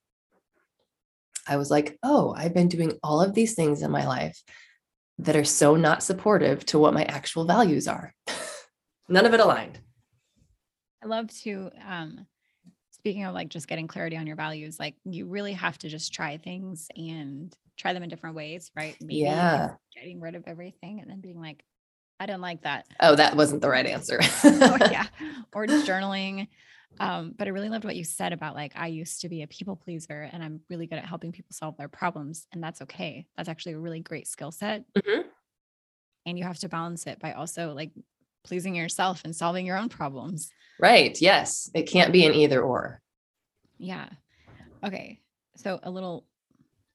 I 1.48 1.58
was 1.58 1.72
like, 1.72 1.98
oh, 2.04 2.34
I've 2.36 2.54
been 2.54 2.68
doing 2.68 3.00
all 3.04 3.22
of 3.22 3.34
these 3.34 3.56
things 3.56 3.82
in 3.82 3.92
my 3.92 4.06
life 4.06 4.42
that 5.20 5.36
are 5.36 5.44
so 5.44 5.76
not 5.76 6.04
supportive 6.04 6.66
to 6.68 6.80
what 6.80 6.94
my 6.94 7.04
actual 7.04 7.46
values 7.46 7.88
are. 7.88 8.14
None 9.10 9.26
of 9.26 9.34
it 9.34 9.40
aligned. 9.40 9.80
I 11.04 11.08
love 11.08 11.34
to 11.42 11.72
um 11.88 12.26
speaking 12.92 13.24
of 13.24 13.34
like 13.34 13.50
just 13.50 13.68
getting 13.68 13.88
clarity 13.88 14.16
on 14.16 14.28
your 14.28 14.36
values, 14.36 14.80
like 14.80 14.96
you 15.06 15.26
really 15.26 15.54
have 15.54 15.78
to 15.80 15.90
just 15.90 16.14
try 16.14 16.38
things 16.38 16.88
and 16.96 17.52
try 17.76 17.94
them 17.94 18.04
in 18.04 18.10
different 18.10 18.36
ways, 18.36 18.70
right? 18.76 18.96
Maybe 19.02 19.16
yeah. 19.16 19.72
getting 19.96 20.22
rid 20.22 20.36
of 20.36 20.44
everything 20.46 21.00
and 21.00 21.10
then 21.10 21.20
being 21.20 21.40
like, 21.40 21.64
I 22.22 22.28
didn't 22.28 22.42
like 22.42 22.62
that. 22.62 22.86
Oh, 23.00 23.16
that 23.16 23.36
wasn't 23.36 23.64
the 23.64 23.70
right 23.70 23.86
answer. 23.86 24.20
oh, 24.44 24.78
yeah. 24.92 25.08
Or 25.56 25.66
just 25.66 25.88
journaling. 25.88 26.50
Um, 27.00 27.34
but 27.36 27.48
I 27.48 27.50
really 27.50 27.70
loved 27.70 27.84
what 27.84 27.96
you 27.96 28.04
said 28.04 28.32
about 28.32 28.54
like, 28.54 28.74
I 28.76 28.88
used 28.88 29.22
to 29.22 29.30
be 29.30 29.42
a 29.42 29.48
people 29.48 29.76
pleaser 29.76 30.30
and 30.32 30.44
I'm 30.44 30.60
really 30.70 30.86
good 30.86 31.00
at 31.00 31.06
helping 31.06 31.32
people 31.32 31.50
solve 31.52 31.78
their 31.78 31.88
problems. 31.88 32.46
And 32.54 32.64
that's 32.64 32.80
okay. 32.84 33.26
That's 33.36 33.50
actually 33.50 33.72
a 33.72 33.80
really 33.80 34.02
great 34.02 34.28
skill 34.28 34.52
set. 34.52 34.84
Mm-hmm. 34.96 35.22
And 36.28 36.38
you 36.38 36.44
have 36.44 36.60
to 36.60 36.70
balance 36.70 37.08
it 37.08 37.20
by 37.20 37.34
also 37.34 37.74
like 37.74 37.90
pleasing 38.44 38.76
yourself 38.76 39.22
and 39.26 39.36
solving 39.36 39.66
your 39.66 39.80
own 39.80 39.90
problems. 39.90 40.52
Right. 40.80 41.20
Yes. 41.20 41.72
It 41.74 41.90
can't 41.90 42.14
be 42.14 42.28
an 42.28 42.36
either 42.36 42.62
or. 42.62 43.02
Yeah. 43.80 44.10
Okay. 44.86 45.22
So 45.56 45.80
a 45.82 45.90
little 45.90 46.28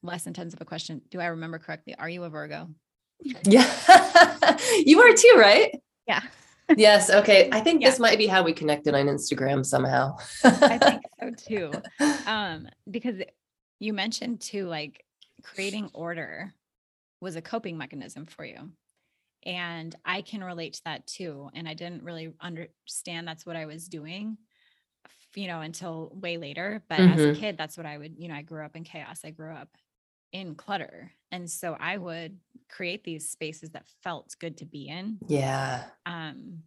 less 0.05 0.29
intense 0.29 0.55
of 0.55 0.61
a 0.61 0.65
question. 0.65 1.03
Do 1.11 1.19
I 1.19 1.27
remember 1.27 1.59
correctly? 1.59 1.97
Are 1.99 2.09
you 2.09 2.23
a 2.23 2.31
Virgo? 2.31 2.69
Yeah. 3.21 4.59
you 4.85 5.01
are 5.01 5.15
too, 5.15 5.35
right? 5.37 5.75
Yeah. 6.07 6.23
yes. 6.77 7.11
Okay. 7.11 7.49
I 7.53 7.61
think 7.61 7.83
yeah. 7.83 7.91
this 7.91 7.99
might 7.99 8.19
be 8.19 8.27
how 8.27 8.43
we 8.43 8.53
connected 8.53 8.95
on 8.95 9.07
Instagram 9.07 9.65
somehow. 9.65 10.17
I 10.45 10.79
think 10.79 11.03
so 11.21 11.31
too. 11.31 11.73
Um, 12.27 12.69
because 12.91 13.23
you 13.79 13.93
mentioned 13.93 14.41
too, 14.41 14.67
like 14.67 15.05
creating 15.43 15.91
order 15.95 16.53
was 17.21 17.37
a 17.37 17.43
coping 17.43 17.79
mechanism 17.79 18.27
for 18.27 18.45
you. 18.45 18.71
And 19.45 19.95
I 20.05 20.23
can 20.23 20.43
relate 20.43 20.75
to 20.75 20.83
that 20.87 21.07
too. 21.07 21.51
And 21.55 21.69
I 21.69 21.75
didn't 21.75 22.03
really 22.03 22.35
understand 22.41 23.29
that's 23.29 23.47
what 23.47 23.55
I 23.55 23.67
was 23.67 23.87
doing, 23.87 24.39
you 25.37 25.47
know, 25.47 25.61
until 25.61 26.11
way 26.15 26.37
later. 26.37 26.83
But 26.89 26.99
mm-hmm. 26.99 27.13
as 27.13 27.21
a 27.21 27.29
mm-hmm. 27.29 27.41
kid, 27.41 27.59
that's 27.59 27.77
what 27.77 27.87
I 27.87 27.97
would, 27.97 28.17
you 28.19 28.27
know, 28.27 28.35
I 28.35 28.43
grew 28.43 28.65
up 28.65 28.75
in 28.75 28.83
chaos. 28.83 29.21
I 29.25 29.31
grew 29.31 29.53
up 29.53 29.69
in 30.33 30.55
clutter. 30.55 31.13
And 31.33 31.51
so 31.51 31.77
I 31.79 31.97
would 31.97 32.39
create 32.69 33.05
these 33.05 33.29
spaces 33.29 33.71
that 33.71 33.85
felt 34.03 34.35
good 34.39 34.59
to 34.59 34.65
be 34.65 34.89
in. 34.89 35.19
Yeah. 35.27 35.85
Um, 36.05 36.63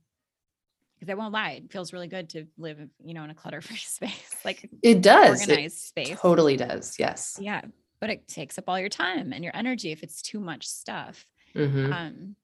because 1.00 1.12
I 1.12 1.16
won't 1.16 1.32
lie, 1.32 1.52
it 1.52 1.72
feels 1.72 1.94
really 1.94 2.10
good 2.10 2.30
to 2.32 2.46
live, 2.58 2.78
you 3.04 3.14
know, 3.14 3.24
in 3.24 3.30
a 3.30 3.36
clutter-free 3.36 3.78
space. 3.78 4.36
Like 4.44 4.70
it 4.84 5.02
does. 5.02 5.42
Organized 5.42 5.78
it 5.78 5.80
space. 5.80 6.20
Totally 6.20 6.58
does. 6.58 6.98
Yes. 7.00 7.38
Yeah. 7.42 7.62
But 8.02 8.10
it 8.10 8.28
takes 8.28 8.58
up 8.58 8.66
all 8.68 8.80
your 8.80 8.90
time 8.90 9.32
and 9.32 9.44
your 9.44 9.56
energy 9.56 9.92
if 9.92 10.04
it's 10.04 10.22
too 10.22 10.40
much 10.40 10.68
stuff. 10.68 11.26
Mm-hmm. 11.56 11.94
Um, 11.94 12.36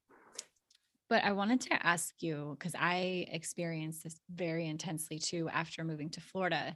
but 1.09 1.23
I 1.23 1.33
wanted 1.33 1.61
to 1.61 1.85
ask 1.85 2.13
you 2.21 2.55
because 2.57 2.75
I 2.79 3.27
experienced 3.29 4.03
this 4.03 4.19
very 4.33 4.67
intensely 4.67 5.19
too 5.19 5.49
after 5.49 5.83
moving 5.83 6.09
to 6.11 6.21
Florida. 6.21 6.75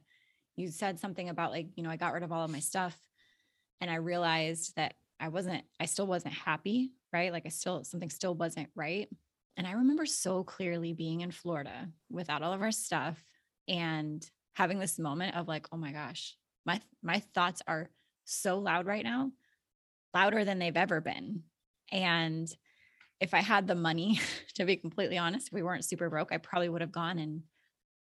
You 0.56 0.68
said 0.68 1.00
something 1.00 1.30
about 1.30 1.52
like, 1.52 1.68
you 1.76 1.84
know, 1.84 1.90
I 1.90 1.96
got 1.96 2.14
rid 2.14 2.24
of 2.24 2.32
all 2.32 2.44
of 2.44 2.52
my 2.52 2.60
stuff 2.60 2.96
and 3.82 3.90
I 3.90 3.96
realized 3.96 4.76
that 4.76 4.96
I 5.20 5.28
wasn't, 5.30 5.64
I 5.80 5.86
still 5.86 6.08
wasn't 6.08 6.34
happy, 6.34 6.92
right? 7.12 7.32
Like 7.32 7.46
I 7.46 7.50
still, 7.50 7.84
something 7.84 8.10
still 8.10 8.34
wasn't 8.36 8.70
right. 8.76 9.10
And 9.58 9.68
I 9.68 9.74
remember 9.74 10.06
so 10.06 10.44
clearly 10.44 10.94
being 10.94 11.22
in 11.22 11.32
Florida 11.32 11.90
without 12.10 12.42
all 12.42 12.54
of 12.54 12.62
our 12.62 12.72
stuff 12.72 13.24
and 13.68 14.26
having 14.54 14.80
this 14.80 15.00
moment 15.00 15.36
of 15.36 15.48
like, 15.48 15.68
oh 15.72 15.78
my 15.78 15.92
gosh, 15.92 16.36
my 16.66 16.82
my 17.02 17.20
thoughts 17.34 17.62
are 17.68 17.90
so 18.26 18.60
loud 18.60 18.86
right 18.86 19.04
now, 19.04 19.32
louder 20.14 20.46
than 20.46 20.60
they've 20.60 20.78
ever 20.78 21.02
been. 21.02 21.44
And 21.92 22.50
if 23.20 23.34
I 23.34 23.40
had 23.40 23.68
the 23.68 23.76
money, 23.76 24.20
to 24.56 24.66
be 24.66 24.76
completely 24.78 25.18
honest, 25.18 25.48
if 25.48 25.54
we 25.54 25.64
weren't 25.64 25.86
super 25.86 26.10
broke, 26.10 26.32
I 26.32 26.38
probably 26.38 26.70
would 26.70 26.82
have 26.82 26.92
gone 26.92 27.20
and 27.20 27.44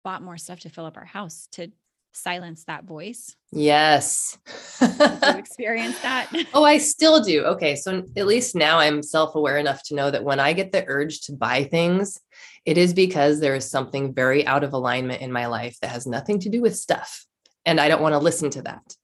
bought 0.03 0.23
more 0.23 0.37
stuff 0.37 0.61
to 0.61 0.69
fill 0.69 0.85
up 0.85 0.97
our 0.97 1.05
house 1.05 1.47
to 1.53 1.71
silence 2.11 2.65
that 2.65 2.83
voice. 2.85 3.35
Yes. 3.51 4.37
you 4.81 4.87
experience 5.23 5.99
that? 6.01 6.29
oh, 6.53 6.63
I 6.63 6.77
still 6.77 7.21
do. 7.23 7.43
Okay. 7.45 7.75
So 7.75 8.03
at 8.15 8.27
least 8.27 8.55
now 8.55 8.79
I'm 8.79 9.01
self 9.01 9.35
aware 9.35 9.57
enough 9.57 9.83
to 9.85 9.95
know 9.95 10.11
that 10.11 10.23
when 10.23 10.39
I 10.39 10.53
get 10.53 10.71
the 10.71 10.85
urge 10.87 11.21
to 11.21 11.33
buy 11.33 11.63
things, 11.63 12.19
it 12.65 12.77
is 12.77 12.93
because 12.93 13.39
there 13.39 13.55
is 13.55 13.69
something 13.69 14.13
very 14.13 14.45
out 14.45 14.63
of 14.63 14.73
alignment 14.73 15.21
in 15.21 15.31
my 15.31 15.47
life 15.47 15.77
that 15.81 15.91
has 15.91 16.05
nothing 16.05 16.39
to 16.41 16.49
do 16.49 16.61
with 16.61 16.75
stuff. 16.75 17.25
And 17.65 17.79
I 17.79 17.87
don't 17.87 18.01
want 18.01 18.13
to 18.13 18.19
listen 18.19 18.49
to 18.51 18.61
that. 18.63 18.95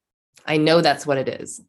I 0.46 0.56
know 0.56 0.80
that's 0.80 1.06
what 1.06 1.18
it 1.18 1.28
is. 1.28 1.60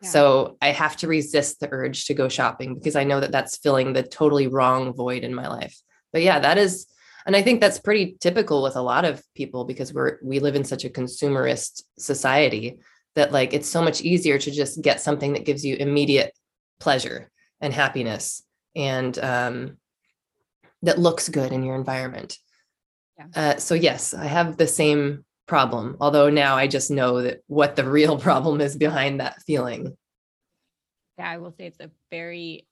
So 0.00 0.56
I 0.62 0.68
have 0.68 0.96
to 0.98 1.08
resist 1.08 1.58
the 1.58 1.68
urge 1.72 2.04
to 2.06 2.14
go 2.14 2.28
shopping 2.28 2.74
because 2.74 2.94
I 2.94 3.04
know 3.04 3.20
that 3.20 3.32
that's 3.32 3.56
filling 3.56 3.92
the 3.92 4.02
totally 4.02 4.46
wrong 4.46 4.92
void 4.94 5.24
in 5.24 5.34
my 5.34 5.48
life. 5.48 5.76
But 6.12 6.22
yeah, 6.22 6.38
that 6.38 6.56
is 6.56 6.86
and 7.28 7.36
I 7.36 7.42
think 7.42 7.60
that's 7.60 7.78
pretty 7.78 8.16
typical 8.20 8.62
with 8.62 8.74
a 8.74 8.80
lot 8.80 9.04
of 9.04 9.22
people 9.34 9.66
because 9.66 9.92
we're 9.92 10.18
we 10.22 10.40
live 10.40 10.56
in 10.56 10.64
such 10.64 10.86
a 10.86 10.88
consumerist 10.88 11.82
society 11.98 12.78
that 13.16 13.32
like 13.32 13.52
it's 13.52 13.68
so 13.68 13.82
much 13.82 14.00
easier 14.00 14.38
to 14.38 14.50
just 14.50 14.80
get 14.80 14.98
something 14.98 15.34
that 15.34 15.44
gives 15.44 15.62
you 15.62 15.76
immediate 15.76 16.32
pleasure 16.80 17.30
and 17.60 17.74
happiness 17.74 18.42
and 18.74 19.18
um, 19.18 19.76
that 20.80 20.98
looks 20.98 21.28
good 21.28 21.52
in 21.52 21.62
your 21.62 21.74
environment. 21.74 22.38
Yeah. 23.18 23.26
Uh, 23.34 23.56
so 23.58 23.74
yes, 23.74 24.14
I 24.14 24.24
have 24.24 24.56
the 24.56 24.66
same 24.66 25.26
problem. 25.46 25.98
Although 26.00 26.30
now 26.30 26.56
I 26.56 26.66
just 26.66 26.90
know 26.90 27.20
that 27.20 27.40
what 27.46 27.76
the 27.76 27.84
real 27.84 28.18
problem 28.28 28.62
is 28.62 28.74
behind 28.74 29.20
that 29.20 29.42
feeling. 29.42 29.98
Yeah, 31.18 31.28
I 31.28 31.36
will 31.36 31.50
say 31.50 31.66
it's 31.66 31.80
a 31.80 31.90
very 32.10 32.66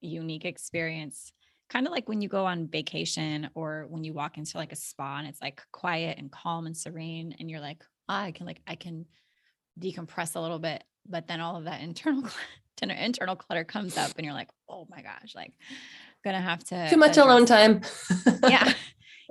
unique 0.00 0.44
experience. 0.44 1.32
Kind 1.68 1.86
of 1.86 1.92
like 1.92 2.08
when 2.08 2.20
you 2.20 2.28
go 2.28 2.46
on 2.46 2.68
vacation 2.68 3.50
or 3.54 3.86
when 3.88 4.04
you 4.04 4.12
walk 4.12 4.38
into 4.38 4.56
like 4.56 4.72
a 4.72 4.76
spa 4.76 5.18
and 5.18 5.26
it's 5.26 5.42
like 5.42 5.62
quiet 5.72 6.18
and 6.18 6.30
calm 6.30 6.66
and 6.66 6.76
serene 6.76 7.34
and 7.38 7.50
you're 7.50 7.60
like, 7.60 7.82
oh, 8.08 8.14
I 8.14 8.32
can 8.32 8.46
like 8.46 8.60
I 8.66 8.76
can 8.76 9.06
decompress 9.80 10.36
a 10.36 10.40
little 10.40 10.58
bit, 10.58 10.84
but 11.08 11.26
then 11.26 11.40
all 11.40 11.56
of 11.56 11.64
that 11.64 11.80
internal 11.82 12.28
internal 12.82 13.36
clutter 13.36 13.64
comes 13.64 13.96
up 13.96 14.12
and 14.16 14.24
you're 14.24 14.34
like, 14.34 14.50
"Oh 14.68 14.86
my 14.90 15.02
gosh, 15.02 15.34
like 15.34 15.52
gonna 16.24 16.40
have 16.40 16.62
to 16.64 16.90
too 16.90 16.96
much 16.96 17.16
alone 17.16 17.46
time." 17.46 17.82
yeah. 18.48 18.72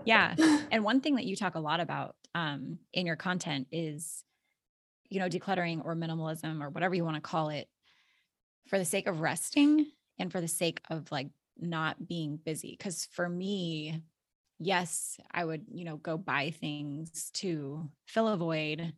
Yeah. 0.03 0.35
And 0.71 0.83
one 0.83 0.99
thing 0.99 1.15
that 1.15 1.25
you 1.25 1.35
talk 1.35 1.55
a 1.55 1.59
lot 1.59 1.79
about 1.79 2.15
um, 2.35 2.79
in 2.93 3.05
your 3.05 3.15
content 3.15 3.67
is, 3.71 4.23
you 5.09 5.19
know, 5.19 5.29
decluttering 5.29 5.83
or 5.83 5.95
minimalism 5.95 6.61
or 6.61 6.69
whatever 6.69 6.93
you 6.93 7.03
want 7.05 7.15
to 7.15 7.21
call 7.21 7.49
it 7.49 7.69
for 8.67 8.77
the 8.77 8.85
sake 8.85 9.07
of 9.07 9.21
resting 9.21 9.87
and 10.19 10.31
for 10.31 10.41
the 10.41 10.47
sake 10.47 10.81
of 10.89 11.11
like 11.11 11.29
not 11.59 12.07
being 12.07 12.37
busy. 12.37 12.77
Cause 12.79 13.07
for 13.11 13.27
me, 13.27 14.01
yes, 14.59 15.17
I 15.31 15.45
would, 15.45 15.65
you 15.71 15.85
know, 15.85 15.97
go 15.97 16.17
buy 16.17 16.51
things 16.51 17.29
to 17.35 17.89
fill 18.05 18.27
a 18.27 18.37
void. 18.37 18.93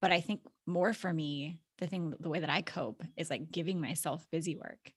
But 0.00 0.12
I 0.12 0.20
think 0.20 0.40
more 0.66 0.92
for 0.92 1.12
me, 1.12 1.58
the 1.78 1.86
thing, 1.86 2.14
the 2.20 2.28
way 2.28 2.40
that 2.40 2.50
I 2.50 2.62
cope 2.62 3.02
is 3.16 3.30
like 3.30 3.50
giving 3.50 3.80
myself 3.80 4.26
busy 4.30 4.56
work, 4.56 4.92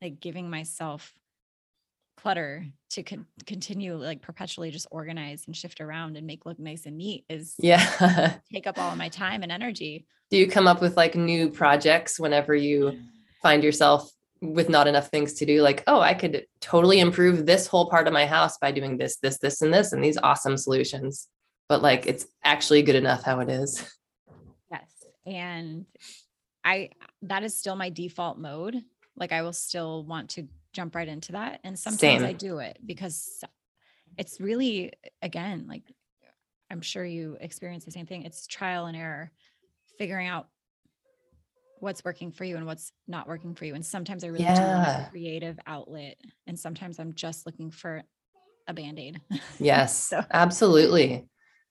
like 0.00 0.20
giving 0.20 0.50
myself 0.50 1.12
clutter 2.18 2.66
to 2.90 3.02
con- 3.04 3.26
continue 3.46 3.94
like 3.94 4.20
perpetually 4.20 4.72
just 4.72 4.88
organize 4.90 5.44
and 5.46 5.54
shift 5.54 5.80
around 5.80 6.16
and 6.16 6.26
make 6.26 6.44
look 6.44 6.58
nice 6.58 6.84
and 6.84 6.98
neat 6.98 7.24
is 7.28 7.54
yeah 7.58 8.34
take 8.52 8.66
up 8.66 8.76
all 8.76 8.90
of 8.90 8.98
my 8.98 9.08
time 9.08 9.44
and 9.44 9.52
energy 9.52 10.04
do 10.28 10.36
you 10.36 10.48
come 10.48 10.66
up 10.66 10.80
with 10.80 10.96
like 10.96 11.14
new 11.14 11.48
projects 11.48 12.18
whenever 12.18 12.56
you 12.56 12.98
find 13.40 13.62
yourself 13.62 14.10
with 14.40 14.68
not 14.68 14.86
enough 14.86 15.08
things 15.08 15.34
to 15.34 15.46
do 15.46 15.62
like 15.62 15.82
oh 15.86 16.00
i 16.00 16.14
could 16.14 16.46
totally 16.60 17.00
improve 17.00 17.44
this 17.44 17.66
whole 17.66 17.90
part 17.90 18.06
of 18.06 18.12
my 18.12 18.26
house 18.26 18.56
by 18.58 18.70
doing 18.70 18.96
this 18.96 19.16
this 19.16 19.38
this 19.38 19.62
and 19.62 19.74
this 19.74 19.92
and 19.92 20.02
these 20.02 20.18
awesome 20.18 20.56
solutions 20.56 21.28
but 21.68 21.82
like 21.82 22.06
it's 22.06 22.26
actually 22.44 22.82
good 22.82 22.94
enough 22.94 23.24
how 23.24 23.40
it 23.40 23.48
is 23.48 23.92
yes 24.70 24.90
and 25.26 25.86
i 26.64 26.88
that 27.22 27.42
is 27.42 27.58
still 27.58 27.74
my 27.74 27.90
default 27.90 28.38
mode 28.38 28.80
like 29.16 29.32
i 29.32 29.42
will 29.42 29.52
still 29.52 30.04
want 30.04 30.30
to 30.30 30.46
jump 30.72 30.94
right 30.94 31.08
into 31.08 31.32
that. 31.32 31.60
And 31.64 31.78
sometimes 31.78 31.98
Same. 31.98 32.24
I 32.24 32.32
do 32.32 32.58
it 32.58 32.78
because 32.84 33.42
it's 34.16 34.40
really, 34.40 34.92
again, 35.22 35.66
like 35.68 35.82
I'm 36.70 36.80
sure 36.80 37.04
you 37.04 37.36
experience 37.40 37.84
the 37.84 37.90
same 37.90 38.06
thing. 38.06 38.22
It's 38.22 38.46
trial 38.46 38.86
and 38.86 38.96
error, 38.96 39.30
figuring 39.98 40.28
out 40.28 40.48
what's 41.80 42.04
working 42.04 42.32
for 42.32 42.44
you 42.44 42.56
and 42.56 42.66
what's 42.66 42.92
not 43.06 43.28
working 43.28 43.54
for 43.54 43.64
you. 43.64 43.74
And 43.74 43.84
sometimes 43.84 44.24
I 44.24 44.28
really 44.28 44.44
yeah. 44.44 45.06
a 45.06 45.10
creative 45.10 45.58
outlet. 45.66 46.16
And 46.46 46.58
sometimes 46.58 46.98
I'm 46.98 47.14
just 47.14 47.46
looking 47.46 47.70
for 47.70 48.02
a 48.66 48.74
band-aid. 48.74 49.20
Yes, 49.58 49.96
so. 49.96 50.24
absolutely. 50.30 51.26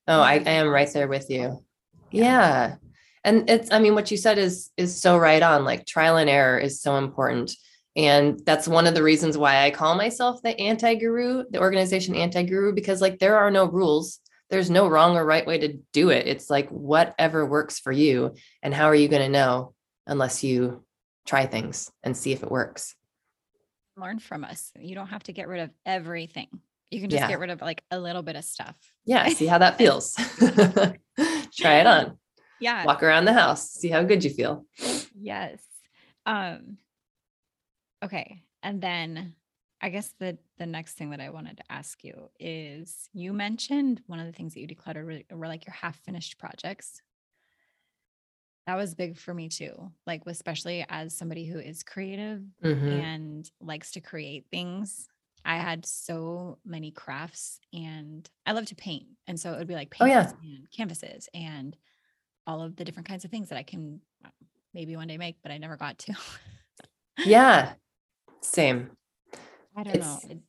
Oh, 0.08 0.20
I, 0.20 0.34
I, 0.34 0.52
am 0.52 0.70
right 0.70 0.92
there 0.92 1.08
with 1.08 1.30
you. 1.30 1.64
Yeah. 2.12 2.24
yeah. 2.24 2.76
And 3.24 3.50
it's, 3.50 3.72
I 3.72 3.80
mean, 3.80 3.94
what 3.94 4.10
you 4.10 4.18
said 4.18 4.38
is, 4.38 4.72
is 4.78 5.00
so 5.00 5.18
right 5.18 5.42
on. 5.42 5.66
Like 5.66 5.86
trial 5.86 6.18
and 6.18 6.30
error 6.30 6.58
is 6.58 6.82
so 6.82 6.98
important. 6.98 7.52
And 7.96 8.40
that's 8.46 8.68
one 8.68 8.88
of 8.88 8.94
the 8.94 9.04
reasons 9.04 9.38
why 9.38 9.66
I 9.66 9.72
call 9.72 9.96
myself 9.96 10.42
the 10.42 10.58
anti 10.60 10.96
guru, 10.96 11.44
the 11.50 11.60
organization 11.60 12.16
anti 12.16 12.44
guru, 12.44 12.74
because 12.74 13.02
like 13.02 13.20
there 13.20 13.38
are 13.38 13.52
no 13.52 13.66
rules. 13.66 14.20
There's 14.50 14.70
no 14.70 14.88
wrong 14.88 15.18
or 15.18 15.26
right 15.26 15.46
way 15.46 15.58
to 15.58 15.80
do 15.92 16.10
it. 16.10 16.28
It's 16.28 16.50
like 16.50 16.70
whatever 16.70 17.46
works 17.46 17.80
for 17.80 17.92
you. 17.92 18.36
And 18.64 18.74
how 18.74 18.86
are 18.86 18.96
you 18.96 19.10
going 19.10 19.24
to 19.24 19.30
know 19.30 19.74
unless 20.08 20.44
you 20.44 20.84
try 21.26 21.46
things 21.46 21.92
and 22.04 22.16
see 22.16 22.32
if 22.32 22.44
it 22.44 22.52
works? 22.52 22.96
Learn 23.96 24.20
from 24.20 24.44
us. 24.44 24.72
You 24.80 24.96
don't 24.96 25.08
have 25.08 25.24
to 25.24 25.34
get 25.34 25.48
rid 25.48 25.62
of 25.62 25.72
everything. 25.86 26.48
You 26.90 27.02
can 27.02 27.10
just 27.10 27.22
yeah. 27.22 27.28
get 27.28 27.40
rid 27.40 27.50
of 27.50 27.62
like 27.62 27.84
a 27.92 28.00
little 28.00 28.24
bit 28.24 28.36
of 28.36 28.46
stuff. 28.46 28.76
Yeah. 29.06 29.28
See 29.30 29.48
how 29.48 29.58
that 29.58 29.78
feels. 29.78 30.16
try 31.56 31.80
it 31.80 31.88
on. 31.88 32.18
Yeah. 32.60 32.86
Walk 32.86 33.04
around 33.04 33.26
the 33.26 33.34
house, 33.34 33.70
see 33.70 33.90
how 33.90 34.04
good 34.04 34.24
you 34.24 34.32
feel. 34.32 34.66
Yes. 35.16 35.60
Um, 36.26 36.78
Okay. 38.04 38.44
And 38.64 38.82
then 38.82 39.34
I 39.82 39.90
guess 39.90 40.14
the 40.20 40.38
the 40.58 40.66
next 40.66 40.94
thing 40.94 41.12
that 41.12 41.22
I 41.22 41.30
wanted 41.30 41.58
to 41.58 41.64
ask 41.70 42.04
you 42.04 42.30
is 42.40 43.10
you 43.14 43.32
mentioned 43.34 44.02
one 44.08 44.20
of 44.20 44.26
the 44.26 44.32
things 44.32 44.54
that 44.54 44.62
you 44.62 44.68
decluttered 44.68 45.06
were, 45.06 45.38
were 45.38 45.48
like 45.48 45.66
your 45.66 45.74
half 45.74 45.98
finished 46.00 46.38
projects. 46.40 47.02
That 48.68 48.76
was 48.76 48.94
big 48.96 49.18
for 49.18 49.34
me 49.34 49.48
too. 49.50 49.92
Like 50.06 50.24
especially 50.28 50.86
as 50.90 51.16
somebody 51.16 51.46
who 51.46 51.58
is 51.58 51.84
creative 51.84 52.44
Mhm. 52.64 53.02
and 53.02 53.52
likes 53.62 53.92
to 53.92 54.02
create 54.02 54.46
things. 54.52 55.08
I 55.46 55.56
had 55.58 55.86
so 55.86 56.60
many 56.66 56.92
crafts 56.92 57.62
and 57.72 58.30
I 58.46 58.52
love 58.52 58.66
to 58.66 58.76
paint. 58.76 59.08
And 59.26 59.40
so 59.40 59.54
it 59.54 59.58
would 59.60 59.68
be 59.70 59.74
like 59.76 59.96
Oh 60.02 60.06
yeah. 60.06 60.32
and 60.44 60.70
canvases 60.70 61.30
and 61.34 61.78
all 62.46 62.62
of 62.62 62.76
the 62.76 62.84
different 62.84 63.08
kinds 63.08 63.24
of 63.24 63.32
things 63.32 63.50
that 63.50 63.58
I 63.58 63.64
can 63.64 64.02
uh, 64.26 64.30
maybe 64.74 64.98
one 64.98 65.08
day 65.08 65.18
make, 65.18 65.38
but 65.42 65.52
I 65.54 65.58
never 65.58 65.78
got 65.78 65.98
to. 66.00 66.14
Yeah. 67.26 67.74
Same. 68.42 68.92
I 69.78 69.84
don't 69.84 70.00
know. 70.00 70.16
It's 70.24 70.26
It, 70.26 70.40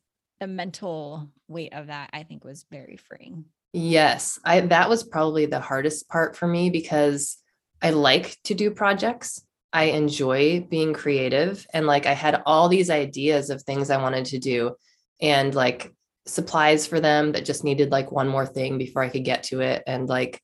the 0.41 0.47
mental 0.47 1.29
weight 1.47 1.73
of 1.73 1.87
that, 1.87 2.09
I 2.11 2.23
think, 2.23 2.43
was 2.43 2.65
very 2.69 2.97
freeing. 2.97 3.45
yes. 3.71 4.39
I 4.43 4.59
that 4.61 4.89
was 4.89 5.03
probably 5.03 5.45
the 5.45 5.59
hardest 5.61 6.09
part 6.09 6.35
for 6.35 6.47
me 6.47 6.69
because 6.69 7.37
I 7.81 7.91
like 7.91 8.37
to 8.45 8.53
do 8.53 8.71
projects. 8.71 9.41
I 9.71 9.85
enjoy 9.85 10.61
being 10.69 10.93
creative 10.93 11.65
and 11.73 11.85
like 11.85 12.05
I 12.05 12.13
had 12.13 12.41
all 12.45 12.69
these 12.69 12.89
ideas 12.89 13.49
of 13.49 13.61
things 13.61 13.89
I 13.89 14.01
wanted 14.01 14.25
to 14.25 14.39
do 14.39 14.75
and 15.21 15.53
like 15.53 15.93
supplies 16.25 16.87
for 16.87 16.99
them 16.99 17.33
that 17.33 17.45
just 17.45 17.63
needed 17.63 17.91
like 17.91 18.11
one 18.11 18.27
more 18.27 18.45
thing 18.45 18.77
before 18.77 19.03
I 19.03 19.09
could 19.09 19.23
get 19.23 19.43
to 19.43 19.61
it 19.61 19.83
and 19.85 20.09
like 20.09 20.41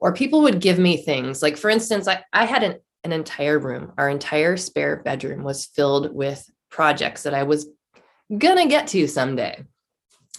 or 0.00 0.12
people 0.12 0.42
would 0.42 0.60
give 0.60 0.78
me 0.78 0.96
things. 0.96 1.40
Like 1.40 1.56
for 1.56 1.70
instance 1.70 2.08
I 2.08 2.24
I 2.32 2.46
had 2.46 2.62
an 2.64 2.76
an 3.04 3.12
entire 3.12 3.58
room. 3.58 3.92
Our 3.96 4.08
entire 4.08 4.56
spare 4.56 4.96
bedroom 4.96 5.44
was 5.44 5.66
filled 5.66 6.12
with 6.12 6.44
projects 6.70 7.22
that 7.24 7.34
I 7.34 7.44
was 7.44 7.68
gonna 8.36 8.66
get 8.66 8.88
to 8.88 9.06
someday. 9.06 9.62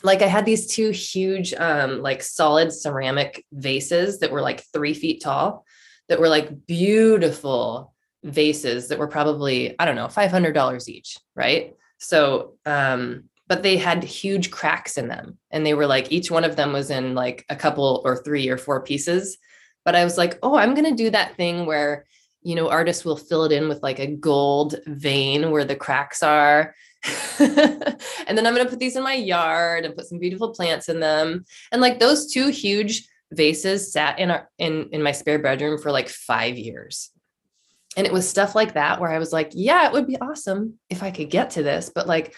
Like 0.03 0.21
I 0.21 0.27
had 0.27 0.45
these 0.45 0.67
two 0.67 0.89
huge 0.89 1.53
um 1.53 2.01
like 2.01 2.21
solid 2.21 2.73
ceramic 2.73 3.45
vases 3.53 4.19
that 4.19 4.31
were 4.31 4.41
like 4.41 4.65
three 4.73 4.93
feet 4.93 5.21
tall 5.21 5.63
that 6.09 6.19
were 6.19 6.29
like 6.29 6.65
beautiful 6.65 7.93
vases 8.23 8.87
that 8.87 8.99
were 8.99 9.07
probably 9.07 9.77
I 9.79 9.85
don't 9.85 9.95
know 9.95 10.07
$500 10.07 10.89
each 10.89 11.17
right 11.35 11.75
so 11.97 12.53
um 12.65 13.25
but 13.47 13.61
they 13.61 13.77
had 13.77 14.03
huge 14.03 14.49
cracks 14.49 14.97
in 14.97 15.07
them 15.07 15.37
and 15.51 15.65
they 15.65 15.75
were 15.75 15.85
like 15.85 16.11
each 16.11 16.31
one 16.31 16.43
of 16.43 16.55
them 16.55 16.73
was 16.73 16.89
in 16.89 17.13
like 17.13 17.45
a 17.49 17.55
couple 17.55 18.01
or 18.03 18.23
three 18.23 18.49
or 18.49 18.57
four 18.57 18.81
pieces 18.81 19.37
but 19.83 19.95
I 19.95 20.03
was 20.03 20.17
like 20.17 20.39
oh 20.41 20.55
I'm 20.55 20.73
going 20.73 20.89
to 20.89 21.03
do 21.03 21.11
that 21.11 21.35
thing 21.35 21.65
where 21.65 22.05
you 22.41 22.55
know 22.55 22.69
artists 22.69 23.05
will 23.05 23.17
fill 23.17 23.43
it 23.45 23.51
in 23.51 23.69
with 23.69 23.83
like 23.83 23.99
a 23.99 24.07
gold 24.07 24.75
vein 24.87 25.51
where 25.51 25.65
the 25.65 25.75
cracks 25.75 26.23
are 26.23 26.73
and 27.39 28.37
then 28.37 28.47
I'm 28.47 28.53
going 28.53 28.65
to 28.65 28.69
put 28.69 28.79
these 28.79 28.95
in 28.95 29.03
my 29.03 29.13
yard 29.13 29.85
and 29.85 29.95
put 29.95 30.07
some 30.07 30.19
beautiful 30.19 30.49
plants 30.49 30.89
in 30.89 30.99
them. 30.99 31.45
And 31.71 31.81
like 31.81 31.99
those 31.99 32.31
two 32.31 32.49
huge 32.49 33.07
vases 33.31 33.91
sat 33.91 34.19
in 34.19 34.31
our 34.31 34.49
in 34.57 34.89
in 34.91 35.01
my 35.03 35.11
spare 35.11 35.39
bedroom 35.39 35.79
for 35.79 35.91
like 35.91 36.09
5 36.09 36.57
years. 36.57 37.11
And 37.97 38.05
it 38.05 38.13
was 38.13 38.27
stuff 38.27 38.55
like 38.55 38.73
that 38.73 38.99
where 38.99 39.09
I 39.09 39.19
was 39.19 39.31
like, 39.31 39.51
yeah, 39.53 39.85
it 39.87 39.93
would 39.93 40.07
be 40.07 40.19
awesome 40.19 40.79
if 40.89 41.01
I 41.01 41.11
could 41.11 41.29
get 41.29 41.51
to 41.51 41.63
this, 41.63 41.89
but 41.93 42.07
like 42.07 42.35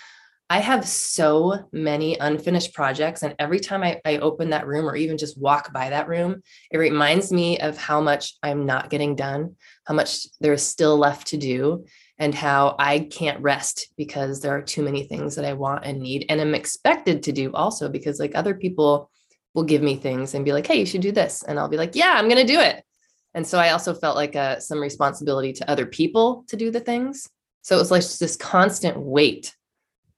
I 0.49 0.59
have 0.59 0.87
so 0.87 1.67
many 1.73 2.17
unfinished 2.17 2.73
projects. 2.73 3.21
And 3.21 3.35
every 3.37 3.59
time 3.59 3.83
I, 3.83 3.99
I 4.05 4.17
open 4.19 4.51
that 4.51 4.65
room 4.65 4.85
or 4.85 4.95
even 4.95 5.17
just 5.17 5.37
walk 5.37 5.73
by 5.73 5.89
that 5.89 6.07
room, 6.07 6.41
it 6.71 6.77
reminds 6.77 7.33
me 7.33 7.59
of 7.59 7.77
how 7.77 7.99
much 7.99 8.35
I'm 8.41 8.65
not 8.65 8.89
getting 8.89 9.15
done, 9.15 9.55
how 9.85 9.93
much 9.93 10.25
there's 10.39 10.63
still 10.63 10.97
left 10.97 11.27
to 11.27 11.37
do 11.37 11.85
and 12.17 12.33
how 12.33 12.75
I 12.79 12.99
can't 12.99 13.41
rest 13.41 13.89
because 13.97 14.39
there 14.39 14.55
are 14.55 14.61
too 14.61 14.83
many 14.83 15.03
things 15.03 15.35
that 15.35 15.45
I 15.45 15.53
want 15.53 15.85
and 15.85 15.99
need 15.99 16.25
and 16.29 16.39
am 16.39 16.55
expected 16.55 17.23
to 17.23 17.33
do 17.33 17.51
also 17.53 17.89
because 17.89 18.19
like 18.19 18.33
other 18.33 18.55
people 18.55 19.11
will 19.53 19.63
give 19.63 19.81
me 19.81 19.95
things 19.95 20.33
and 20.33 20.45
be 20.45 20.53
like, 20.53 20.67
"Hey, 20.67 20.79
you 20.79 20.85
should 20.85 21.01
do 21.01 21.11
this." 21.11 21.43
And 21.43 21.59
I'll 21.59 21.69
be 21.69 21.77
like, 21.77 21.95
"Yeah, 21.95 22.13
I'm 22.15 22.29
going 22.29 22.45
to 22.45 22.53
do 22.53 22.59
it." 22.59 22.83
And 23.33 23.45
so 23.45 23.59
I 23.59 23.69
also 23.69 23.93
felt 23.93 24.15
like 24.15 24.35
uh, 24.35 24.59
some 24.59 24.79
responsibility 24.79 25.53
to 25.53 25.69
other 25.69 25.85
people 25.85 26.43
to 26.47 26.55
do 26.55 26.71
the 26.71 26.79
things. 26.79 27.29
So 27.61 27.75
it 27.75 27.79
was 27.79 27.91
like 27.91 28.01
this 28.01 28.35
constant 28.35 28.97
weight 28.97 29.55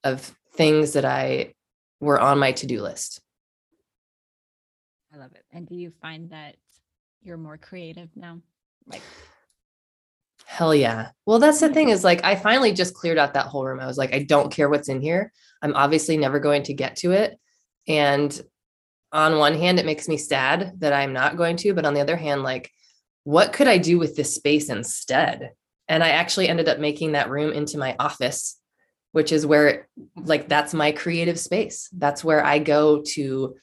of 0.03 0.35
things 0.53 0.93
that 0.93 1.05
I 1.05 1.53
were 1.99 2.19
on 2.19 2.39
my 2.39 2.51
to-do 2.51 2.81
list. 2.81 3.21
I 5.13 5.17
love 5.17 5.31
it. 5.33 5.43
And 5.51 5.67
do 5.67 5.75
you 5.75 5.91
find 6.01 6.29
that 6.29 6.55
you're 7.21 7.37
more 7.37 7.57
creative 7.57 8.09
now? 8.15 8.39
Like, 8.85 9.01
Hell 10.45 10.73
yeah. 10.73 11.09
Well, 11.25 11.39
that's 11.39 11.59
the 11.59 11.69
thing 11.69 11.89
is 11.89 12.03
like 12.03 12.23
I 12.23 12.35
finally 12.35 12.73
just 12.73 12.95
cleared 12.95 13.19
out 13.19 13.35
that 13.35 13.45
whole 13.45 13.65
room. 13.65 13.79
I 13.79 13.85
was 13.85 13.97
like, 13.97 14.13
I 14.13 14.23
don't 14.23 14.51
care 14.51 14.67
what's 14.67 14.89
in 14.89 14.99
here. 14.99 15.31
I'm 15.61 15.75
obviously 15.75 16.17
never 16.17 16.39
going 16.39 16.63
to 16.63 16.73
get 16.73 16.95
to 16.97 17.11
it. 17.11 17.39
And 17.87 18.41
on 19.11 19.37
one 19.37 19.57
hand, 19.57 19.79
it 19.79 19.85
makes 19.85 20.07
me 20.07 20.17
sad 20.17 20.73
that 20.79 20.93
I'm 20.93 21.13
not 21.13 21.37
going 21.37 21.57
to, 21.57 21.73
but 21.73 21.85
on 21.85 21.93
the 21.93 22.01
other 22.01 22.17
hand, 22.17 22.43
like, 22.43 22.71
what 23.23 23.53
could 23.53 23.67
I 23.67 23.77
do 23.77 23.99
with 23.99 24.15
this 24.15 24.35
space 24.35 24.69
instead? 24.69 25.51
And 25.87 26.03
I 26.03 26.09
actually 26.09 26.47
ended 26.47 26.69
up 26.69 26.79
making 26.79 27.13
that 27.13 27.29
room 27.29 27.51
into 27.51 27.77
my 27.77 27.95
office, 27.99 28.59
which 29.11 29.31
is 29.31 29.45
where 29.45 29.87
like 30.15 30.47
that's 30.47 30.73
my 30.73 30.91
creative 30.91 31.39
space. 31.39 31.89
That's 31.97 32.23
where 32.23 32.45
I 32.45 32.59
go 32.59 33.01
to 33.13 33.55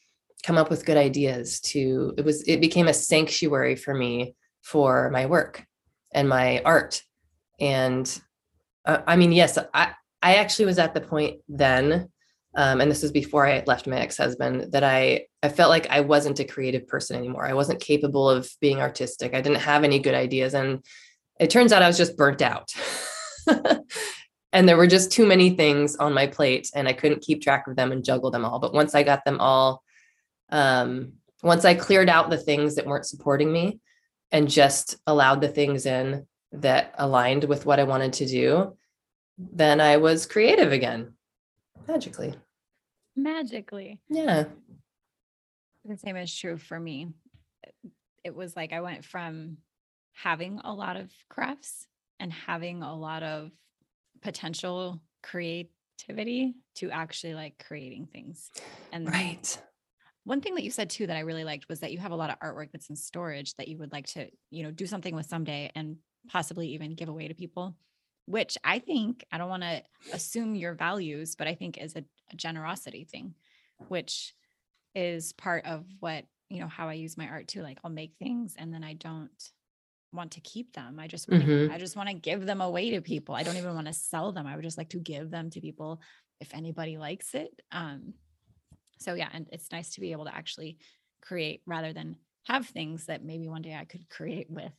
come 0.45 0.59
up 0.59 0.71
with 0.71 0.85
good 0.85 0.97
ideas 0.97 1.61
to 1.61 2.15
it 2.17 2.25
was 2.25 2.43
it 2.47 2.61
became 2.61 2.89
a 2.89 2.95
sanctuary 2.95 3.77
for 3.77 3.95
me 3.95 4.35
for 4.63 5.11
my 5.11 5.27
work 5.27 5.65
and 6.13 6.29
my 6.29 6.61
art. 6.65 7.03
And 7.61 8.07
uh, 8.85 8.99
I 9.07 9.17
mean, 9.17 9.33
yes, 9.33 9.59
I, 9.75 9.93
I 10.23 10.37
actually 10.37 10.67
was 10.67 10.79
at 10.79 10.95
the 10.95 11.01
point 11.01 11.41
then, 11.49 12.09
um, 12.57 12.81
and 12.81 12.91
this 12.91 13.03
was 13.03 13.13
before 13.13 13.47
I 13.47 13.63
left 13.67 13.87
my 13.87 13.99
ex-husband, 13.99 14.73
that 14.73 14.83
I, 14.83 15.27
I 15.47 15.49
felt 15.49 15.71
like 15.71 15.89
I 15.89 16.01
wasn't 16.01 16.41
a 16.41 16.45
creative 16.45 16.87
person 16.87 17.17
anymore. 17.17 17.47
I 17.47 17.55
wasn't 17.55 17.81
capable 17.81 18.29
of 18.29 18.51
being 18.61 18.81
artistic. 18.81 19.35
I 19.35 19.41
didn't 19.41 19.61
have 19.61 19.85
any 19.85 19.99
good 19.99 20.15
ideas. 20.15 20.55
And 20.55 20.85
it 21.39 21.51
turns 21.51 21.73
out 21.73 21.83
I 21.83 21.87
was 21.87 21.97
just 21.97 22.17
burnt 22.17 22.43
out. 22.43 22.73
and 24.53 24.69
there 24.69 24.77
were 24.77 24.87
just 24.87 25.13
too 25.13 25.27
many 25.27 25.51
things 25.51 25.97
on 25.97 26.13
my 26.13 26.27
plate 26.27 26.71
and 26.75 26.89
I 26.89 26.93
couldn't 26.93 27.23
keep 27.23 27.43
track 27.43 27.67
of 27.67 27.77
them 27.77 27.93
and 27.93 28.05
juggle 28.05 28.31
them 28.31 28.45
all. 28.45 28.59
But 28.59 28.75
once 28.75 28.95
I 28.95 29.03
got 29.03 29.25
them 29.25 29.41
all, 29.41 29.83
um, 30.51 31.13
once 31.43 31.65
I 31.65 31.75
cleared 31.75 32.09
out 32.09 32.31
the 32.31 32.39
things 32.39 32.75
that 32.75 32.87
weren't 32.87 33.07
supporting 33.07 33.53
me, 33.53 33.81
and 34.33 34.51
just 34.51 34.97
allowed 35.07 35.41
the 35.41 35.49
things 35.49 35.87
in 35.87 36.27
that 36.53 36.95
aligned 36.99 37.45
with 37.45 37.67
what 37.67 37.81
I 37.81 37.85
wanted 37.85 38.13
to 38.15 38.27
do, 38.27 38.77
then 39.39 39.81
I 39.81 39.99
was 39.99 40.27
creative 40.27 40.73
again 40.73 41.15
magically. 41.87 42.35
magically. 43.15 44.01
Yeah. 44.09 44.45
The 45.87 45.97
same 45.97 46.17
is 46.17 46.35
true 46.35 46.59
for 46.59 46.79
me. 46.79 47.09
It 48.25 48.35
was 48.35 48.57
like 48.57 48.73
I 48.73 48.81
went 48.81 49.05
from 49.05 49.59
having 50.15 50.61
a 50.65 50.73
lot 50.75 50.97
of 50.97 51.13
crafts 51.29 51.87
and 52.19 52.33
having 52.33 52.83
a 52.83 52.95
lot 52.97 53.23
of 53.23 53.51
potential 54.23 55.01
creativity 55.23 56.55
to 56.77 56.91
actually 56.91 57.35
like 57.35 57.63
creating 57.65 58.07
things. 58.07 58.51
And 58.93 59.07
Right. 59.09 59.63
one 60.25 60.41
thing 60.41 60.57
that 60.57 60.65
you 60.65 60.71
said 60.71 60.91
too 60.91 61.07
that 61.07 61.17
I 61.17 61.21
really 61.21 61.45
liked 61.45 61.69
was 61.69 61.81
that 61.81 61.93
you 61.93 61.99
have 61.99 62.11
a 62.13 62.17
lot 62.17 62.31
of 62.31 62.39
artwork 62.41 62.73
that's 62.73 62.91
in 62.91 62.97
storage 62.97 63.55
that 63.55 63.69
you 63.69 63.79
would 63.79 63.93
like 63.93 64.07
to, 64.09 64.29
you 64.51 64.65
know, 64.65 64.73
do 64.73 64.87
something 64.87 65.15
with 65.15 65.27
someday 65.27 65.71
and 65.77 65.99
possibly 66.29 66.69
even 66.69 66.95
give 66.95 67.09
away 67.09 67.29
to 67.29 67.35
people, 67.35 67.77
which 68.25 68.59
I 68.65 68.81
think 68.81 69.25
I 69.31 69.39
don't 69.39 69.51
want 69.51 69.63
to 69.63 69.83
assume 70.13 70.57
your 70.57 70.75
values, 70.75 71.37
but 71.37 71.47
I 71.47 71.55
think 71.55 71.79
is 71.79 71.95
a, 71.95 72.05
a 72.33 72.37
generosity 72.37 73.05
thing, 73.05 73.35
which 73.87 74.35
is 74.97 75.33
part 75.35 75.67
of 75.67 75.85
what, 76.01 76.25
you 76.49 76.59
know, 76.59 76.67
how 76.67 76.89
I 76.89 76.95
use 76.95 77.17
my 77.17 77.29
art 77.29 77.47
too. 77.47 77.63
Like 77.63 77.79
I'll 77.85 77.91
make 77.91 78.15
things 78.19 78.55
and 78.59 78.73
then 78.75 78.83
I 78.83 78.95
don't 78.95 79.31
want 80.13 80.33
to 80.33 80.41
keep 80.41 80.73
them. 80.73 80.99
I 80.99 81.07
just 81.07 81.29
want 81.29 81.43
to, 81.43 81.49
Mhm. 81.49 81.71
I 81.71 81.79
just 81.79 81.97
want 81.97 82.09
to 82.09 82.15
give 82.15 82.47
them 82.47 82.63
away 82.63 82.91
to 82.91 83.03
people. 83.03 83.35
I 83.35 83.43
don't 83.43 83.59
even 83.59 83.75
want 83.75 83.87
to 83.87 83.93
sell 83.93 84.33
them. 84.33 84.47
I 84.47 84.57
would 84.57 84.65
just 84.65 84.79
like 84.79 84.89
to 84.91 84.99
give 84.99 85.31
them 85.31 85.51
to 85.51 85.61
people 85.61 86.01
if 86.41 86.55
anybody 86.55 86.97
likes 86.97 87.35
it. 87.35 87.51
Um, 87.71 88.15
so 88.99 89.15
yeah, 89.15 89.29
and 89.33 89.47
it's 89.53 89.71
nice 89.71 89.91
to 89.95 90.01
be 90.01 90.13
able 90.13 90.25
to 90.25 90.35
actually 90.35 90.79
create 91.21 91.61
rather 91.67 91.93
than 91.93 92.17
have 92.45 92.67
things 92.67 93.07
that 93.07 93.23
maybe 93.25 93.49
one 93.49 93.63
day 93.63 93.75
I 93.75 93.85
could 93.85 94.09
create 94.09 94.49
with. 94.51 94.73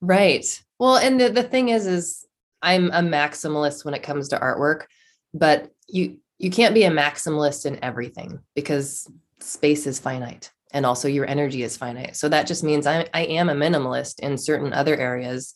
Right. 0.00 0.44
Well, 0.78 0.96
and 0.96 1.20
the, 1.20 1.28
the 1.28 1.42
thing 1.44 1.68
is, 1.68 1.86
is 1.86 2.26
I'm 2.60 2.90
a 2.90 3.00
maximalist 3.00 3.84
when 3.84 3.94
it 3.94 4.02
comes 4.02 4.28
to 4.28 4.38
artwork, 4.38 4.86
but 5.32 5.70
you 5.88 6.18
you 6.42 6.50
can't 6.50 6.74
be 6.74 6.82
a 6.82 6.90
maximalist 6.90 7.64
in 7.64 7.82
everything 7.82 8.40
because 8.56 9.08
space 9.40 9.86
is 9.86 10.00
finite 10.00 10.50
and 10.72 10.84
also 10.84 11.06
your 11.06 11.24
energy 11.24 11.62
is 11.62 11.76
finite. 11.76 12.16
So 12.16 12.28
that 12.28 12.48
just 12.48 12.64
means 12.64 12.86
I, 12.86 13.08
I 13.14 13.22
am 13.22 13.48
a 13.48 13.54
minimalist 13.54 14.18
in 14.18 14.36
certain 14.36 14.72
other 14.72 14.96
areas 14.96 15.54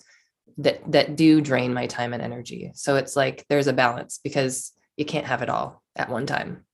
that 0.59 0.81
that 0.91 1.17
do 1.17 1.41
drain 1.41 1.75
my 1.75 1.87
time 1.87 2.15
and 2.15 2.23
energy. 2.23 2.71
So 2.75 2.97
it's 2.97 3.17
like 3.17 3.45
there's 3.49 3.67
a 3.67 3.73
balance 3.73 4.21
because 4.23 4.73
you 4.97 5.05
can't 5.05 5.27
have 5.27 5.43
it 5.43 5.51
all 5.51 5.83
at 5.97 6.09
one 6.09 6.25
time. 6.25 6.65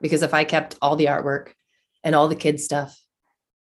Because 0.00 0.22
if 0.22 0.34
I 0.34 0.44
kept 0.44 0.76
all 0.82 0.96
the 0.96 1.06
artwork 1.06 1.52
and 2.02 2.14
all 2.14 2.26
the 2.26 2.34
kids 2.34 2.64
stuff 2.64 2.98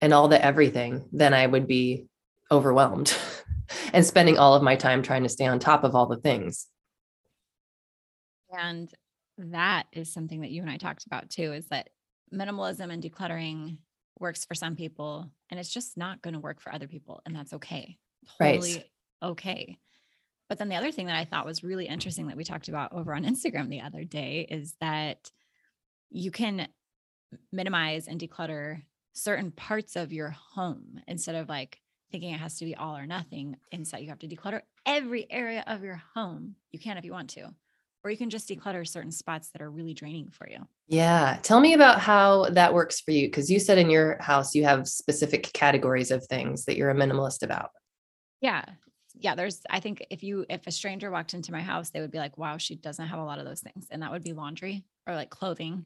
and 0.00 0.12
all 0.12 0.26
the 0.26 0.44
everything, 0.44 1.08
then 1.12 1.32
I 1.32 1.46
would 1.46 1.68
be 1.68 2.06
overwhelmed 2.50 3.16
and 3.92 4.04
spending 4.04 4.36
all 4.36 4.54
of 4.54 4.64
my 4.64 4.74
time 4.74 5.02
trying 5.02 5.22
to 5.22 5.28
stay 5.28 5.46
on 5.46 5.60
top 5.60 5.84
of 5.84 5.94
all 5.94 6.06
the 6.06 6.16
things. 6.16 6.66
and 8.50 8.92
that 9.38 9.86
is 9.92 10.12
something 10.12 10.42
that 10.42 10.50
you 10.50 10.62
and 10.62 10.70
I 10.70 10.76
talked 10.76 11.06
about 11.06 11.30
too 11.30 11.52
is 11.52 11.66
that 11.68 11.90
minimalism 12.32 12.92
and 12.92 13.02
decluttering 13.02 13.78
works 14.18 14.44
for 14.44 14.54
some 14.54 14.76
people 14.76 15.30
and 15.50 15.58
it's 15.58 15.72
just 15.72 15.96
not 15.96 16.22
going 16.22 16.34
to 16.34 16.40
work 16.40 16.60
for 16.60 16.72
other 16.72 16.88
people. 16.88 17.20
And 17.26 17.34
that's 17.34 17.52
okay. 17.54 17.98
Totally 18.38 18.74
right. 18.74 18.84
okay. 19.22 19.78
But 20.48 20.58
then 20.58 20.68
the 20.68 20.76
other 20.76 20.92
thing 20.92 21.06
that 21.06 21.16
I 21.16 21.24
thought 21.24 21.46
was 21.46 21.64
really 21.64 21.86
interesting 21.86 22.26
that 22.26 22.36
we 22.36 22.44
talked 22.44 22.68
about 22.68 22.92
over 22.92 23.14
on 23.14 23.24
Instagram 23.24 23.68
the 23.68 23.80
other 23.80 24.04
day 24.04 24.46
is 24.50 24.74
that 24.80 25.30
you 26.10 26.30
can 26.30 26.68
minimize 27.50 28.06
and 28.06 28.20
declutter 28.20 28.82
certain 29.14 29.50
parts 29.50 29.96
of 29.96 30.12
your 30.12 30.30
home 30.30 31.00
instead 31.06 31.34
of 31.34 31.48
like 31.48 31.80
thinking 32.10 32.34
it 32.34 32.40
has 32.40 32.58
to 32.58 32.64
be 32.64 32.74
all 32.74 32.96
or 32.96 33.06
nothing. 33.06 33.56
Instead, 33.70 34.02
you 34.02 34.08
have 34.08 34.18
to 34.20 34.28
declutter 34.28 34.60
every 34.84 35.26
area 35.30 35.64
of 35.66 35.82
your 35.82 36.02
home. 36.14 36.56
You 36.70 36.78
can 36.78 36.98
if 36.98 37.04
you 37.04 37.12
want 37.12 37.30
to, 37.30 37.54
or 38.04 38.10
you 38.10 38.16
can 38.16 38.30
just 38.30 38.48
declutter 38.48 38.86
certain 38.86 39.12
spots 39.12 39.50
that 39.50 39.62
are 39.62 39.70
really 39.70 39.94
draining 39.94 40.30
for 40.30 40.48
you. 40.48 40.58
Yeah. 40.88 41.38
Tell 41.42 41.60
me 41.60 41.74
about 41.74 42.00
how 42.00 42.46
that 42.50 42.74
works 42.74 43.00
for 43.00 43.12
you. 43.12 43.30
Cause 43.30 43.50
you 43.50 43.58
said 43.58 43.78
in 43.78 43.90
your 43.90 44.20
house 44.20 44.54
you 44.54 44.64
have 44.64 44.88
specific 44.88 45.52
categories 45.52 46.10
of 46.10 46.24
things 46.26 46.64
that 46.64 46.76
you're 46.76 46.90
a 46.90 46.94
minimalist 46.94 47.42
about. 47.42 47.70
Yeah. 48.40 48.64
Yeah. 49.14 49.34
There's, 49.34 49.60
I 49.70 49.80
think 49.80 50.04
if 50.10 50.22
you, 50.22 50.44
if 50.50 50.66
a 50.66 50.72
stranger 50.72 51.10
walked 51.10 51.34
into 51.34 51.52
my 51.52 51.60
house, 51.60 51.90
they 51.90 52.00
would 52.00 52.10
be 52.10 52.18
like, 52.18 52.38
wow, 52.38 52.56
she 52.56 52.74
doesn't 52.74 53.06
have 53.06 53.20
a 53.20 53.24
lot 53.24 53.38
of 53.38 53.44
those 53.44 53.60
things. 53.60 53.86
And 53.90 54.02
that 54.02 54.10
would 54.10 54.24
be 54.24 54.32
laundry 54.32 54.84
or 55.06 55.14
like 55.14 55.30
clothing. 55.30 55.84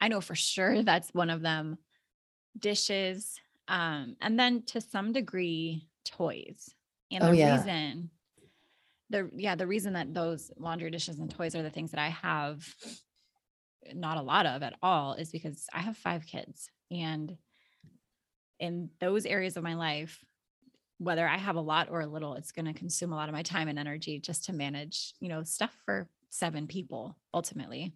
I 0.00 0.08
know 0.08 0.20
for 0.20 0.34
sure 0.34 0.82
that's 0.84 1.10
one 1.12 1.30
of 1.30 1.42
them. 1.42 1.78
Dishes, 2.58 3.38
um, 3.68 4.16
and 4.20 4.38
then 4.38 4.62
to 4.66 4.80
some 4.80 5.12
degree, 5.12 5.88
toys. 6.04 6.70
And 7.10 7.22
oh, 7.22 7.30
the 7.30 7.36
yeah. 7.36 7.56
reason 7.56 8.10
the 9.10 9.30
yeah, 9.36 9.54
the 9.54 9.66
reason 9.66 9.92
that 9.94 10.12
those 10.12 10.50
laundry 10.56 10.90
dishes 10.90 11.18
and 11.18 11.30
toys 11.30 11.54
are 11.54 11.62
the 11.62 11.70
things 11.70 11.92
that 11.92 12.00
I 12.00 12.08
have 12.08 12.66
not 13.94 14.18
a 14.18 14.22
lot 14.22 14.46
of 14.46 14.62
at 14.62 14.74
all 14.82 15.14
is 15.14 15.30
because 15.30 15.66
I 15.72 15.80
have 15.80 15.96
five 15.96 16.26
kids. 16.26 16.70
And 16.90 17.36
in 18.58 18.90
those 19.00 19.26
areas 19.26 19.56
of 19.56 19.62
my 19.62 19.74
life, 19.74 20.24
whether 20.98 21.28
I 21.28 21.36
have 21.36 21.56
a 21.56 21.60
lot 21.60 21.88
or 21.90 22.00
a 22.00 22.06
little, 22.06 22.34
it's 22.34 22.52
going 22.52 22.66
to 22.66 22.72
consume 22.72 23.12
a 23.12 23.16
lot 23.16 23.28
of 23.28 23.34
my 23.34 23.42
time 23.42 23.68
and 23.68 23.78
energy 23.78 24.18
just 24.18 24.44
to 24.46 24.52
manage, 24.52 25.14
you 25.20 25.28
know, 25.28 25.42
stuff 25.42 25.76
for 25.84 26.08
seven 26.30 26.66
people 26.66 27.16
ultimately. 27.34 27.94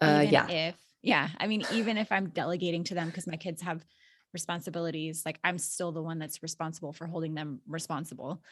Uh, 0.00 0.24
yeah. 0.28 0.48
If, 0.48 0.74
yeah. 1.02 1.28
I 1.38 1.46
mean, 1.46 1.64
even 1.72 1.96
if 1.96 2.10
I'm 2.10 2.30
delegating 2.30 2.84
to 2.84 2.94
them 2.94 3.06
because 3.06 3.26
my 3.26 3.36
kids 3.36 3.62
have 3.62 3.84
responsibilities, 4.32 5.22
like 5.24 5.38
I'm 5.44 5.58
still 5.58 5.92
the 5.92 6.02
one 6.02 6.18
that's 6.18 6.42
responsible 6.42 6.92
for 6.92 7.06
holding 7.06 7.34
them 7.34 7.60
responsible. 7.68 8.42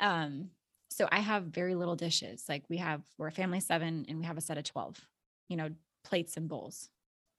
Um, 0.00 0.50
so 0.90 1.08
I 1.10 1.20
have 1.20 1.44
very 1.44 1.74
little 1.74 1.96
dishes. 1.96 2.44
Like 2.48 2.64
we 2.68 2.78
have, 2.78 3.02
we're 3.18 3.28
a 3.28 3.32
family 3.32 3.60
seven 3.60 4.06
and 4.08 4.18
we 4.18 4.24
have 4.24 4.38
a 4.38 4.40
set 4.40 4.58
of 4.58 4.64
12, 4.64 5.00
you 5.48 5.56
know, 5.56 5.70
plates 6.04 6.36
and 6.36 6.48
bowls. 6.48 6.88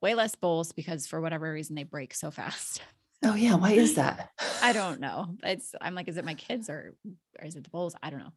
Way 0.01 0.13
less 0.15 0.35
bowls 0.35 0.71
because 0.71 1.07
for 1.07 1.21
whatever 1.21 1.51
reason 1.51 1.75
they 1.75 1.83
break 1.83 2.13
so 2.13 2.31
fast. 2.31 2.81
Oh 3.23 3.33
yeah, 3.33 3.55
why 3.55 3.71
is 3.71 3.95
that? 3.95 4.29
I 4.61 4.71
don't 4.73 4.99
know. 4.99 5.35
It's 5.41 5.73
I'm 5.81 5.95
like, 5.95 6.09
is 6.09 6.17
it 6.17 6.25
my 6.25 6.35
kids 6.35 6.69
or, 6.69 6.93
or 7.39 7.45
is 7.47 7.55
it 7.55 7.63
the 7.63 7.69
bowls? 7.71 7.95
I 8.03 8.11
don't 8.11 8.19
know. 8.19 8.33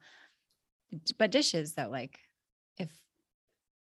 But 1.18 1.30
dishes 1.30 1.74
though, 1.74 1.90
like 1.90 2.18
if 2.78 2.88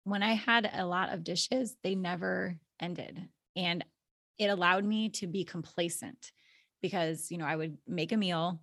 when 0.04 0.22
I 0.22 0.34
had 0.34 0.70
a 0.72 0.86
lot 0.86 1.12
of 1.12 1.24
dishes, 1.24 1.76
they 1.82 1.94
never 1.94 2.56
ended. 2.80 3.28
And 3.56 3.84
it 4.38 4.46
allowed 4.46 4.84
me 4.84 5.10
to 5.10 5.26
be 5.26 5.44
complacent 5.44 6.32
because, 6.80 7.30
you 7.30 7.38
know, 7.38 7.46
I 7.46 7.56
would 7.56 7.78
make 7.86 8.12
a 8.12 8.16
meal 8.16 8.60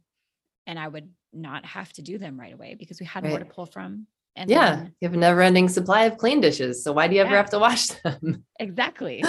and 0.68 0.80
I 0.80 0.88
would 0.88 1.10
not 1.34 1.66
have 1.66 1.92
to 1.94 2.02
do 2.02 2.18
them 2.18 2.40
right 2.40 2.54
away 2.54 2.76
because 2.78 3.00
we 3.00 3.06
had 3.06 3.24
right. 3.24 3.30
more 3.30 3.40
to 3.40 3.46
pull 3.46 3.66
from. 3.66 4.08
And 4.36 4.50
yeah, 4.50 4.76
then, 4.76 4.96
you 5.00 5.08
have 5.08 5.14
a 5.14 5.18
never 5.18 5.42
ending 5.42 5.68
supply 5.68 6.04
of 6.06 6.18
clean 6.18 6.40
dishes. 6.40 6.84
So 6.84 6.94
why 6.94 7.08
do 7.08 7.16
you 7.16 7.22
ever 7.22 7.36
have 7.36 7.50
to 7.52 7.60
wash 7.60 7.88
them? 7.88 8.46
Exactly. 8.60 9.24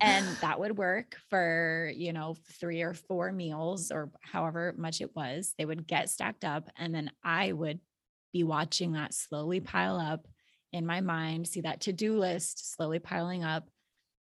and 0.00 0.26
that 0.40 0.58
would 0.58 0.76
work 0.76 1.16
for, 1.30 1.92
you 1.94 2.12
know, 2.12 2.36
three 2.60 2.82
or 2.82 2.94
four 2.94 3.30
meals 3.32 3.90
or 3.90 4.10
however 4.20 4.74
much 4.76 5.00
it 5.00 5.14
was. 5.14 5.54
They 5.58 5.64
would 5.64 5.86
get 5.86 6.10
stacked 6.10 6.44
up 6.44 6.68
and 6.76 6.94
then 6.94 7.10
I 7.22 7.52
would 7.52 7.80
be 8.32 8.42
watching 8.44 8.92
that 8.92 9.14
slowly 9.14 9.60
pile 9.60 9.98
up 9.98 10.26
in 10.72 10.86
my 10.86 11.00
mind, 11.00 11.48
see 11.48 11.62
that 11.62 11.80
to-do 11.82 12.18
list 12.18 12.74
slowly 12.74 12.98
piling 12.98 13.44
up, 13.44 13.68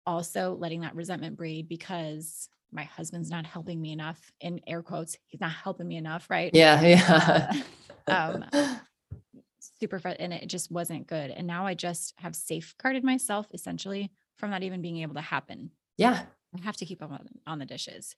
also 0.06 0.56
letting 0.58 0.82
that 0.82 0.94
resentment 0.94 1.36
breed 1.36 1.68
because 1.68 2.48
my 2.72 2.84
husband's 2.84 3.30
not 3.30 3.46
helping 3.46 3.80
me 3.80 3.92
enough 3.92 4.32
in 4.40 4.60
air 4.66 4.82
quotes 4.82 5.16
he's 5.26 5.40
not 5.40 5.52
helping 5.52 5.88
me 5.88 5.96
enough 5.96 6.28
right? 6.30 6.50
Yeah 6.54 6.80
yeah. 8.08 8.32
Um 8.32 8.44
super 9.80 9.98
fun 9.98 10.16
and 10.18 10.32
it 10.32 10.48
just 10.48 10.70
wasn't 10.70 11.06
good 11.06 11.30
and 11.30 11.46
now 11.46 11.64
i 11.66 11.74
just 11.74 12.12
have 12.18 12.34
safeguarded 12.34 13.04
myself 13.04 13.46
essentially 13.52 14.10
from 14.36 14.50
not 14.50 14.62
even 14.62 14.82
being 14.82 14.98
able 14.98 15.14
to 15.14 15.20
happen. 15.20 15.70
Yeah. 15.96 16.22
I 16.56 16.64
have 16.64 16.76
to 16.78 16.86
keep 16.86 17.02
up 17.02 17.10
on, 17.10 17.28
on 17.46 17.58
the 17.58 17.66
dishes. 17.66 18.14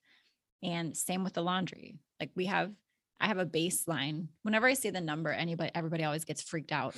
And 0.63 0.95
same 0.95 1.23
with 1.23 1.33
the 1.33 1.41
laundry 1.41 1.95
like 2.19 2.31
we 2.35 2.45
have 2.45 2.71
i 3.19 3.27
have 3.27 3.39
a 3.39 3.45
baseline. 3.45 4.27
Whenever 4.43 4.67
i 4.67 4.73
say 4.73 4.89
the 4.89 5.01
number 5.01 5.31
anybody 5.31 5.71
everybody 5.73 6.03
always 6.03 6.25
gets 6.25 6.41
freaked 6.41 6.71
out 6.71 6.95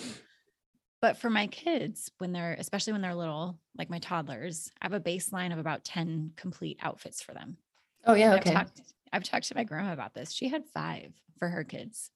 but 1.04 1.18
for 1.18 1.30
my 1.30 1.48
kids, 1.48 2.10
when 2.20 2.32
they're, 2.32 2.56
especially 2.58 2.94
when 2.94 3.02
they're 3.02 3.14
little, 3.14 3.60
like 3.78 3.90
my 3.90 4.00
toddlers, 4.00 4.72
I 4.82 4.86
have 4.86 4.94
a 4.94 5.02
baseline 5.02 5.52
of 5.52 5.60
about 5.60 5.84
10 5.84 6.32
complete 6.38 6.80
outfits 6.82 7.22
for 7.22 7.34
them. 7.34 7.58
Oh, 8.06 8.14
yeah. 8.14 8.36
Okay. 8.36 8.52
I've 8.52 8.56
talked, 8.56 8.82
I've 9.12 9.24
talked 9.26 9.48
to 9.50 9.56
my 9.56 9.66
grandma 9.66 9.92
about 9.92 10.14
this. 10.14 10.32
She 10.32 10.48
had 10.48 10.64
five 10.74 11.12
for 11.40 11.50
her 11.50 11.66
kids. 11.66 12.10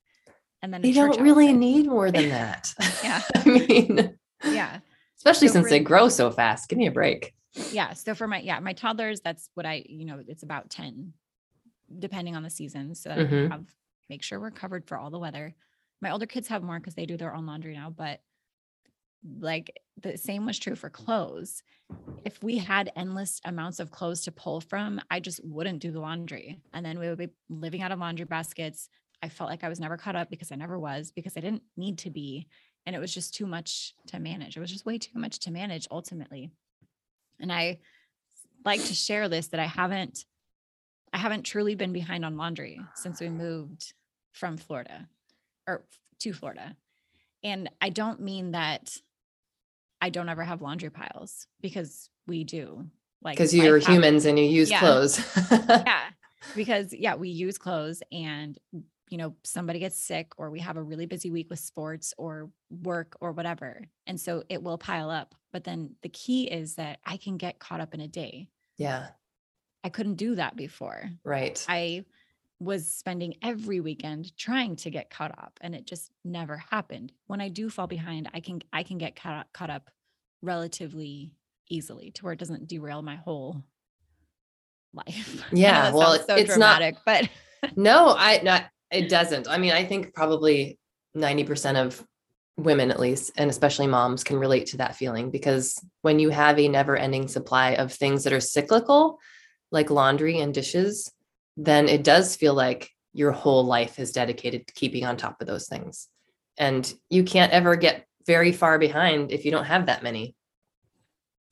And 0.61 0.73
then 0.73 0.81
they 0.81 0.93
don't 0.93 1.19
really 1.19 1.49
outfit. 1.49 1.59
need 1.59 1.87
more 1.87 2.11
than 2.11 2.29
that. 2.29 2.73
yeah. 3.03 3.21
I 3.35 3.49
mean, 3.49 4.17
yeah. 4.45 4.79
Especially 5.17 5.49
so 5.49 5.55
since 5.55 5.65
for, 5.65 5.69
they 5.69 5.79
grow 5.81 6.07
so 6.07 6.31
fast. 6.31 6.69
Give 6.69 6.79
me 6.79 6.87
a 6.87 6.91
break. 6.91 7.33
Yeah. 7.71 7.91
So 7.91 8.15
for 8.15 8.25
my, 8.25 8.39
yeah, 8.39 8.61
my 8.61 8.71
toddlers, 8.71 9.19
that's 9.19 9.49
what 9.55 9.65
I, 9.65 9.83
you 9.85 10.05
know, 10.05 10.23
it's 10.25 10.43
about 10.43 10.69
10 10.69 11.11
depending 11.99 12.37
on 12.37 12.43
the 12.43 12.49
season. 12.49 12.95
So 12.95 13.09
mm-hmm. 13.09 13.51
I 13.51 13.55
have, 13.57 13.65
make 14.09 14.23
sure 14.23 14.39
we're 14.39 14.51
covered 14.51 14.87
for 14.87 14.97
all 14.97 15.09
the 15.09 15.19
weather. 15.19 15.53
My 16.01 16.11
older 16.11 16.25
kids 16.25 16.47
have 16.47 16.63
more 16.63 16.79
because 16.79 16.95
they 16.95 17.05
do 17.05 17.17
their 17.17 17.35
own 17.35 17.45
laundry 17.45 17.73
now, 17.73 17.89
but 17.89 18.21
like 19.39 19.79
the 20.01 20.17
same 20.17 20.45
was 20.45 20.59
true 20.59 20.75
for 20.75 20.89
clothes. 20.89 21.63
If 22.25 22.43
we 22.43 22.57
had 22.57 22.91
endless 22.95 23.41
amounts 23.45 23.79
of 23.79 23.91
clothes 23.91 24.23
to 24.23 24.31
pull 24.31 24.61
from, 24.61 24.99
I 25.09 25.19
just 25.19 25.39
wouldn't 25.43 25.79
do 25.79 25.91
the 25.91 25.99
laundry. 25.99 26.59
And 26.73 26.85
then 26.85 26.99
we 26.99 27.07
would 27.07 27.17
be 27.17 27.29
living 27.49 27.81
out 27.81 27.91
of 27.91 27.99
laundry 27.99 28.25
baskets. 28.25 28.89
I 29.23 29.29
felt 29.29 29.49
like 29.49 29.63
I 29.63 29.69
was 29.69 29.79
never 29.79 29.97
caught 29.97 30.15
up 30.15 30.29
because 30.29 30.51
I 30.51 30.55
never 30.55 30.77
was, 30.77 31.11
because 31.11 31.37
I 31.37 31.39
didn't 31.39 31.63
need 31.75 31.97
to 31.99 32.09
be. 32.09 32.47
And 32.85 32.95
it 32.95 32.99
was 32.99 33.13
just 33.13 33.33
too 33.33 33.45
much 33.45 33.95
to 34.07 34.19
manage. 34.19 34.55
It 34.55 34.59
was 34.59 34.71
just 34.71 34.85
way 34.85 34.97
too 34.97 35.17
much 35.19 35.39
to 35.39 35.51
manage 35.51 35.87
ultimately. 35.89 36.51
And 37.39 37.51
I 37.51 37.79
like 38.65 38.83
to 38.83 38.93
share 38.93 39.29
this 39.29 39.47
that 39.47 39.59
I 39.59 39.65
haven't 39.65 40.25
I 41.13 41.19
haven't 41.19 41.43
truly 41.43 41.73
been 41.73 41.93
behind 41.93 42.25
on 42.25 42.35
laundry 42.35 42.81
since 42.95 43.21
we 43.21 43.29
moved 43.29 43.93
from 44.33 44.57
Florida 44.57 45.07
or 45.65 45.83
to 46.19 46.33
Florida. 46.33 46.75
And 47.43 47.69
I 47.81 47.89
don't 47.89 48.19
mean 48.19 48.51
that 48.51 48.97
I 50.01 50.09
don't 50.09 50.29
ever 50.29 50.43
have 50.43 50.61
laundry 50.61 50.89
piles 50.89 51.47
because 51.61 52.09
we 52.27 52.43
do. 52.43 52.85
Like 53.21 53.37
because 53.37 53.53
you're 53.53 53.79
humans 53.79 54.25
and 54.25 54.37
you 54.37 54.45
use 54.45 54.69
yeah. 54.69 54.79
clothes. 54.79 55.19
yeah. 55.51 56.03
Because 56.55 56.93
yeah, 56.93 57.15
we 57.15 57.29
use 57.29 57.57
clothes 57.57 58.03
and 58.11 58.57
you 59.09 59.17
know, 59.17 59.35
somebody 59.43 59.79
gets 59.79 59.97
sick 59.97 60.33
or 60.37 60.49
we 60.49 60.59
have 60.59 60.77
a 60.77 60.83
really 60.83 61.05
busy 61.05 61.31
week 61.31 61.49
with 61.49 61.59
sports 61.59 62.13
or 62.17 62.49
work 62.69 63.15
or 63.21 63.31
whatever. 63.31 63.81
And 64.05 64.19
so 64.19 64.43
it 64.49 64.61
will 64.61 64.77
pile 64.77 65.09
up. 65.09 65.33
But 65.53 65.63
then 65.63 65.95
the 66.01 66.09
key 66.09 66.43
is 66.45 66.75
that 66.75 66.99
I 67.05 67.17
can 67.17 67.37
get 67.37 67.59
caught 67.59 67.79
up 67.79 67.93
in 67.93 68.01
a 68.01 68.07
day. 68.07 68.49
Yeah. 68.77 69.07
I 69.83 69.89
couldn't 69.89 70.15
do 70.15 70.35
that 70.35 70.57
before. 70.57 71.09
Right. 71.23 71.65
I 71.69 72.03
was 72.59 72.89
spending 72.89 73.35
every 73.43 73.79
weekend 73.79 74.35
trying 74.35 74.75
to 74.77 74.89
get 74.89 75.09
caught 75.09 75.31
up 75.37 75.59
and 75.61 75.75
it 75.75 75.85
just 75.85 76.11
never 76.25 76.57
happened. 76.57 77.11
When 77.27 77.41
I 77.41 77.49
do 77.49 77.69
fall 77.69 77.85
mm-hmm. 77.85 77.95
behind, 77.95 78.29
I 78.33 78.39
can 78.39 78.61
I 78.73 78.83
can 78.83 78.97
get 78.97 79.15
caught 79.15 79.41
up, 79.41 79.47
caught 79.53 79.69
up 79.69 79.89
relatively 80.41 81.33
easily 81.69 82.11
to 82.11 82.23
where 82.23 82.33
it 82.33 82.39
doesn't 82.39 82.67
derail 82.67 83.01
my 83.01 83.15
whole 83.15 83.63
life. 84.93 85.43
Yeah, 85.51 85.91
well, 85.91 86.17
so 86.25 86.35
it's 86.35 86.49
dramatic, 86.49 86.95
not 86.95 87.03
but 87.05 87.29
no, 87.75 88.15
I 88.17 88.41
not 88.43 88.65
it 88.91 89.09
doesn't. 89.09 89.47
I 89.47 89.57
mean, 89.57 89.73
I 89.73 89.85
think 89.85 90.13
probably 90.13 90.79
90% 91.15 91.75
of 91.75 92.05
women 92.57 92.89
at 92.89 92.99
least 92.99 93.31
and 93.37 93.51
especially 93.51 93.85
moms 93.85 94.23
can 94.23 94.37
relate 94.37 94.65
to 94.65 94.77
that 94.77 94.95
feeling 94.95 95.29
because 95.29 95.79
when 96.01 96.17
you 96.17 96.29
have 96.29 96.57
a 96.57 96.67
never-ending 96.67 97.27
supply 97.27 97.71
of 97.73 97.93
things 97.93 98.23
that 98.23 98.33
are 98.33 98.39
cyclical 98.39 99.19
like 99.71 99.91
laundry 99.91 100.39
and 100.39 100.55
dishes 100.55 101.11
then 101.57 101.89
it 101.89 102.03
does 102.03 102.35
feel 102.35 102.53
like 102.53 102.89
your 103.13 103.31
whole 103.31 103.65
life 103.65 103.99
is 103.99 104.11
dedicated 104.11 104.67
to 104.67 104.73
keeping 104.73 105.05
on 105.05 105.17
top 105.17 105.41
of 105.41 105.47
those 105.47 105.67
things. 105.67 106.07
And 106.57 106.91
you 107.09 107.23
can't 107.23 107.51
ever 107.51 107.75
get 107.75 108.05
very 108.25 108.51
far 108.51 108.77
behind 108.77 109.31
if 109.31 109.43
you 109.43 109.51
don't 109.51 109.65
have 109.65 109.87
that 109.87 110.03
many. 110.03 110.35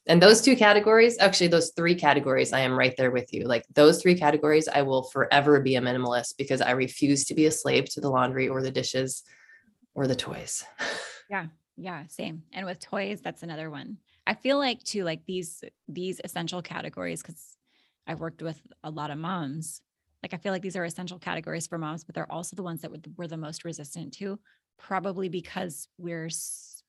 And 0.08 0.22
those 0.22 0.42
two 0.42 0.56
categories, 0.56 1.18
actually, 1.20 1.48
those 1.48 1.72
three 1.76 1.96
categories, 1.96 2.54
I 2.54 2.60
am 2.60 2.78
right 2.78 2.94
there 2.96 3.10
with 3.10 3.34
you. 3.34 3.48
Like 3.48 3.66
those 3.74 4.00
three 4.00 4.14
categories, 4.14 4.68
I 4.68 4.84
will 4.84 5.04
forever 5.04 5.60
be 5.60 5.76
a 5.76 5.82
minimalist 5.82 6.36
because 6.38 6.62
I 6.62 6.72
refuse 6.72 7.26
to 7.26 7.34
be 7.34 7.48
a 7.48 7.52
slave 7.52 7.90
to 7.92 8.02
the 8.02 8.10
laundry 8.10 8.48
or 8.48 8.62
the 8.62 8.70
dishes 8.70 9.24
or 9.96 10.08
the 10.08 10.16
toys. 10.16 10.64
Yeah. 11.28 11.48
Yeah, 11.78 12.04
same. 12.08 12.44
And 12.54 12.66
with 12.66 12.80
toys, 12.80 13.20
that's 13.22 13.44
another 13.44 13.70
one. 13.70 13.98
I 14.26 14.34
feel 14.34 14.58
like 14.58 14.84
too, 14.84 15.04
like 15.04 15.26
these 15.26 15.64
these 15.88 16.22
essential 16.24 16.62
categories, 16.62 17.22
because 17.22 17.58
I've 18.08 18.20
worked 18.20 18.42
with 18.42 18.62
a 18.84 18.90
lot 18.90 19.12
of 19.12 19.18
moms. 19.18 19.82
Like 20.24 20.34
I 20.34 20.38
feel 20.38 20.52
like 20.52 20.62
these 20.62 20.76
are 20.76 20.84
essential 20.86 21.20
categories 21.20 21.68
for 21.68 21.78
moms, 21.78 22.04
but 22.04 22.16
they're 22.16 22.32
also 22.32 22.56
the 22.56 22.64
ones 22.64 22.82
that 22.82 22.92
we're 23.18 23.28
the 23.28 23.38
most 23.38 23.64
resistant 23.64 24.14
to, 24.16 24.40
probably 24.78 25.30
because 25.30 25.88
we're 25.98 26.30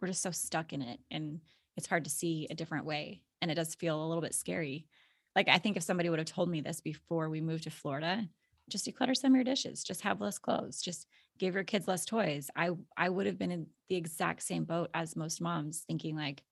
we're 0.01 0.09
just 0.09 0.23
so 0.23 0.31
stuck 0.31 0.73
in 0.73 0.83
it, 0.83 1.01
and 1.11 1.41
it's 1.77 1.87
hard 1.87 2.05
to 2.05 2.11
see 2.11 2.47
a 2.51 2.55
different 2.55 2.85
way, 2.87 3.23
and 3.41 3.51
it 3.51 3.55
does 3.57 3.75
feel 3.75 4.03
a 4.03 4.07
little 4.09 4.23
bit 4.23 4.35
scary. 4.35 4.87
Like 5.35 5.49
I 5.49 5.59
think 5.59 5.77
if 5.77 5.83
somebody 5.83 6.09
would 6.09 6.19
have 6.19 6.27
told 6.29 6.49
me 6.49 6.61
this 6.61 6.81
before 6.81 7.29
we 7.29 7.41
moved 7.41 7.65
to 7.65 7.71
Florida, 7.71 8.29
just 8.69 8.87
declutter 8.87 9.17
some 9.17 9.33
of 9.33 9.37
your 9.37 9.45
dishes, 9.45 9.85
just 9.85 10.01
have 10.03 10.21
less 10.21 10.39
clothes, 10.39 10.81
just 10.81 11.07
give 11.39 11.55
your 11.55 11.65
kids 11.65 11.87
less 11.87 12.05
toys. 12.05 12.51
I 12.57 12.71
I 12.97 13.09
would 13.11 13.27
have 13.27 13.39
been 13.39 13.53
in 13.53 13.67
the 13.89 13.97
exact 13.97 14.43
same 14.43 14.65
boat 14.65 14.91
as 14.95 15.17
most 15.17 15.41
moms, 15.41 15.85
thinking 15.87 16.17
like, 16.17 16.43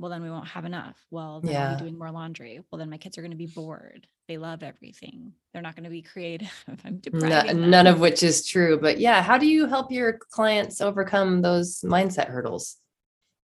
well, 0.00 0.10
then 0.10 0.22
we 0.22 0.30
won't 0.30 0.48
have 0.48 0.64
enough. 0.64 0.96
Well, 1.10 1.40
then 1.40 1.52
yeah. 1.52 1.70
I'll 1.70 1.76
be 1.76 1.84
doing 1.84 1.98
more 1.98 2.10
laundry. 2.10 2.60
Well, 2.70 2.78
then 2.78 2.90
my 2.90 2.96
kids 2.96 3.18
are 3.18 3.22
going 3.22 3.30
to 3.30 3.36
be 3.36 3.46
bored. 3.46 4.06
They 4.28 4.38
love 4.38 4.62
everything. 4.62 5.32
They're 5.52 5.62
not 5.62 5.76
going 5.76 5.84
to 5.84 5.90
be 5.90 6.02
creative. 6.02 6.52
I'm 6.84 7.00
none, 7.12 7.70
none 7.70 7.86
of 7.86 8.00
which 8.00 8.22
is 8.22 8.46
true. 8.46 8.78
But 8.80 8.98
yeah, 8.98 9.22
how 9.22 9.38
do 9.38 9.46
you 9.46 9.66
help 9.66 9.92
your 9.92 10.14
clients 10.14 10.80
overcome 10.80 11.42
those 11.42 11.82
mindset 11.82 12.28
hurdles? 12.28 12.76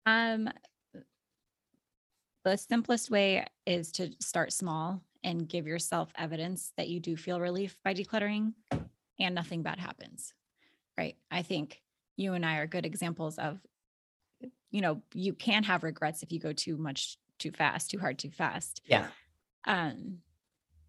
Um, 0.06 0.50
the 2.44 2.58
simplest 2.58 3.12
way 3.12 3.46
is 3.66 3.92
to 3.94 4.12
start 4.20 4.52
small 4.52 5.04
and 5.24 5.48
give 5.48 5.68
yourself 5.68 6.12
evidence 6.18 6.74
that 6.78 6.90
you 6.90 7.00
do 7.00 7.16
feel 7.16 7.40
relief 7.40 7.78
by 7.86 7.94
decluttering 7.94 8.54
and 9.20 9.36
nothing 9.36 9.62
bad 9.62 9.78
happens 9.78 10.34
right? 10.98 11.16
I 11.30 11.42
think 11.42 11.82
you 12.18 12.34
and 12.34 12.46
I 12.46 12.58
are 12.58 12.68
good 12.68 12.86
examples 12.86 13.38
of, 13.38 13.60
you 14.72 14.82
know, 14.82 15.02
you 15.14 15.34
can 15.34 15.64
have 15.64 15.84
regrets 15.84 16.24
if 16.24 16.32
you 16.32 16.40
go 16.40 16.54
too 16.54 16.78
much 16.78 17.18
too 17.38 17.52
fast, 17.52 17.92
too 17.92 18.00
hard, 18.00 18.20
too 18.20 18.32
fast. 18.32 18.82
Yeah. 18.86 19.08
Um, 19.66 20.20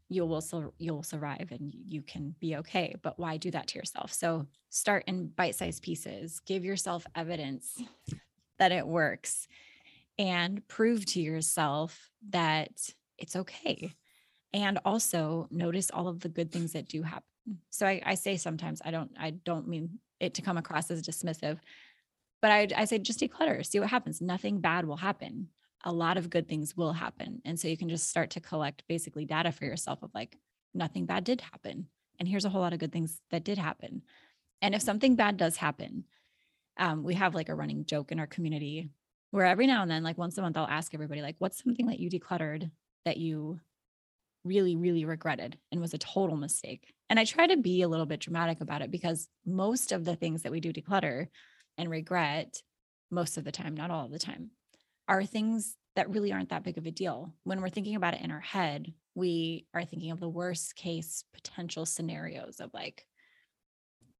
you 0.08 0.26
will 0.26 0.40
so 0.40 0.74
you'll 0.78 1.02
survive 1.02 1.48
and 1.50 1.72
you 1.86 2.02
can 2.02 2.34
be 2.38 2.56
okay. 2.56 2.94
But 3.02 3.18
why 3.18 3.38
do 3.38 3.50
that 3.50 3.68
to 3.68 3.78
yourself? 3.78 4.12
So 4.12 4.46
start 4.68 5.04
in 5.06 5.28
bite-sized 5.28 5.82
pieces. 5.82 6.40
Give 6.40 6.64
yourself 6.64 7.06
evidence 7.14 7.80
that 8.58 8.72
it 8.72 8.86
works, 8.86 9.48
and 10.18 10.66
prove 10.68 11.06
to 11.06 11.20
yourself 11.20 12.10
that 12.30 12.70
it's 13.18 13.36
okay. 13.36 13.94
And 14.52 14.78
also 14.84 15.48
notice 15.50 15.90
all 15.90 16.08
of 16.08 16.20
the 16.20 16.28
good 16.28 16.52
things 16.52 16.72
that 16.72 16.88
do 16.88 17.02
happen 17.02 17.24
so 17.70 17.86
I, 17.86 18.00
I 18.04 18.14
say 18.14 18.36
sometimes 18.36 18.80
I 18.84 18.90
don't 18.90 19.10
I 19.18 19.30
don't 19.30 19.68
mean 19.68 19.98
it 20.20 20.34
to 20.34 20.42
come 20.42 20.56
across 20.56 20.90
as 20.90 21.02
dismissive, 21.02 21.58
but 22.42 22.50
I, 22.50 22.68
I 22.76 22.84
say 22.84 22.98
just 22.98 23.20
declutter, 23.20 23.64
see 23.64 23.80
what 23.80 23.88
happens. 23.88 24.20
Nothing 24.20 24.60
bad 24.60 24.84
will 24.84 24.96
happen. 24.96 25.48
A 25.84 25.92
lot 25.92 26.18
of 26.18 26.28
good 26.28 26.48
things 26.48 26.76
will 26.76 26.92
happen, 26.92 27.40
and 27.44 27.58
so 27.58 27.68
you 27.68 27.76
can 27.78 27.88
just 27.88 28.10
start 28.10 28.30
to 28.30 28.40
collect 28.40 28.84
basically 28.88 29.24
data 29.24 29.50
for 29.50 29.64
yourself 29.64 30.02
of 30.02 30.10
like 30.14 30.36
nothing 30.74 31.06
bad 31.06 31.24
did 31.24 31.40
happen, 31.40 31.86
and 32.18 32.28
here's 32.28 32.44
a 32.44 32.50
whole 32.50 32.60
lot 32.60 32.74
of 32.74 32.78
good 32.78 32.92
things 32.92 33.20
that 33.30 33.44
did 33.44 33.58
happen. 33.58 34.02
And 34.60 34.74
if 34.74 34.82
something 34.82 35.16
bad 35.16 35.38
does 35.38 35.56
happen, 35.56 36.04
um, 36.76 37.02
we 37.02 37.14
have 37.14 37.34
like 37.34 37.48
a 37.48 37.54
running 37.54 37.84
joke 37.84 38.12
in 38.12 38.20
our 38.20 38.28
community 38.28 38.90
where 39.32 39.46
every 39.46 39.66
now 39.66 39.82
and 39.82 39.90
then, 39.90 40.02
like 40.02 40.18
once 40.18 40.38
a 40.38 40.42
month, 40.42 40.56
I'll 40.56 40.66
ask 40.66 40.94
everybody 40.94 41.22
like, 41.22 41.36
what's 41.38 41.62
something 41.62 41.86
that 41.86 41.98
you 41.98 42.10
decluttered 42.10 42.70
that 43.04 43.16
you 43.16 43.58
really, 44.44 44.76
really 44.76 45.04
regretted 45.04 45.58
and 45.70 45.80
was 45.80 45.94
a 45.94 45.98
total 45.98 46.36
mistake. 46.36 46.92
And 47.08 47.18
I 47.18 47.24
try 47.24 47.46
to 47.46 47.56
be 47.56 47.82
a 47.82 47.88
little 47.88 48.06
bit 48.06 48.20
dramatic 48.20 48.60
about 48.60 48.82
it 48.82 48.90
because 48.90 49.28
most 49.46 49.92
of 49.92 50.04
the 50.04 50.16
things 50.16 50.42
that 50.42 50.52
we 50.52 50.60
do 50.60 50.72
declutter 50.72 51.28
and 51.78 51.90
regret, 51.90 52.62
most 53.10 53.36
of 53.36 53.44
the 53.44 53.52
time, 53.52 53.74
not 53.74 53.90
all 53.90 54.08
the 54.08 54.18
time, 54.18 54.50
are 55.08 55.24
things 55.24 55.76
that 55.96 56.10
really 56.10 56.32
aren't 56.32 56.48
that 56.50 56.64
big 56.64 56.78
of 56.78 56.86
a 56.86 56.90
deal. 56.90 57.34
When 57.44 57.60
we're 57.60 57.68
thinking 57.68 57.96
about 57.96 58.14
it 58.14 58.22
in 58.22 58.30
our 58.30 58.40
head, 58.40 58.92
we 59.14 59.66
are 59.74 59.84
thinking 59.84 60.10
of 60.10 60.20
the 60.20 60.28
worst 60.28 60.74
case 60.74 61.24
potential 61.34 61.84
scenarios 61.84 62.60
of 62.60 62.72
like, 62.72 63.06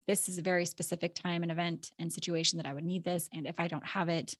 this 0.06 0.28
is 0.28 0.38
a 0.38 0.42
very 0.42 0.66
specific 0.66 1.14
time 1.14 1.42
and 1.42 1.52
event 1.52 1.92
and 1.98 2.12
situation 2.12 2.58
that 2.58 2.66
I 2.66 2.74
would 2.74 2.84
need 2.84 3.04
this. 3.04 3.28
And 3.32 3.46
if 3.46 3.54
I 3.58 3.68
don't 3.68 3.86
have 3.86 4.08
it, 4.08 4.34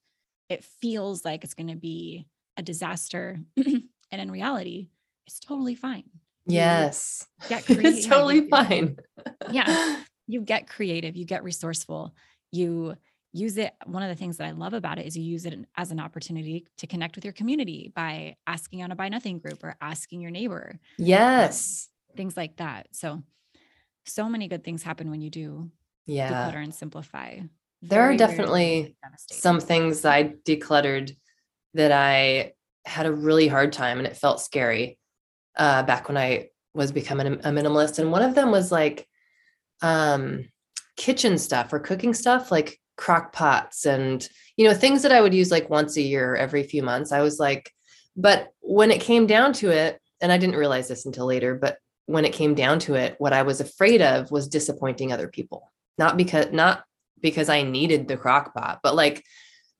it 0.49 0.63
feels 0.63 1.25
like 1.25 1.43
it's 1.43 1.53
going 1.53 1.69
to 1.69 1.75
be 1.75 2.27
a 2.57 2.61
disaster. 2.61 3.39
and 3.57 3.81
in 4.11 4.29
reality, 4.29 4.89
it's 5.25 5.39
totally 5.39 5.75
fine. 5.75 6.03
Yes. 6.45 7.25
Get 7.47 7.65
creative. 7.65 7.85
it's 7.85 8.05
totally 8.05 8.47
fine. 8.49 8.97
yeah. 9.51 10.01
You 10.25 10.39
get 10.39 10.69
creative, 10.69 11.17
you 11.17 11.25
get 11.25 11.43
resourceful. 11.43 12.15
You 12.53 12.95
use 13.33 13.57
it. 13.57 13.73
One 13.85 14.03
of 14.03 14.09
the 14.09 14.15
things 14.15 14.37
that 14.37 14.47
I 14.47 14.51
love 14.51 14.73
about 14.73 14.99
it 14.99 15.07
is 15.07 15.17
you 15.17 15.23
use 15.23 15.45
it 15.45 15.57
as 15.75 15.91
an 15.91 15.99
opportunity 15.99 16.67
to 16.77 16.87
connect 16.87 17.15
with 17.15 17.25
your 17.25 17.33
community 17.33 17.91
by 17.93 18.35
asking 18.45 18.83
on 18.83 18.91
a 18.91 18.95
buy 18.95 19.09
nothing 19.09 19.39
group 19.39 19.63
or 19.63 19.75
asking 19.81 20.21
your 20.21 20.31
neighbor. 20.31 20.79
Yes. 20.97 21.89
Um, 22.11 22.17
things 22.17 22.37
like 22.37 22.57
that. 22.57 22.87
So, 22.91 23.23
so 24.05 24.29
many 24.29 24.47
good 24.47 24.63
things 24.63 24.83
happen 24.83 25.09
when 25.09 25.21
you 25.21 25.31
do 25.31 25.71
yeah. 26.05 26.31
declutter 26.31 26.63
and 26.63 26.73
simplify. 26.73 27.39
There 27.81 28.03
very, 28.03 28.15
are 28.15 28.17
definitely 28.17 28.95
some 29.17 29.59
things 29.59 30.05
I 30.05 30.35
decluttered 30.45 31.15
that 31.73 31.91
I 31.91 32.53
had 32.85 33.07
a 33.07 33.11
really 33.11 33.47
hard 33.47 33.73
time 33.73 33.97
and 33.97 34.07
it 34.07 34.15
felt 34.15 34.41
scary 34.41 34.99
uh, 35.57 35.83
back 35.83 36.07
when 36.07 36.17
I 36.17 36.49
was 36.73 36.91
becoming 36.91 37.27
a 37.27 37.51
minimalist. 37.51 37.99
And 37.99 38.11
one 38.11 38.21
of 38.21 38.35
them 38.35 38.51
was 38.51 38.71
like 38.71 39.07
um, 39.81 40.45
kitchen 41.03 41.37
stuff 41.37 41.73
or 41.73 41.79
cooking 41.79 42.13
stuff, 42.13 42.49
like 42.49 42.79
crock 42.95 43.33
pots 43.33 43.85
and, 43.85 44.25
you 44.55 44.65
know, 44.65 44.73
things 44.73 45.01
that 45.01 45.11
I 45.11 45.19
would 45.19 45.33
use 45.33 45.51
like 45.51 45.69
once 45.69 45.97
a 45.97 46.01
year, 46.01 46.33
every 46.33 46.63
few 46.63 46.81
months. 46.81 47.11
I 47.11 47.19
was 47.19 47.39
like, 47.39 47.69
but 48.15 48.53
when 48.61 48.89
it 48.89 49.01
came 49.01 49.27
down 49.27 49.51
to 49.53 49.69
it, 49.69 49.99
and 50.21 50.31
I 50.31 50.37
didn't 50.37 50.55
realize 50.55 50.87
this 50.87 51.05
until 51.05 51.25
later, 51.25 51.55
but 51.55 51.77
when 52.05 52.23
it 52.23 52.31
came 52.31 52.55
down 52.55 52.79
to 52.79 52.93
it, 52.93 53.15
what 53.17 53.33
I 53.33 53.41
was 53.41 53.59
afraid 53.59 54.01
of 54.01 54.31
was 54.31 54.47
disappointing 54.47 55.11
other 55.11 55.27
people. 55.27 55.73
Not 55.97 56.15
because, 56.15 56.53
not 56.53 56.85
because 57.19 57.49
I 57.49 57.63
needed 57.63 58.07
the 58.07 58.15
crock 58.15 58.55
pot, 58.55 58.79
but 58.81 58.95
like 58.95 59.25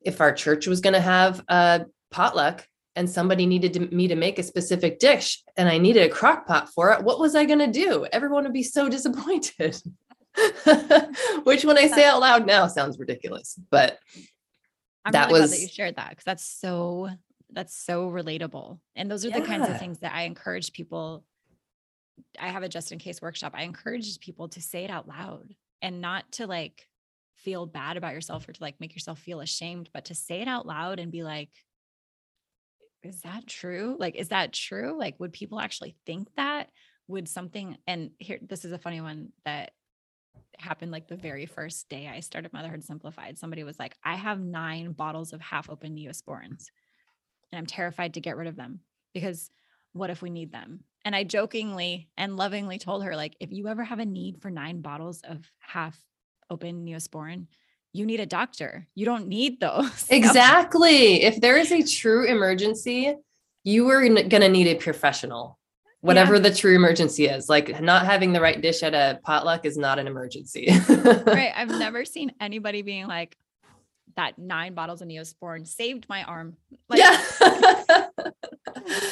if 0.01 0.19
our 0.19 0.34
church 0.34 0.67
was 0.67 0.82
going 0.82 0.93
to 0.93 0.99
have 0.99 1.41
a 1.47 1.86
potluck, 2.11 2.67
and 2.95 3.09
somebody 3.09 3.45
needed 3.45 3.74
to, 3.74 3.80
me 3.80 4.07
to 4.07 4.15
make 4.15 4.38
a 4.38 4.43
specific 4.43 4.99
dish 4.99 5.43
and 5.57 5.67
I 5.67 5.78
needed 5.78 6.03
a 6.03 6.13
crock 6.13 6.47
pot 6.47 6.69
for 6.69 6.91
it, 6.91 7.03
what 7.03 7.19
was 7.19 7.36
I 7.36 7.45
going 7.45 7.59
to 7.59 7.67
do? 7.67 8.05
Everyone 8.11 8.43
would 8.43 8.53
be 8.53 8.63
so 8.63 8.89
disappointed. 8.97 9.82
Which, 11.43 11.63
when 11.65 11.77
I 11.77 11.88
say 11.88 12.05
out 12.05 12.19
loud 12.19 12.45
now, 12.45 12.67
sounds 12.67 12.97
ridiculous, 12.97 13.59
but 13.69 13.99
I'm 15.05 15.11
that 15.11 15.27
really 15.27 15.41
was 15.41 15.51
that 15.51 15.61
you 15.61 15.67
shared 15.67 15.95
that 15.97 16.09
because 16.09 16.23
that's 16.23 16.45
so 16.45 17.09
that's 17.51 17.75
so 17.75 18.09
relatable. 18.09 18.79
And 18.95 19.09
those 19.09 19.25
are 19.25 19.29
yeah. 19.29 19.39
the 19.39 19.45
kinds 19.45 19.69
of 19.69 19.79
things 19.79 19.99
that 19.99 20.13
I 20.13 20.23
encourage 20.23 20.73
people. 20.73 21.23
I 22.39 22.47
have 22.47 22.63
a 22.63 22.69
just 22.69 22.91
in 22.91 22.99
case 22.99 23.21
workshop. 23.21 23.53
I 23.55 23.63
encourage 23.63 24.19
people 24.19 24.47
to 24.49 24.61
say 24.61 24.84
it 24.84 24.91
out 24.91 25.07
loud 25.07 25.53
and 25.81 26.01
not 26.01 26.31
to 26.34 26.47
like 26.47 26.88
feel 27.36 27.65
bad 27.65 27.97
about 27.97 28.13
yourself 28.13 28.47
or 28.47 28.53
to 28.53 28.63
like 28.63 28.79
make 28.79 28.93
yourself 28.93 29.19
feel 29.19 29.41
ashamed, 29.41 29.89
but 29.93 30.05
to 30.05 30.15
say 30.15 30.41
it 30.41 30.47
out 30.47 30.65
loud 30.65 30.99
and 30.99 31.11
be 31.11 31.23
like, 31.23 31.49
is 33.03 33.21
that 33.21 33.45
true? 33.47 33.97
Like, 33.99 34.15
is 34.15 34.29
that 34.29 34.53
true? 34.53 34.97
Like, 34.97 35.19
would 35.19 35.34
people 35.34 35.59
actually 35.59 35.95
think 36.05 36.29
that? 36.38 36.69
Would 37.09 37.27
something, 37.27 37.77
and 37.86 38.11
here, 38.17 38.39
this 38.41 38.63
is 38.63 38.71
a 38.71 38.77
funny 38.77 39.01
one 39.01 39.34
that 39.43 39.71
happened 40.57 40.91
like 40.91 41.07
the 41.07 41.15
very 41.15 41.45
first 41.45 41.89
day 41.89 42.07
I 42.07 42.21
started 42.21 42.53
Motherhood 42.53 42.84
Simplified. 42.84 43.38
Somebody 43.38 43.63
was 43.63 43.77
like, 43.79 43.95
I 44.03 44.15
have 44.15 44.39
nine 44.39 44.93
bottles 44.93 45.34
of 45.34 45.41
half 45.41 45.69
open 45.69 45.95
neosporins 45.95 46.65
and 47.51 47.59
I'm 47.59 47.65
terrified 47.65 48.15
to 48.15 48.21
get 48.21 48.38
rid 48.38 48.47
of 48.47 48.55
them 48.55 48.79
because 49.13 49.49
what 49.93 50.09
if 50.09 50.21
we 50.21 50.29
need 50.29 50.51
them? 50.51 50.81
And 51.05 51.15
I 51.15 51.23
jokingly 51.23 52.09
and 52.17 52.38
lovingly 52.38 52.79
told 52.79 53.03
her, 53.03 53.15
like, 53.15 53.36
if 53.39 53.51
you 53.51 53.67
ever 53.67 53.84
have 53.84 53.99
a 53.99 54.05
need 54.05 54.41
for 54.41 54.49
nine 54.49 54.81
bottles 54.81 55.21
of 55.23 55.39
half 55.59 55.99
open 56.49 56.86
neosporin, 56.86 57.47
you 57.91 58.05
need 58.05 58.19
a 58.19 58.25
doctor. 58.25 58.88
You 58.95 59.05
don't 59.05 59.27
need 59.27 59.59
those. 59.59 60.07
Exactly. 60.09 61.23
if 61.23 61.39
there 61.41 61.57
is 61.57 61.71
a 61.71 61.84
true 61.84 62.25
emergency, 62.25 63.15
you 63.63 63.88
are 63.89 64.01
going 64.07 64.29
to 64.29 64.49
need 64.49 64.67
a 64.67 64.75
professional, 64.75 65.59
whatever 66.04 66.36
yeah. 66.36 66.41
the 66.41 66.54
true 66.54 66.76
emergency 66.76 67.28
is. 67.28 67.47
Like 67.47 67.82
not 67.82 68.06
having 68.06 68.34
the 68.34 68.41
right 68.41 68.62
dish 68.62 68.84
at 68.84 68.93
a 68.93 69.20
potluck 69.24 69.66
is 69.66 69.78
not 69.78 69.99
an 69.99 70.08
emergency. 70.08 70.68
right. 70.89 71.54
I've 71.56 71.70
never 71.70 72.04
seen 72.04 72.34
anybody 72.41 72.82
being 72.82 73.08
like, 73.08 73.38
that 74.16 74.38
nine 74.38 74.76
bottles 74.76 75.01
of 75.01 75.08
Neosporin 75.08 75.66
saved 75.66 76.06
my 76.08 76.24
arm. 76.24 76.56
Like, 76.88 76.99
yeah. 76.99 77.18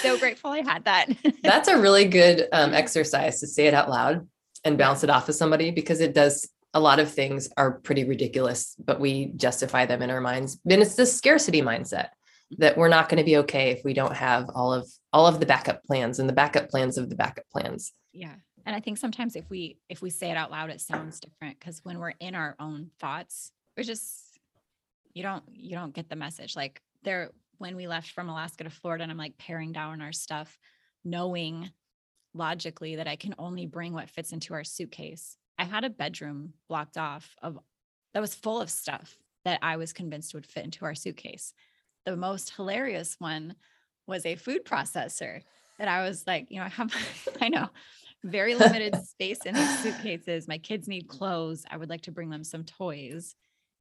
so 0.02 0.20
grateful 0.20 0.52
I 0.52 0.62
had 0.62 0.86
that. 0.86 1.08
That's 1.44 1.70
a 1.70 1.80
really 1.80 2.06
good 2.06 2.48
um, 2.52 2.74
exercise 2.74 3.39
to 3.39 3.48
say 3.48 3.68
it 3.68 3.74
out 3.74 3.89
loud 3.89 4.28
and 4.64 4.78
bounce 4.78 5.04
it 5.04 5.10
off 5.10 5.28
of 5.30 5.34
somebody 5.34 5.72
because 5.72 6.02
it 6.02 6.14
does 6.14 6.48
a 6.74 6.80
lot 6.80 7.00
of 7.00 7.10
things 7.10 7.50
are 7.58 7.80
pretty 7.80 8.04
ridiculous, 8.04 8.76
but 8.84 9.00
we 9.00 9.32
justify 9.38 9.86
them 9.86 10.02
in 10.02 10.12
our 10.12 10.22
minds. 10.22 10.60
And 10.70 10.82
it's 10.82 10.96
this 10.96 11.16
scarcity 11.16 11.62
mindset 11.62 12.10
that 12.58 12.78
we're 12.78 12.89
not 12.89 13.10
going 13.10 13.18
to 13.18 13.24
be 13.24 13.38
okay 13.38 13.72
if 13.72 13.84
we 13.84 13.94
don't 13.94 14.16
have 14.16 14.50
all 14.54 14.74
of 14.74 14.88
all 15.14 15.28
of 15.28 15.39
the 15.39 15.45
backup 15.45 15.84
plans 15.84 16.20
and 16.20 16.30
the 16.30 16.34
backup 16.34 16.70
plans 16.70 16.97
of 16.97 17.09
the 17.09 17.16
backup 17.16 17.45
plans. 17.51 17.93
Yeah. 18.14 18.36
And 18.66 18.76
I 18.76 18.80
think 18.80 18.97
sometimes 18.97 19.36
if 19.36 19.49
we 19.49 19.78
if 19.89 20.01
we 20.01 20.09
say 20.09 20.32
it 20.32 20.38
out 20.38 20.51
loud, 20.51 20.70
it 20.70 20.82
sounds 20.82 21.20
different 21.20 21.59
because 21.59 21.84
when 21.84 21.99
we're 21.99 22.14
in 22.20 22.36
our 22.36 22.55
own 22.59 22.91
thoughts, 22.99 23.51
we're 23.76 23.84
just 23.84 24.39
you 25.14 25.24
don't 25.24 25.43
you 25.51 25.76
don't 25.76 25.93
get 25.93 26.09
the 26.09 26.16
message. 26.16 26.55
Like 26.55 26.82
there 27.03 27.32
when 27.57 27.76
we 27.76 27.88
left 27.88 28.12
from 28.12 28.30
Alaska 28.30 28.64
to 28.64 28.70
Florida 28.70 29.03
and 29.03 29.12
I'm 29.12 29.18
like 29.18 29.38
paring 29.38 29.72
down 29.72 30.01
our 30.01 30.12
stuff, 30.12 30.57
knowing 31.03 31.70
logically 32.34 32.95
that 32.95 33.07
I 33.07 33.16
can 33.16 33.36
only 33.38 33.66
bring 33.66 33.93
what 33.93 34.09
fits 34.09 34.32
into 34.32 34.53
our 34.53 34.64
suitcase. 34.64 35.38
I 35.57 35.66
had 35.66 35.84
a 35.84 35.89
bedroom 35.89 36.53
blocked 36.70 36.97
off 36.97 37.36
of 37.41 37.59
that 38.14 38.22
was 38.22 38.36
full 38.36 38.62
of 38.62 38.70
stuff 38.70 39.18
that 39.45 39.59
I 39.62 39.78
was 39.78 39.93
convinced 39.93 40.34
would 40.34 40.45
fit 40.45 40.66
into 40.66 40.86
our 40.86 40.95
suitcase. 40.95 41.53
The 42.05 42.16
most 42.16 42.55
hilarious 42.55 43.16
one 43.20 43.55
was 44.08 44.26
a 44.26 44.36
food 44.36 44.66
processor 44.66 45.41
that 45.80 45.88
I 45.88 46.04
was 46.04 46.26
like, 46.28 46.47
you 46.49 46.60
know, 46.60 46.66
I 46.66 46.70
have, 46.70 46.93
I 47.41 47.49
know, 47.49 47.70
very 48.24 48.56
limited 48.56 48.95
space 49.06 49.39
in 49.45 49.56
these 49.56 49.80
suitcases. 49.80 50.47
My 50.47 50.58
kids 50.58 50.88
need 50.88 51.08
clothes. 51.08 51.66
I 51.70 51.78
would 51.78 51.89
like 51.89 52.02
to 52.04 52.12
bring 52.12 52.30
them 52.30 52.43
some 52.43 52.64
toys. 52.64 53.36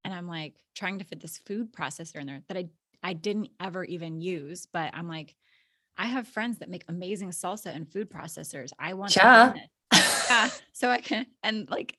And 0.05 0.15
I'm 0.15 0.27
like 0.27 0.55
trying 0.75 0.99
to 0.99 1.05
fit 1.05 1.21
this 1.21 1.39
food 1.47 1.73
processor 1.73 2.17
in 2.17 2.27
there 2.27 2.43
that 2.49 2.57
I 2.57 2.69
I 3.03 3.15
didn't 3.15 3.49
ever 3.59 3.83
even 3.85 4.21
use, 4.21 4.67
but 4.71 4.95
I'm 4.95 5.09
like, 5.09 5.35
I 5.97 6.07
have 6.07 6.29
friends 6.29 6.59
that 6.59 6.69
make 6.69 6.85
amazing 6.89 7.31
salsa 7.31 7.75
and 7.75 7.91
food 7.91 8.11
processors. 8.11 8.73
I 8.79 8.93
want 8.95 9.17
yeah. 9.17 9.55
yeah. 9.93 10.51
So 10.73 10.91
I 10.91 10.99
can 10.99 11.27
and 11.43 11.69
like 11.71 11.97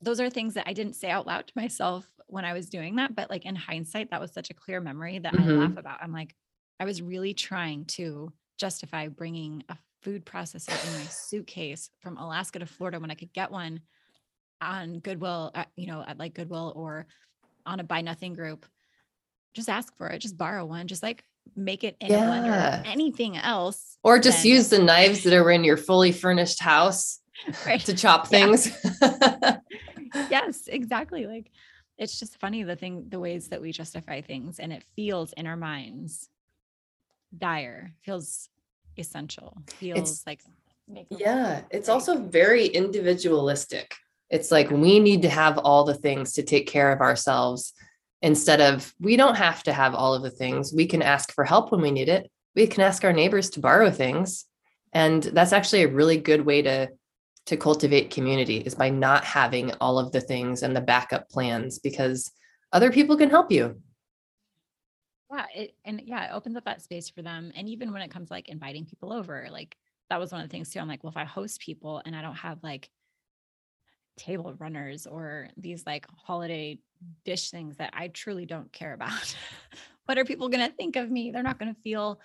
those 0.00 0.20
are 0.20 0.30
things 0.30 0.54
that 0.54 0.68
I 0.68 0.72
didn't 0.72 0.94
say 0.94 1.10
out 1.10 1.26
loud 1.26 1.46
to 1.46 1.52
myself 1.56 2.08
when 2.26 2.44
I 2.44 2.52
was 2.52 2.68
doing 2.68 2.96
that. 2.96 3.14
But 3.14 3.30
like 3.30 3.44
in 3.46 3.56
hindsight, 3.56 4.10
that 4.10 4.20
was 4.20 4.32
such 4.32 4.50
a 4.50 4.54
clear 4.54 4.80
memory 4.80 5.18
that 5.18 5.32
mm-hmm. 5.32 5.50
I 5.50 5.52
laugh 5.52 5.76
about. 5.76 6.02
I'm 6.02 6.12
like, 6.12 6.34
I 6.80 6.84
was 6.84 7.02
really 7.02 7.34
trying 7.34 7.84
to 7.86 8.32
justify 8.58 9.08
bringing 9.08 9.62
a 9.68 9.76
food 10.02 10.26
processor 10.26 10.70
in 10.86 11.00
my 11.00 11.06
suitcase 11.06 11.90
from 12.00 12.18
Alaska 12.18 12.58
to 12.58 12.66
Florida 12.66 13.00
when 13.00 13.10
I 13.10 13.14
could 13.14 13.32
get 13.32 13.50
one 13.50 13.80
on 14.60 14.98
Goodwill, 14.98 15.50
uh, 15.54 15.64
you 15.76 15.86
know, 15.86 16.04
at 16.06 16.18
like 16.18 16.34
Goodwill 16.34 16.72
or 16.76 17.06
on 17.66 17.80
a 17.80 17.84
buy 17.84 18.00
nothing 18.00 18.34
group. 18.34 18.66
Just 19.54 19.68
ask 19.68 19.96
for 19.96 20.08
it, 20.08 20.18
just 20.18 20.36
borrow 20.36 20.64
one, 20.64 20.88
just 20.88 21.02
like 21.02 21.24
make 21.56 21.84
it 21.84 21.96
in 22.00 22.10
yeah. 22.10 22.82
or 22.82 22.86
anything 22.86 23.36
else. 23.36 23.98
Or 24.02 24.18
just 24.18 24.42
then- 24.42 24.52
use 24.52 24.68
the 24.68 24.78
knives 24.78 25.22
that 25.24 25.32
are 25.32 25.50
in 25.50 25.64
your 25.64 25.76
fully 25.76 26.12
furnished 26.12 26.60
house 26.60 27.20
right. 27.66 27.80
to 27.80 27.94
chop 27.94 28.28
things. 28.28 28.70
yes, 30.14 30.66
exactly. 30.66 31.26
Like 31.26 31.50
it's 31.98 32.18
just 32.18 32.40
funny 32.40 32.62
the 32.64 32.76
thing, 32.76 33.06
the 33.08 33.20
ways 33.20 33.48
that 33.48 33.62
we 33.62 33.72
justify 33.72 34.20
things 34.20 34.58
and 34.58 34.72
it 34.72 34.84
feels 34.96 35.32
in 35.34 35.46
our 35.46 35.56
minds 35.56 36.28
dire, 37.38 37.92
feels 38.02 38.48
essential, 38.96 39.56
feels 39.78 39.98
it's, 39.98 40.26
like 40.26 40.40
yeah, 41.10 41.62
it's 41.70 41.88
also 41.88 42.18
very 42.18 42.66
individualistic. 42.66 43.94
It's 44.30 44.50
like 44.50 44.70
we 44.70 45.00
need 45.00 45.22
to 45.22 45.28
have 45.28 45.58
all 45.58 45.84
the 45.84 45.94
things 45.94 46.32
to 46.34 46.42
take 46.42 46.66
care 46.66 46.92
of 46.92 47.00
ourselves 47.00 47.72
instead 48.22 48.60
of 48.60 48.92
we 49.00 49.16
don't 49.16 49.36
have 49.36 49.62
to 49.64 49.72
have 49.72 49.94
all 49.94 50.14
of 50.14 50.22
the 50.22 50.30
things. 50.30 50.72
We 50.74 50.86
can 50.86 51.02
ask 51.02 51.32
for 51.32 51.44
help 51.44 51.72
when 51.72 51.80
we 51.80 51.90
need 51.90 52.08
it. 52.08 52.30
We 52.54 52.66
can 52.66 52.82
ask 52.82 53.04
our 53.04 53.12
neighbors 53.12 53.50
to 53.50 53.60
borrow 53.60 53.90
things. 53.90 54.44
And 54.92 55.22
that's 55.22 55.52
actually 55.52 55.82
a 55.82 55.88
really 55.88 56.16
good 56.16 56.44
way 56.44 56.62
to 56.62 56.88
to 57.46 57.56
cultivate 57.58 58.10
community 58.10 58.56
is 58.58 58.74
by 58.74 58.88
not 58.88 59.22
having 59.22 59.70
all 59.74 59.98
of 59.98 60.12
the 60.12 60.20
things 60.20 60.62
and 60.62 60.74
the 60.74 60.80
backup 60.80 61.28
plans 61.28 61.78
because 61.78 62.30
other 62.72 62.90
people 62.90 63.18
can 63.18 63.28
help 63.28 63.52
you. 63.52 63.80
Yeah, 65.30 65.46
it, 65.54 65.74
and 65.84 66.02
yeah, 66.04 66.26
it 66.26 66.34
opens 66.34 66.56
up 66.56 66.64
that 66.64 66.82
space 66.82 67.08
for 67.08 67.22
them. 67.22 67.52
And 67.56 67.68
even 67.68 67.92
when 67.92 68.02
it 68.02 68.10
comes 68.10 68.30
like 68.30 68.48
inviting 68.48 68.84
people 68.84 69.12
over, 69.12 69.48
like 69.50 69.76
that 70.10 70.20
was 70.20 70.32
one 70.32 70.40
of 70.40 70.48
the 70.48 70.52
things 70.52 70.70
too. 70.70 70.80
I'm 70.80 70.88
like, 70.88 71.02
well, 71.02 71.10
if 71.10 71.16
I 71.16 71.24
host 71.24 71.60
people 71.60 72.02
and 72.04 72.14
I 72.14 72.22
don't 72.22 72.34
have 72.34 72.58
like 72.62 72.90
table 74.16 74.54
runners 74.58 75.06
or 75.06 75.48
these 75.56 75.84
like 75.86 76.06
holiday 76.16 76.78
dish 77.24 77.50
things 77.50 77.76
that 77.78 77.90
I 77.94 78.08
truly 78.08 78.46
don't 78.46 78.72
care 78.72 78.92
about. 78.92 79.34
what 80.06 80.18
are 80.18 80.24
people 80.24 80.48
going 80.48 80.66
to 80.66 80.74
think 80.76 80.96
of 80.96 81.10
me? 81.10 81.30
They're 81.30 81.42
not 81.42 81.58
going 81.58 81.74
to 81.74 81.80
feel 81.80 82.20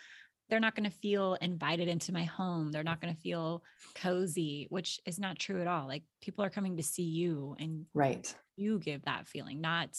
they're 0.50 0.60
not 0.60 0.76
going 0.76 0.90
to 0.90 0.98
feel 0.98 1.36
invited 1.42 1.88
into 1.88 2.12
my 2.12 2.24
home. 2.24 2.72
They're 2.72 2.84
not 2.84 3.00
going 3.00 3.14
to 3.14 3.22
feel 3.22 3.64
cozy, 3.94 4.66
which 4.72 5.00
is 5.06 5.20
not 5.20 5.38
true 5.38 5.62
at 5.62 5.68
all. 5.68 5.88
Like 5.88 6.02
people 6.22 6.44
are 6.44 6.50
coming 6.50 6.78
to 6.78 6.84
see 6.84 7.04
you 7.04 7.56
and 7.60 7.86
right. 7.94 8.34
You 8.56 8.80
give 8.80 9.04
that 9.06 9.28
feeling, 9.28 9.62
not 9.62 9.90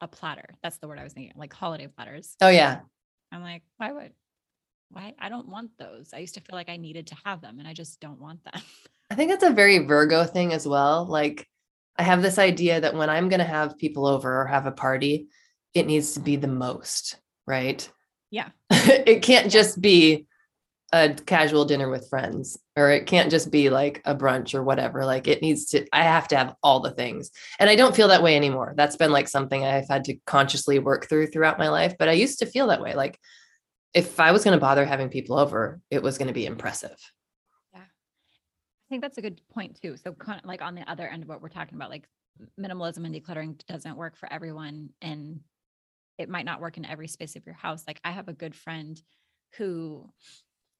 a 0.00 0.08
platter. 0.08 0.54
That's 0.62 0.78
the 0.78 0.88
word 0.88 0.98
I 0.98 1.04
was 1.04 1.12
thinking, 1.12 1.32
like 1.36 1.52
holiday 1.52 1.86
platters. 1.86 2.36
Oh 2.40 2.48
yeah. 2.48 2.80
I'm 3.32 3.42
like, 3.42 3.62
why 3.76 3.92
would 3.92 4.12
why 4.90 5.14
I 5.18 5.28
don't 5.28 5.48
want 5.48 5.70
those. 5.78 6.10
I 6.14 6.18
used 6.18 6.34
to 6.34 6.40
feel 6.40 6.56
like 6.56 6.70
I 6.70 6.76
needed 6.76 7.08
to 7.08 7.16
have 7.24 7.40
them 7.40 7.58
and 7.58 7.68
I 7.68 7.74
just 7.74 8.00
don't 8.00 8.20
want 8.20 8.42
them. 8.44 8.62
I 9.10 9.14
think 9.14 9.30
that's 9.30 9.44
a 9.44 9.50
very 9.50 9.78
Virgo 9.78 10.24
thing 10.24 10.52
as 10.52 10.66
well. 10.66 11.06
Like 11.06 11.46
I 11.96 12.02
have 12.02 12.22
this 12.22 12.38
idea 12.38 12.80
that 12.80 12.94
when 12.94 13.10
I'm 13.10 13.28
going 13.28 13.40
to 13.40 13.44
have 13.44 13.78
people 13.78 14.06
over 14.06 14.42
or 14.42 14.46
have 14.46 14.66
a 14.66 14.72
party, 14.72 15.28
it 15.74 15.86
needs 15.86 16.14
to 16.14 16.20
be 16.20 16.36
the 16.36 16.48
most, 16.48 17.16
right? 17.46 17.88
Yeah. 18.30 18.50
it 18.70 19.22
can't 19.22 19.50
just 19.50 19.80
be 19.80 20.27
a 20.92 21.12
casual 21.12 21.64
dinner 21.66 21.90
with 21.90 22.08
friends 22.08 22.58
or 22.74 22.90
it 22.90 23.06
can't 23.06 23.30
just 23.30 23.50
be 23.50 23.68
like 23.68 24.00
a 24.06 24.14
brunch 24.14 24.54
or 24.54 24.62
whatever 24.62 25.04
like 25.04 25.28
it 25.28 25.42
needs 25.42 25.66
to 25.66 25.86
i 25.92 26.02
have 26.02 26.26
to 26.26 26.36
have 26.36 26.54
all 26.62 26.80
the 26.80 26.90
things 26.92 27.30
and 27.58 27.68
i 27.68 27.76
don't 27.76 27.94
feel 27.94 28.08
that 28.08 28.22
way 28.22 28.36
anymore 28.36 28.72
that's 28.76 28.96
been 28.96 29.12
like 29.12 29.28
something 29.28 29.64
i've 29.64 29.88
had 29.88 30.04
to 30.04 30.16
consciously 30.26 30.78
work 30.78 31.06
through 31.08 31.26
throughout 31.26 31.58
my 31.58 31.68
life 31.68 31.94
but 31.98 32.08
i 32.08 32.12
used 32.12 32.38
to 32.38 32.46
feel 32.46 32.68
that 32.68 32.80
way 32.80 32.94
like 32.94 33.18
if 33.92 34.18
i 34.18 34.32
was 34.32 34.44
going 34.44 34.56
to 34.56 34.60
bother 34.60 34.86
having 34.86 35.10
people 35.10 35.38
over 35.38 35.78
it 35.90 36.02
was 36.02 36.16
going 36.16 36.28
to 36.28 36.34
be 36.34 36.46
impressive 36.46 36.96
Yeah. 37.74 37.80
I 37.80 38.88
think 38.88 39.02
that's 39.02 39.18
a 39.18 39.22
good 39.22 39.42
point 39.52 39.78
too. 39.82 39.96
So 40.02 40.12
kind 40.12 40.40
of 40.40 40.46
like 40.46 40.62
on 40.62 40.74
the 40.74 40.90
other 40.90 41.06
end 41.06 41.22
of 41.22 41.28
what 41.28 41.42
we're 41.42 41.50
talking 41.50 41.76
about, 41.76 41.90
like 41.90 42.08
minimalism 42.58 43.04
and 43.04 43.14
decluttering 43.14 43.60
doesn't 43.66 43.96
work 43.98 44.16
for 44.16 44.32
everyone 44.32 44.88
and 45.02 45.40
it 46.16 46.30
might 46.30 46.46
not 46.46 46.62
work 46.62 46.78
in 46.78 46.86
every 46.86 47.08
space 47.08 47.36
of 47.36 47.44
your 47.44 47.54
house. 47.54 47.84
Like 47.86 48.00
I 48.02 48.10
have 48.10 48.28
a 48.28 48.32
good 48.32 48.54
friend 48.54 48.98
who 49.56 50.10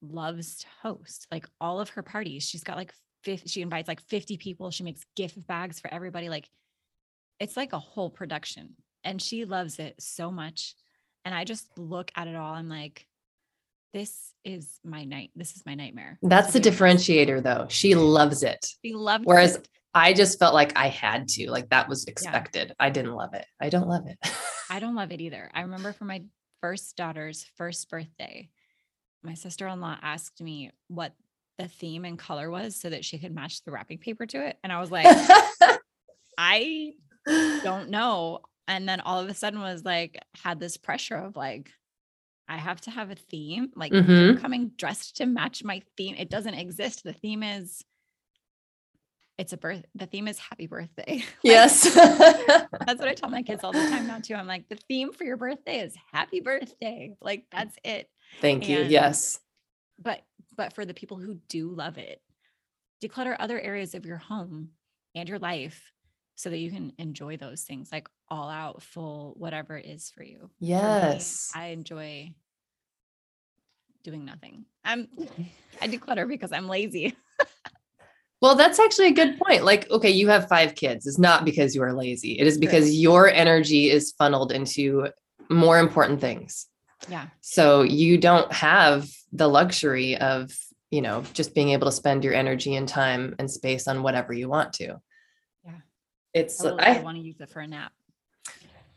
loves 0.03 0.59
to 0.59 0.66
host 0.82 1.26
like 1.30 1.46
all 1.61 1.80
of 1.80 1.90
her 1.90 2.03
parties. 2.03 2.49
She's 2.49 2.64
got 2.64 2.76
like 2.76 2.92
50, 3.24 3.49
she 3.49 3.62
invites 3.62 3.88
like 3.88 4.01
50 4.03 4.36
people. 4.36 4.70
She 4.70 4.82
makes 4.84 5.03
gift 5.16 5.46
bags 5.46 5.80
for 5.80 5.92
everybody. 5.92 6.28
Like 6.28 6.49
it's 7.40 7.57
like 7.57 7.72
a 7.72 7.78
whole 7.78 8.11
production 8.11 8.74
and 9.05 9.20
she 9.20 9.44
loves 9.44 9.78
it 9.78 9.94
so 10.01 10.30
much. 10.30 10.74
And 11.24 11.34
I 11.34 11.44
just 11.44 11.66
look 11.76 12.11
at 12.14 12.28
it 12.28 12.36
all. 12.36 12.55
I'm 12.55 12.68
like, 12.68 13.07
this 13.92 14.32
is 14.44 14.78
my 14.84 15.05
night. 15.05 15.30
This 15.34 15.57
is 15.57 15.64
my 15.64 15.74
nightmare. 15.74 16.18
That's 16.22 16.53
the 16.53 16.61
differentiator 16.61 17.42
though. 17.42 17.66
She 17.68 17.94
loves 17.94 18.42
it. 18.42 18.66
She 18.84 18.94
loves 18.94 19.24
Whereas 19.24 19.57
it. 19.57 19.68
I 19.94 20.12
just 20.12 20.38
felt 20.38 20.55
like 20.55 20.76
I 20.76 20.88
had 20.88 21.28
to, 21.28 21.51
like 21.51 21.70
that 21.70 21.88
was 21.88 22.05
expected. 22.05 22.68
Yeah. 22.68 22.74
I 22.78 22.90
didn't 22.90 23.14
love 23.14 23.34
it. 23.34 23.46
I 23.61 23.68
don't 23.70 23.88
love 23.88 24.07
it. 24.07 24.18
I 24.70 24.78
don't 24.80 24.94
love 24.94 25.11
it 25.12 25.20
either. 25.20 25.51
I 25.55 25.62
remember 25.62 25.92
for 25.92 26.05
my 26.05 26.22
first 26.61 26.96
daughter's 26.96 27.46
first 27.57 27.88
birthday, 27.90 28.51
my 29.23 29.35
sister-in-law 29.35 29.99
asked 30.03 30.41
me 30.41 30.71
what 30.89 31.12
the 31.59 31.69
theme 31.69 32.05
and 32.05 32.19
color 32.19 32.51
was 32.51 32.77
so 32.77 32.89
that 32.89 33.05
she 33.05 33.19
could 33.19 33.35
match 33.35 33.64
the 33.64 33.73
wrapping 33.73 33.99
paper 33.99 34.27
to 34.27 34.47
it. 34.47 34.57
And 34.62 34.73
I 34.73 34.81
was 34.81 34.91
like, 34.91 35.07
I 36.39 36.93
don't 37.27 37.91
know. 37.91 38.41
And 38.69 38.89
then 38.89 39.01
all 39.01 39.19
of 39.19 39.29
a 39.29 39.35
sudden 39.35 39.61
was 39.61 39.85
like, 39.85 40.23
had 40.43 40.61
this 40.61 40.77
pressure 40.77 41.16
of 41.16 41.37
like, 41.37 41.71
I 42.49 42.57
have 42.57 42.81
to 42.83 42.91
have 42.91 43.11
a 43.11 43.16
theme. 43.16 43.71
Like 43.75 43.93
mm-hmm. 43.93 44.41
coming 44.41 44.73
dressed 44.77 45.16
to 45.16 45.27
match 45.27 45.64
my 45.64 45.83
theme. 45.97 46.14
It 46.16 46.31
doesn't 46.31 46.55
exist. 46.55 47.03
The 47.03 47.12
theme 47.12 47.43
is 47.43 47.85
it's 49.37 49.53
a 49.53 49.57
birth 49.57 49.85
the 49.95 50.07
theme 50.07 50.27
is 50.27 50.39
happy 50.39 50.66
birthday. 50.66 51.16
like, 51.16 51.25
yes. 51.43 51.95
that's 51.95 52.99
what 52.99 53.09
I 53.09 53.14
tell 53.14 53.31
my 53.31 53.43
kids 53.43 53.62
all 53.62 53.73
the 53.73 53.79
time 53.79 54.07
now 54.07 54.19
too. 54.19 54.35
I'm 54.35 54.47
like, 54.47 54.69
the 54.69 54.79
theme 54.89 55.12
for 55.12 55.25
your 55.25 55.37
birthday 55.37 55.81
is 55.81 55.95
happy 56.12 56.41
birthday. 56.41 57.16
Like 57.21 57.45
that's 57.51 57.77
it. 57.85 58.09
Thank 58.41 58.64
and, 58.64 58.70
you. 58.70 58.83
Yes. 58.85 59.39
But 59.99 60.22
but 60.57 60.72
for 60.72 60.85
the 60.85 60.95
people 60.95 61.18
who 61.18 61.39
do 61.49 61.70
love 61.70 61.99
it, 61.99 62.20
declutter 63.03 63.37
other 63.39 63.61
areas 63.61 63.95
of 63.95 64.07
your 64.07 64.16
home 64.16 64.70
and 65.14 65.29
your 65.29 65.39
life 65.39 65.93
so 66.39 66.51
that 66.51 66.59
you 66.59 66.70
can 66.70 66.93
enjoy 66.99 67.37
those 67.37 67.62
things 67.62 67.91
like 67.91 68.09
all 68.29 68.49
out 68.49 68.83
full 68.83 69.35
whatever 69.37 69.76
it 69.76 69.87
is 69.87 70.11
for 70.14 70.22
you 70.22 70.51
yes 70.61 71.51
for 71.53 71.59
me, 71.59 71.64
i 71.64 71.68
enjoy 71.68 72.33
doing 74.05 74.24
nothing 74.24 74.64
i'm 74.85 75.09
i 75.83 75.89
declutter 75.89 76.29
because 76.29 76.53
i'm 76.53 76.68
lazy 76.68 77.16
well 78.41 78.55
that's 78.55 78.79
actually 78.79 79.09
a 79.09 79.12
good 79.12 79.37
point 79.39 79.64
like 79.64 79.91
okay 79.91 80.11
you 80.11 80.29
have 80.29 80.49
five 80.49 80.74
kids 80.76 81.07
it's 81.07 81.18
not 81.18 81.45
because 81.45 81.74
you 81.74 81.83
are 81.83 81.93
lazy 81.93 82.39
it 82.39 82.47
is 82.47 82.57
because 82.57 82.85
right. 82.85 82.95
your 82.95 83.29
energy 83.29 83.91
is 83.91 84.12
funneled 84.12 84.53
into 84.53 85.09
more 85.51 85.81
important 85.81 86.20
things 86.20 86.68
yeah 87.09 87.26
so 87.40 87.82
you 87.82 88.18
don't 88.18 88.53
have 88.53 89.09
the 89.32 89.49
luxury 89.49 90.16
of 90.16 90.51
you 90.90 91.01
know 91.03 91.22
just 91.32 91.55
being 91.55 91.70
able 91.70 91.86
to 91.86 91.92
spend 91.92 92.24
your 92.24 92.34
energy 92.34 92.74
and 92.74 92.88
time 92.88 93.34
and 93.38 93.51
space 93.51 93.86
on 93.86 94.03
whatever 94.03 94.32
you 94.32 94.49
want 94.49 94.72
to 94.72 94.96
Yeah. 95.64 95.72
it's 96.34 96.64
I, 96.64 96.99
I 96.99 97.01
want 97.03 97.16
to 97.18 97.22
use 97.22 97.40
it 97.40 97.51
for 97.51 97.61
a 97.61 97.66
nap. 97.66 97.92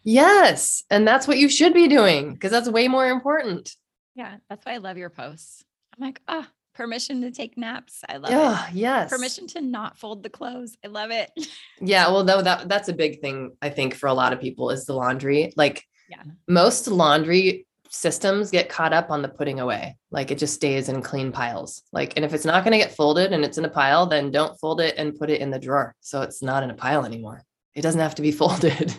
Yes. 0.04 0.84
And 0.90 1.08
that's 1.08 1.28
what 1.28 1.38
you 1.38 1.48
should 1.50 1.74
be 1.74 1.88
doing 1.88 2.34
because 2.34 2.52
that's 2.52 2.68
way 2.70 2.88
more 2.88 3.08
important. 3.08 3.76
Yeah. 4.16 4.38
That's 4.50 4.66
why 4.66 4.74
I 4.74 4.78
love 4.78 4.98
your 4.98 5.10
posts. 5.12 5.64
I'm 5.96 6.04
like, 6.04 6.22
ah, 6.28 6.46
oh, 6.48 6.52
Permission 6.74 7.22
to 7.22 7.32
take 7.32 7.58
naps. 7.58 8.02
I 8.08 8.18
love 8.18 8.32
Yeah, 8.32 8.68
it. 8.70 8.74
yes. 8.76 9.12
Permission 9.12 9.46
to 9.48 9.62
not 9.62 9.98
fold 9.98 10.24
the 10.24 10.30
clothes. 10.30 10.78
I 10.84 10.88
love 10.88 11.12
it. 11.12 11.30
Yeah, 11.84 12.08
well, 12.12 12.24
no, 12.24 12.42
that 12.44 12.70
that's 12.70 12.90
a 12.90 12.94
big 12.94 13.22
thing 13.22 13.58
I 13.62 13.70
think 13.70 13.96
for 13.96 14.08
a 14.08 14.14
lot 14.14 14.34
of 14.34 14.40
people 14.40 14.70
is 14.70 14.86
the 14.86 14.94
laundry. 14.94 15.52
Like 15.58 15.84
Yeah. 16.10 16.24
most 16.48 16.88
laundry 16.88 17.68
systems 17.92 18.50
get 18.50 18.70
caught 18.70 18.94
up 18.94 19.12
on 19.12 19.22
the 19.22 19.28
putting 19.28 19.60
away. 19.60 19.98
Like 20.12 20.32
it 20.32 20.38
just 20.38 20.56
stays 20.56 20.90
in 20.90 21.02
clean 21.02 21.32
piles. 21.32 21.84
Like, 21.92 22.14
and 22.16 22.24
if 22.24 22.34
it's 22.34 22.46
not 22.46 22.64
going 22.64 22.72
to 22.72 22.78
get 22.78 22.96
folded 22.96 23.34
and 23.34 23.44
it's 23.44 23.58
in 23.58 23.66
a 23.66 23.70
pile, 23.70 24.06
then 24.06 24.32
don't 24.32 24.58
fold 24.60 24.80
it 24.80 24.96
and 24.98 25.18
put 25.18 25.30
it 25.30 25.42
in 25.42 25.52
the 25.52 25.60
drawer. 25.60 25.94
So 26.00 26.22
it's 26.22 26.42
not 26.42 26.64
in 26.64 26.72
a 26.72 26.74
pile 26.74 27.06
anymore. 27.06 27.44
It 27.76 27.82
doesn't 27.82 28.00
have 28.00 28.16
to 28.16 28.22
be 28.22 28.32
folded. 28.32 28.96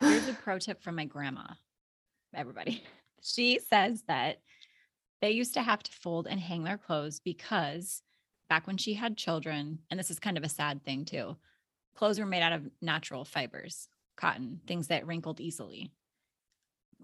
Here's 0.00 0.28
a 0.28 0.32
pro 0.32 0.58
tip 0.58 0.80
from 0.82 0.94
my 0.94 1.04
grandma. 1.04 1.44
Everybody. 2.34 2.82
She 3.22 3.60
says 3.68 4.02
that 4.08 4.38
they 5.20 5.32
used 5.32 5.52
to 5.52 5.60
have 5.60 5.82
to 5.82 5.92
fold 5.92 6.26
and 6.26 6.40
hang 6.40 6.64
their 6.64 6.78
clothes 6.78 7.20
because 7.22 8.00
back 8.48 8.66
when 8.66 8.78
she 8.78 8.94
had 8.94 9.18
children, 9.18 9.80
and 9.90 10.00
this 10.00 10.10
is 10.10 10.18
kind 10.18 10.38
of 10.38 10.42
a 10.42 10.48
sad 10.48 10.82
thing 10.86 11.04
too, 11.04 11.36
clothes 11.94 12.18
were 12.18 12.24
made 12.24 12.40
out 12.40 12.54
of 12.54 12.70
natural 12.80 13.26
fibers, 13.26 13.88
cotton, 14.16 14.62
things 14.66 14.86
that 14.86 15.06
wrinkled 15.06 15.38
easily. 15.38 15.90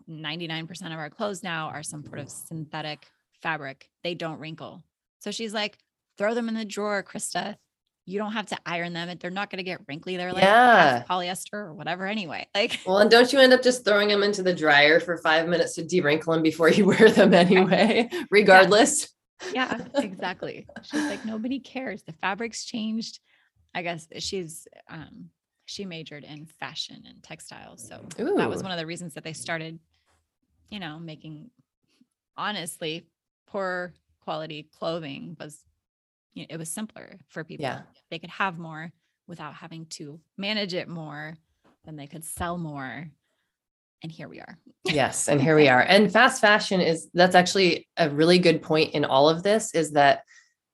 99% 0.08 0.86
of 0.86 0.92
our 0.92 1.10
clothes 1.10 1.42
now 1.42 1.68
are 1.68 1.82
some 1.82 2.04
sort 2.04 2.18
of 2.18 2.30
synthetic 2.30 3.06
fabric. 3.42 3.88
They 4.02 4.14
don't 4.14 4.38
wrinkle. 4.38 4.84
So 5.20 5.30
she's 5.30 5.52
like, 5.54 5.78
throw 6.18 6.34
them 6.34 6.48
in 6.48 6.54
the 6.54 6.64
drawer, 6.64 7.02
Krista. 7.02 7.56
You 8.08 8.18
don't 8.20 8.32
have 8.32 8.46
to 8.46 8.58
iron 8.64 8.92
them. 8.92 9.16
They're 9.20 9.30
not 9.30 9.50
going 9.50 9.58
to 9.58 9.64
get 9.64 9.80
wrinkly. 9.88 10.16
They're 10.16 10.32
like 10.32 10.44
Yeah. 10.44 11.02
polyester 11.10 11.54
or 11.54 11.74
whatever 11.74 12.06
anyway. 12.06 12.46
Like, 12.54 12.78
well, 12.86 12.98
and 12.98 13.10
don't 13.10 13.32
you 13.32 13.40
end 13.40 13.52
up 13.52 13.62
just 13.62 13.84
throwing 13.84 14.08
them 14.08 14.22
into 14.22 14.42
the 14.44 14.54
dryer 14.54 15.00
for 15.00 15.16
five 15.18 15.48
minutes 15.48 15.74
to 15.74 15.84
de-wrinkle 15.84 16.32
them 16.32 16.42
before 16.42 16.70
you 16.70 16.84
wear 16.86 17.10
them 17.10 17.34
anyway, 17.34 18.08
regardless? 18.30 19.08
yeah, 19.52 19.78
exactly. 19.96 20.66
She's 20.82 21.02
like, 21.02 21.24
nobody 21.24 21.58
cares. 21.58 22.02
The 22.04 22.12
fabric's 22.12 22.64
changed. 22.64 23.18
I 23.74 23.82
guess 23.82 24.06
she's 24.20 24.66
um 24.88 25.30
she 25.66 25.84
majored 25.84 26.24
in 26.24 26.46
fashion 26.46 27.02
and 27.06 27.22
textiles. 27.22 27.86
So 27.86 28.00
that 28.16 28.48
was 28.48 28.62
one 28.62 28.72
of 28.72 28.78
the 28.78 28.86
reasons 28.86 29.14
that 29.14 29.24
they 29.24 29.32
started, 29.32 29.78
you 30.70 30.78
know, 30.78 30.98
making 30.98 31.50
honestly 32.36 33.06
poor 33.46 33.92
quality 34.24 34.68
clothing 34.78 35.36
was 35.38 35.60
you 36.34 36.42
know, 36.42 36.46
it 36.50 36.58
was 36.58 36.68
simpler 36.68 37.18
for 37.28 37.44
people. 37.44 37.64
Yeah. 37.64 37.82
They 38.10 38.18
could 38.18 38.30
have 38.30 38.58
more 38.58 38.92
without 39.26 39.54
having 39.54 39.86
to 39.86 40.20
manage 40.36 40.74
it 40.74 40.88
more, 40.88 41.34
then 41.84 41.96
they 41.96 42.06
could 42.06 42.24
sell 42.24 42.58
more. 42.58 43.08
And 44.02 44.12
here 44.12 44.28
we 44.28 44.40
are. 44.40 44.58
yes 44.84 45.28
and 45.28 45.40
here 45.42 45.56
we 45.56 45.68
are 45.68 45.80
and 45.80 46.12
fast 46.12 46.40
fashion 46.40 46.80
is 46.80 47.08
that's 47.12 47.34
actually 47.34 47.88
a 47.96 48.08
really 48.08 48.38
good 48.38 48.62
point 48.62 48.94
in 48.94 49.04
all 49.04 49.28
of 49.28 49.42
this 49.42 49.74
is 49.74 49.92
that 49.92 50.22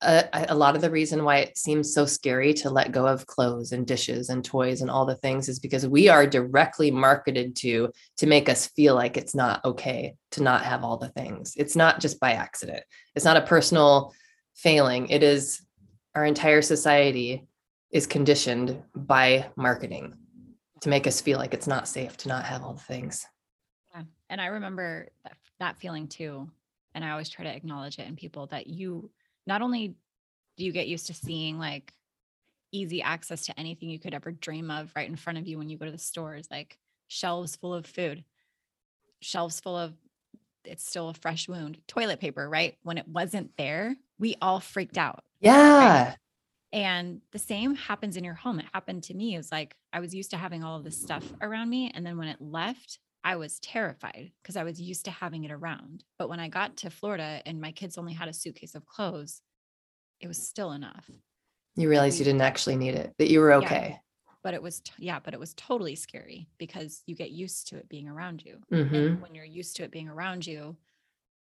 Uh, 0.03 0.25
a 0.33 0.47
a 0.49 0.55
lot 0.55 0.75
of 0.75 0.83
the 0.83 0.91
reason 0.91 1.23
why 1.23 1.37
it 1.39 1.57
seems 1.57 1.95
so 1.95 2.05
scary 2.05 2.53
to 2.53 2.69
let 2.69 2.93
go 2.93 3.07
of 3.07 3.27
clothes 3.27 3.71
and 3.73 3.87
dishes 3.87 4.29
and 4.31 4.45
toys 4.45 4.81
and 4.81 4.91
all 4.91 5.07
the 5.07 5.15
things 5.17 5.49
is 5.49 5.61
because 5.61 5.87
we 5.87 6.09
are 6.09 6.27
directly 6.27 6.91
marketed 6.91 7.55
to 7.55 7.89
to 8.17 8.27
make 8.27 8.49
us 8.49 8.67
feel 8.67 8.95
like 8.97 9.17
it's 9.17 9.35
not 9.35 9.65
okay 9.65 10.15
to 10.33 10.43
not 10.43 10.65
have 10.65 10.83
all 10.83 10.97
the 10.97 11.11
things 11.11 11.55
it's 11.57 11.77
not 11.77 12.01
just 12.01 12.19
by 12.19 12.33
accident 12.33 12.83
it's 13.15 13.25
not 13.25 13.37
a 13.37 13.43
personal 13.43 14.13
failing 14.55 15.09
it 15.09 15.23
is 15.23 15.63
our 16.15 16.25
entire 16.25 16.63
society 16.63 17.47
is 17.93 18.07
conditioned 18.07 18.83
by 18.95 19.49
marketing 19.57 20.15
to 20.81 20.89
make 20.89 21.07
us 21.07 21.21
feel 21.21 21.39
like 21.39 21.55
it's 21.55 21.69
not 21.69 21.87
safe 21.87 22.17
to 22.17 22.29
not 22.29 22.45
have 22.45 22.63
all 22.63 22.75
the 22.75 22.81
things 22.81 23.25
Yeah. 23.95 24.03
And 24.31 24.41
I 24.41 24.47
remember 24.47 25.11
that, 25.25 25.37
that 25.61 25.79
feeling 25.79 26.09
too. 26.09 26.51
And 26.95 27.05
I 27.05 27.11
always 27.11 27.31
try 27.31 27.45
to 27.45 27.55
acknowledge 27.55 27.99
it 27.99 28.07
in 28.07 28.17
people 28.17 28.47
that 28.49 28.67
you 28.67 29.11
not 29.47 29.63
only 29.63 29.95
do 30.57 30.65
you 30.65 30.73
get 30.73 30.89
used 30.89 31.07
to 31.07 31.15
seeing 31.15 31.59
like 31.59 31.93
easy 32.73 33.03
access 33.03 33.47
to 33.47 33.61
anything 33.61 33.91
you 33.91 33.99
could 33.99 34.15
ever 34.15 34.33
dream 34.33 34.71
of 34.71 34.91
right 34.97 35.09
in 35.09 35.17
front 35.17 35.39
of 35.39 35.47
you 35.47 35.59
when 35.59 35.69
you 35.69 35.79
go 35.79 35.85
to 35.87 35.93
the 35.93 35.99
stores, 35.99 36.49
like 36.51 36.79
shelves 37.09 37.57
full 37.57 37.75
of 37.75 37.87
food, 37.87 38.25
shelves 39.21 39.61
full 39.61 39.77
of 39.77 39.95
it's 40.65 40.87
still 40.87 41.09
a 41.09 41.15
fresh 41.15 41.49
wound, 41.49 41.79
toilet 41.89 42.21
paper, 42.21 42.49
right? 42.49 42.77
When 42.83 42.99
it 42.99 43.09
wasn't 43.09 43.57
there, 43.57 43.97
we 44.19 44.37
all 44.41 44.61
freaked 44.61 44.99
out. 44.99 45.25
yeah 45.41 46.15
And 46.73 47.21
the 47.33 47.39
same 47.39 47.75
happens 47.75 48.17
in 48.17 48.25
your 48.25 48.35
home. 48.35 48.61
It 48.61 48.67
happened 48.73 49.03
to 49.05 49.15
me. 49.15 49.35
It 49.35 49.39
was 49.39 49.53
like 49.53 49.77
I 49.93 50.01
was 50.01 50.15
used 50.15 50.31
to 50.31 50.37
having 50.37 50.65
all 50.65 50.79
of 50.79 50.85
this 50.85 51.01
stuff 51.01 51.25
around 51.41 51.69
me. 51.69 51.91
And 51.95 52.07
then 52.07 52.17
when 52.17 52.29
it 52.29 52.41
left, 52.41 52.99
I 53.25 53.37
was 53.37 53.61
terrified 53.61 54.33
because 54.43 54.57
I 54.57 54.65
was 54.65 54.81
used 54.81 55.05
to 55.05 55.11
having 55.11 55.45
it 55.45 55.53
around. 55.53 56.05
But 56.19 56.29
when 56.29 56.41
I 56.41 56.49
got 56.49 56.77
to 56.79 56.91
Florida 56.91 57.41
and 57.47 57.61
my 57.61 57.73
kids 57.73 57.97
only 57.97 58.15
had 58.15 58.29
a 58.29 58.33
suitcase 58.33 58.75
of 58.75 58.87
clothes, 58.87 59.43
it 60.21 60.29
was 60.29 60.39
still 60.39 60.73
enough. 60.73 61.11
You 61.77 61.89
realized 61.89 62.19
you 62.19 62.25
didn't 62.25 62.43
actually 62.43 62.77
need 62.77 62.95
it, 62.95 63.13
that 63.19 63.31
you 63.31 63.41
were 63.41 63.53
okay. 63.55 64.01
But 64.43 64.55
it 64.55 64.63
was, 64.63 64.81
t- 64.81 64.93
yeah, 64.99 65.21
but 65.21 65.35
it 65.35 65.41
was 65.41 65.55
totally 65.55 65.95
scary 65.95 66.49
because 66.59 67.03
you 67.07 67.15
get 67.15 67.31
used 67.31 67.69
to 67.69 67.77
it 67.77 67.89
being 67.89 68.09
around 68.09 68.45
you. 68.45 68.61
hmm 68.71 68.93
And 68.95 69.21
when 69.21 69.35
you're 69.35 69.45
used 69.45 69.77
to 69.77 69.85
it 69.85 69.93
being 69.93 70.09
around 70.09 70.47
you 70.47 70.77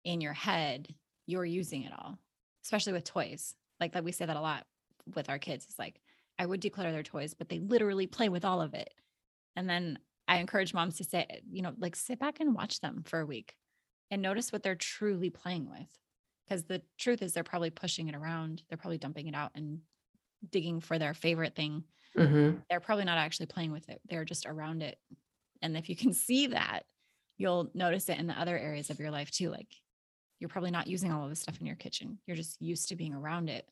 in 0.04 0.20
your 0.20 0.34
head, 0.34 0.94
you're 1.26 1.44
using 1.44 1.82
it 1.84 1.92
all, 1.92 2.18
especially 2.64 2.92
with 2.92 3.04
toys. 3.04 3.54
Like 3.80 3.92
that 3.92 4.04
we 4.04 4.12
say 4.12 4.26
that 4.26 4.36
a 4.36 4.40
lot 4.40 4.66
with 5.14 5.30
our 5.30 5.38
kids. 5.38 5.64
It's 5.64 5.78
like, 5.78 6.00
I 6.38 6.46
would 6.46 6.60
declutter 6.60 6.92
their 6.92 7.02
toys, 7.02 7.34
but 7.34 7.48
they 7.48 7.58
literally 7.58 8.06
play 8.06 8.28
with 8.28 8.44
all 8.44 8.60
of 8.60 8.74
it. 8.74 8.92
And 9.56 9.68
then 9.68 9.98
I 10.30 10.36
encourage 10.38 10.72
moms 10.72 10.96
to 10.98 11.04
say, 11.04 11.42
you 11.50 11.60
know, 11.60 11.74
like 11.78 11.96
sit 11.96 12.20
back 12.20 12.40
and 12.40 12.54
watch 12.54 12.80
them 12.80 13.02
for 13.04 13.20
a 13.20 13.26
week 13.26 13.54
and 14.10 14.22
notice 14.22 14.52
what 14.52 14.62
they're 14.62 14.76
truly 14.76 15.28
playing 15.28 15.68
with. 15.68 15.88
Because 16.48 16.64
the 16.64 16.82
truth 16.98 17.20
is, 17.22 17.32
they're 17.32 17.44
probably 17.44 17.70
pushing 17.70 18.08
it 18.08 18.14
around, 18.14 18.62
they're 18.68 18.78
probably 18.78 18.98
dumping 18.98 19.26
it 19.26 19.34
out 19.34 19.50
and 19.56 19.80
digging 20.50 20.80
for 20.80 20.98
their 20.98 21.14
favorite 21.14 21.56
thing 21.56 21.84
hmm 22.16 22.52
they're 22.70 22.80
probably 22.80 23.04
not 23.04 23.18
actually 23.18 23.46
playing 23.46 23.72
with 23.72 23.88
it. 23.88 24.00
They're 24.08 24.24
just 24.24 24.46
around 24.46 24.82
it. 24.82 24.96
And 25.60 25.76
if 25.76 25.88
you 25.88 25.96
can 25.96 26.12
see 26.12 26.48
that, 26.48 26.84
you'll 27.36 27.70
notice 27.74 28.08
it 28.08 28.18
in 28.18 28.28
the 28.28 28.38
other 28.38 28.56
areas 28.56 28.90
of 28.90 29.00
your 29.00 29.10
life 29.10 29.30
too. 29.30 29.50
Like 29.50 29.68
you're 30.38 30.48
probably 30.48 30.70
not 30.70 30.86
using 30.86 31.12
all 31.12 31.24
of 31.24 31.30
this 31.30 31.40
stuff 31.40 31.60
in 31.60 31.66
your 31.66 31.76
kitchen. 31.76 32.18
You're 32.26 32.36
just 32.36 32.62
used 32.62 32.88
to 32.88 32.96
being 32.96 33.14
around 33.14 33.50
it. 33.50 33.68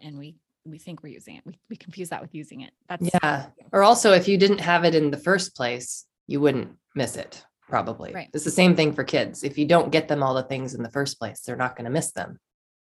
And 0.00 0.18
we 0.18 0.36
we 0.64 0.78
think 0.78 1.02
we're 1.02 1.10
using 1.10 1.36
it. 1.36 1.42
We 1.44 1.58
we 1.70 1.76
confuse 1.76 2.10
that 2.10 2.22
with 2.22 2.34
using 2.34 2.60
it. 2.62 2.72
That's 2.88 3.10
Yeah. 3.14 3.46
Or 3.72 3.82
also, 3.82 4.12
if 4.12 4.28
you 4.28 4.38
didn't 4.38 4.60
have 4.60 4.84
it 4.84 4.94
in 4.94 5.10
the 5.10 5.16
first 5.16 5.56
place, 5.56 6.06
you 6.26 6.40
wouldn't 6.40 6.76
miss 6.94 7.16
it, 7.16 7.44
probably. 7.68 8.12
Right. 8.12 8.28
It's 8.32 8.44
the 8.44 8.50
same 8.50 8.76
thing 8.76 8.92
for 8.92 9.04
kids. 9.04 9.42
If 9.42 9.58
you 9.58 9.66
don't 9.66 9.90
get 9.90 10.08
them 10.08 10.22
all 10.22 10.34
the 10.34 10.42
things 10.42 10.74
in 10.74 10.82
the 10.82 10.90
first 10.90 11.18
place, 11.18 11.40
they're 11.40 11.56
not 11.56 11.76
going 11.76 11.86
to 11.86 11.90
miss 11.90 12.12
them. 12.12 12.38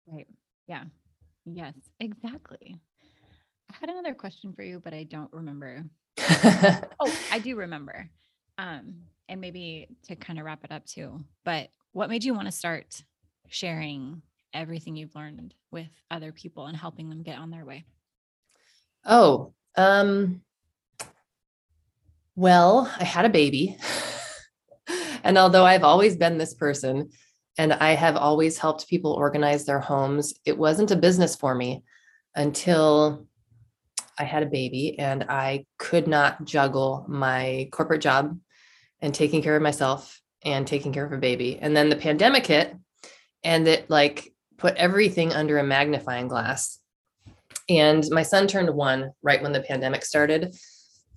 right. 0.08 0.28
Yeah. 0.68 0.84
Yes, 1.46 1.74
exactly. 2.00 2.80
I 3.70 3.76
had 3.80 3.90
another 3.90 4.14
question 4.14 4.54
for 4.54 4.64
you, 4.64 4.80
but 4.80 4.94
I 4.94 5.04
don't 5.04 5.32
remember. 5.34 5.84
Oh, 7.00 7.20
I 7.32 7.40
do 7.40 7.56
remember. 7.56 8.10
Um, 8.58 8.96
and 9.28 9.42
maybe 9.42 9.88
to 10.08 10.16
kind 10.16 10.40
of 10.40 10.46
wrap 10.46 10.64
it 10.64 10.72
up 10.72 10.86
too. 10.86 11.20
But 11.44 11.70
what 11.92 12.10
made 12.10 12.24
you 12.24 12.34
want 12.34 12.46
to 12.46 12.52
start 12.52 13.04
sharing 13.48 14.22
everything 14.54 14.96
you've 14.96 15.16
learned 15.16 15.54
with 15.72 15.90
other 16.12 16.32
people 16.32 16.68
and 16.68 16.78
helping 16.78 17.10
them 17.10 17.24
get 17.24 17.38
on 17.38 17.50
their 17.50 17.66
way? 17.66 17.86
oh, 19.06 19.54
um, 19.76 20.42
well, 22.36 22.92
I 23.00 23.04
had 23.04 23.26
a 23.26 23.30
baby. 23.30 23.78
and 25.24 25.38
although 25.38 25.66
I've 25.66 25.84
always 25.84 26.16
been 26.16 26.38
this 26.38 26.54
person 26.54 27.10
and 27.58 27.74
I 27.74 27.92
have 27.92 28.16
always 28.16 28.58
helped 28.58 28.88
people 28.88 29.12
organize 29.12 29.66
their 29.66 29.80
homes, 29.80 30.34
it 30.46 30.58
wasn't 30.58 30.92
a 30.92 30.96
business 30.96 31.36
for 31.36 31.54
me 31.54 31.84
until 32.36 33.28
I 34.18 34.24
had 34.24 34.44
a 34.44 34.48
baby 34.48 34.98
and 34.98 35.26
I 35.30 35.66
could 35.78 36.08
not 36.08 36.46
juggle 36.46 37.06
my 37.08 37.70
corporate 37.72 38.02
job 38.02 38.38
and 39.02 39.14
taking 39.14 39.42
care 39.42 39.56
of 39.56 39.62
myself 39.62 40.20
and 40.44 40.66
taking 40.66 40.94
care 40.94 41.06
of 41.06 41.14
a 41.14 41.18
baby. 41.18 41.60
And 41.60 41.76
then 41.76 41.90
the 41.90 41.96
pandemic 41.96 42.48
hit 42.48 42.76
and 43.44 43.68
it 43.68 43.90
like 43.90 44.33
put 44.64 44.78
everything 44.78 45.34
under 45.34 45.58
a 45.58 45.64
magnifying 45.64 46.30
glass. 46.30 46.80
And 47.68 48.02
my 48.12 48.24
son 48.24 48.48
turned 48.48 48.74
one 48.74 49.12
right 49.22 49.44
when 49.44 49.52
the 49.52 49.60
pandemic 49.60 50.06
started. 50.06 50.56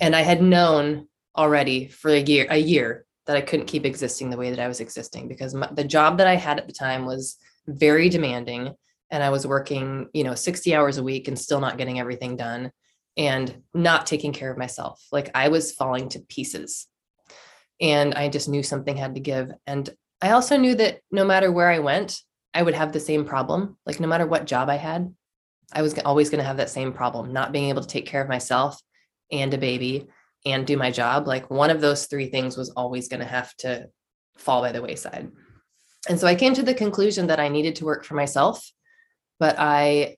And 0.01 0.17
I 0.17 0.23
had 0.23 0.43
known 0.43 1.07
already 1.39 1.87
for 1.87 2.11
a 2.11 2.19
year, 2.19 2.49
a 2.51 2.57
year 2.57 3.07
that 3.27 3.37
I 3.37 3.41
couldn't 3.43 3.67
keep 3.67 3.87
existing 3.87 4.31
the 4.31 4.37
way 4.37 4.51
that 4.51 4.59
I 4.59 4.67
was 4.67 4.81
existing 4.81 5.29
because 5.29 5.55
my, 5.55 5.69
the 5.73 5.85
job 5.85 6.19
that 6.19 6.27
I 6.27 6.35
had 6.35 6.59
at 6.59 6.67
the 6.67 6.73
time 6.73 7.07
was 7.07 7.37
very 7.69 8.09
demanding 8.09 8.75
and 9.13 9.23
I 9.23 9.31
was 9.31 9.47
working, 9.47 10.09
you 10.13 10.25
know, 10.25 10.35
60 10.35 10.75
hours 10.75 10.99
a 10.99 11.05
week 11.05 11.29
and 11.29 11.39
still 11.39 11.61
not 11.61 11.79
getting 11.79 12.01
everything 12.01 12.37
done 12.37 12.73
and 13.17 13.63
not 13.73 14.07
taking 14.07 14.33
care 14.33 14.51
of 14.51 14.59
myself. 14.59 15.07
Like 15.13 15.31
I 15.37 15.51
was 15.51 15.73
falling 15.73 16.09
to 16.11 16.19
pieces. 16.19 16.89
And 17.81 18.13
I 18.15 18.29
just 18.29 18.49
knew 18.49 18.65
something 18.65 18.97
had 18.97 19.15
to 19.15 19.21
give. 19.21 19.53
And 19.69 19.89
I 20.21 20.31
also 20.31 20.57
knew 20.57 20.75
that 20.75 20.99
no 21.13 21.25
matter 21.25 21.53
where 21.53 21.71
I 21.71 21.79
went, 21.79 22.21
I 22.57 22.63
would 22.63 22.75
have 22.75 22.93
the 22.93 23.01
same 23.01 23.27
problem. 23.27 23.77
Like 23.85 24.01
no 24.01 24.09
matter 24.09 24.27
what 24.27 24.47
job 24.47 24.71
I 24.71 24.77
had, 24.77 25.15
I 25.75 25.83
was 25.83 25.99
always 25.99 26.31
going 26.31 26.39
to 26.39 26.47
have 26.47 26.57
that 26.57 26.71
same 26.71 26.91
problem, 26.91 27.31
not 27.31 27.53
being 27.53 27.69
able 27.69 27.83
to 27.83 27.89
take 27.89 28.07
care 28.07 28.23
of 28.23 28.31
myself 28.31 28.81
and 29.31 29.53
a 29.53 29.59
baby 29.59 30.07
and 30.47 30.67
do 30.67 30.79
my 30.79 30.91
job. 30.91 31.27
Like 31.27 31.51
one 31.51 31.69
of 31.69 31.83
those 31.83 32.07
three 32.07 32.29
things 32.29 32.57
was 32.57 32.71
always 32.71 33.09
going 33.09 33.21
to 33.21 33.27
have 33.27 33.55
to 33.59 33.91
fall 34.39 34.63
by 34.63 34.73
the 34.73 34.81
wayside. 34.81 35.31
And 36.09 36.19
so 36.19 36.27
I 36.27 36.35
came 36.35 36.55
to 36.55 36.63
the 36.63 36.73
conclusion 36.73 37.27
that 37.27 37.41
I 37.41 37.49
needed 37.49 37.77
to 37.77 37.85
work 37.85 38.07
for 38.07 38.15
myself, 38.15 38.73
but 39.39 39.57
I 39.59 40.17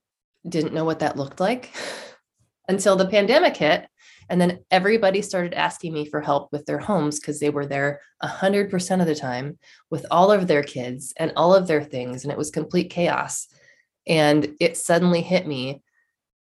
didn't 0.48 0.74
know 0.74 0.84
what 0.84 1.00
that 1.00 1.16
looked 1.16 1.40
like 1.40 1.72
until 2.68 2.94
the 2.94 3.08
pandemic 3.08 3.56
hit. 3.56 3.88
And 4.30 4.40
then 4.40 4.60
everybody 4.70 5.22
started 5.22 5.54
asking 5.54 5.92
me 5.92 6.04
for 6.04 6.20
help 6.20 6.52
with 6.52 6.66
their 6.66 6.78
homes 6.78 7.18
because 7.18 7.40
they 7.40 7.50
were 7.50 7.66
there 7.66 8.00
100% 8.22 9.00
of 9.00 9.06
the 9.06 9.14
time 9.14 9.58
with 9.90 10.04
all 10.10 10.30
of 10.30 10.46
their 10.46 10.62
kids 10.62 11.14
and 11.16 11.32
all 11.36 11.54
of 11.54 11.66
their 11.66 11.82
things. 11.82 12.24
And 12.24 12.32
it 12.32 12.38
was 12.38 12.50
complete 12.50 12.90
chaos. 12.90 13.48
And 14.06 14.54
it 14.60 14.76
suddenly 14.76 15.22
hit 15.22 15.46
me 15.46 15.82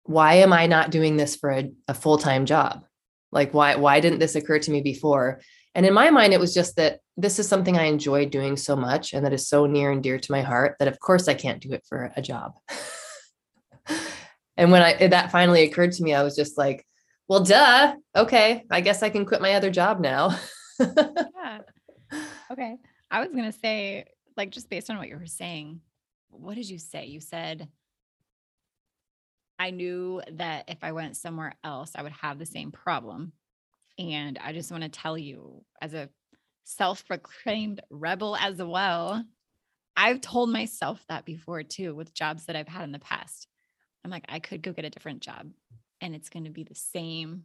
why 0.07 0.35
am 0.35 0.53
I 0.53 0.67
not 0.67 0.91
doing 0.91 1.17
this 1.17 1.35
for 1.35 1.51
a, 1.51 1.71
a 1.89 1.95
full 1.95 2.19
time 2.19 2.45
job? 2.45 2.85
Like, 3.33 3.55
why, 3.55 3.77
why 3.77 4.01
didn't 4.01 4.19
this 4.19 4.37
occur 4.37 4.59
to 4.59 4.71
me 4.71 4.81
before? 4.81 5.41
And 5.75 5.85
in 5.85 5.93
my 5.93 6.11
mind, 6.11 6.33
it 6.33 6.41
was 6.41 6.55
just 6.55 6.77
that 6.77 7.01
this 7.17 7.39
is 7.39 7.49
something 7.49 7.77
I 7.77 7.85
enjoy 7.85 8.27
doing 8.27 8.57
so 8.57 8.77
much 8.77 9.13
and 9.13 9.25
that 9.25 9.33
is 9.33 9.49
so 9.49 9.67
near 9.67 9.91
and 9.91 10.03
dear 10.03 10.19
to 10.19 10.33
my 10.33 10.43
heart 10.43 10.77
that, 10.79 10.89
of 10.89 11.01
course, 11.01 11.27
I 11.27 11.35
can't 11.35 11.61
do 11.61 11.73
it 11.73 11.85
for 11.89 12.13
a 12.17 12.23
job. 12.23 12.53
and 14.57 14.71
when 14.71 14.83
I 14.83 15.09
that 15.09 15.33
finally 15.33 15.63
occurred 15.63 15.93
to 15.93 16.03
me, 16.03 16.15
I 16.15 16.23
was 16.23 16.37
just 16.37 16.57
like, 16.57 16.87
well, 17.29 17.41
duh. 17.41 17.95
Okay. 18.15 18.65
I 18.71 18.81
guess 18.81 19.03
I 19.03 19.11
can 19.11 19.25
quit 19.25 19.41
my 19.41 19.55
other 19.55 19.71
job 19.71 20.01
now. 20.01 20.39
yeah. 20.81 21.61
Okay. 22.51 22.77
I 23.11 23.21
was 23.21 23.31
going 23.31 23.51
to 23.51 23.59
say, 23.59 24.05
like, 24.37 24.51
just 24.51 24.69
based 24.69 24.91
on 24.91 24.99
what 24.99 25.09
you 25.09 25.17
were 25.17 25.27
saying, 25.27 25.81
what 26.29 26.57
did 26.57 26.69
you 26.69 26.79
say? 26.79 27.07
You 27.07 27.21
said, 27.21 27.69
I 29.59 29.71
knew 29.71 30.21
that 30.33 30.65
if 30.69 30.79
I 30.83 30.93
went 30.93 31.17
somewhere 31.17 31.55
else, 31.63 31.93
I 31.95 32.03
would 32.03 32.13
have 32.13 32.39
the 32.39 32.47
same 32.47 32.73
problem. 32.73 33.33
And 33.99 34.39
I 34.43 34.53
just 34.53 34.71
want 34.71 34.83
to 34.83 34.89
tell 34.89 35.17
you, 35.17 35.65
as 35.81 35.95
a 35.95 36.11
self 36.65 37.07
proclaimed 37.07 37.81
rebel 37.89 38.37
as 38.37 38.59
well, 38.59 39.25
I've 39.97 40.21
told 40.21 40.51
myself 40.51 41.05
that 41.09 41.25
before 41.25 41.63
too 41.63 41.95
with 41.95 42.13
jobs 42.13 42.47
that 42.47 42.57
I've 42.57 42.69
had 42.69 42.83
in 42.83 42.93
the 42.93 42.99
past. 42.99 43.47
I'm 44.05 44.11
like, 44.11 44.25
I 44.29 44.41
could 44.41 44.61
go 44.61 44.73
get 44.73 44.85
a 44.85 44.91
different 44.91 45.21
job 45.21 45.51
and 46.01 46.15
it's 46.15 46.29
going 46.29 46.45
to 46.45 46.51
be 46.51 46.65
the 46.65 46.75
same 46.75 47.45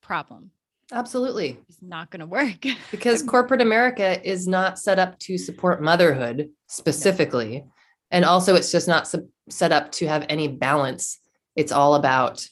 problem. 0.00 0.50
Absolutely. 0.92 1.58
It's 1.68 1.82
not 1.82 2.10
going 2.10 2.20
to 2.20 2.26
work. 2.26 2.64
because 2.90 3.22
corporate 3.22 3.62
America 3.62 4.20
is 4.28 4.48
not 4.48 4.78
set 4.78 4.98
up 4.98 5.18
to 5.20 5.38
support 5.38 5.82
motherhood 5.82 6.50
specifically. 6.66 7.64
And 8.10 8.24
also, 8.24 8.56
it's 8.56 8.72
just 8.72 8.88
not 8.88 9.12
set 9.48 9.72
up 9.72 9.92
to 9.92 10.08
have 10.08 10.26
any 10.28 10.48
balance. 10.48 11.20
It's 11.54 11.70
all 11.70 11.94
about, 11.94 12.44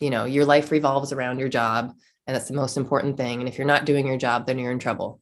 you 0.00 0.10
know, 0.10 0.26
your 0.26 0.44
life 0.44 0.70
revolves 0.70 1.12
around 1.12 1.38
your 1.38 1.48
job. 1.48 1.94
And 2.26 2.36
that's 2.36 2.48
the 2.48 2.54
most 2.54 2.76
important 2.76 3.16
thing. 3.16 3.40
And 3.40 3.48
if 3.48 3.56
you're 3.56 3.66
not 3.66 3.86
doing 3.86 4.06
your 4.06 4.18
job, 4.18 4.46
then 4.46 4.58
you're 4.58 4.72
in 4.72 4.78
trouble. 4.78 5.20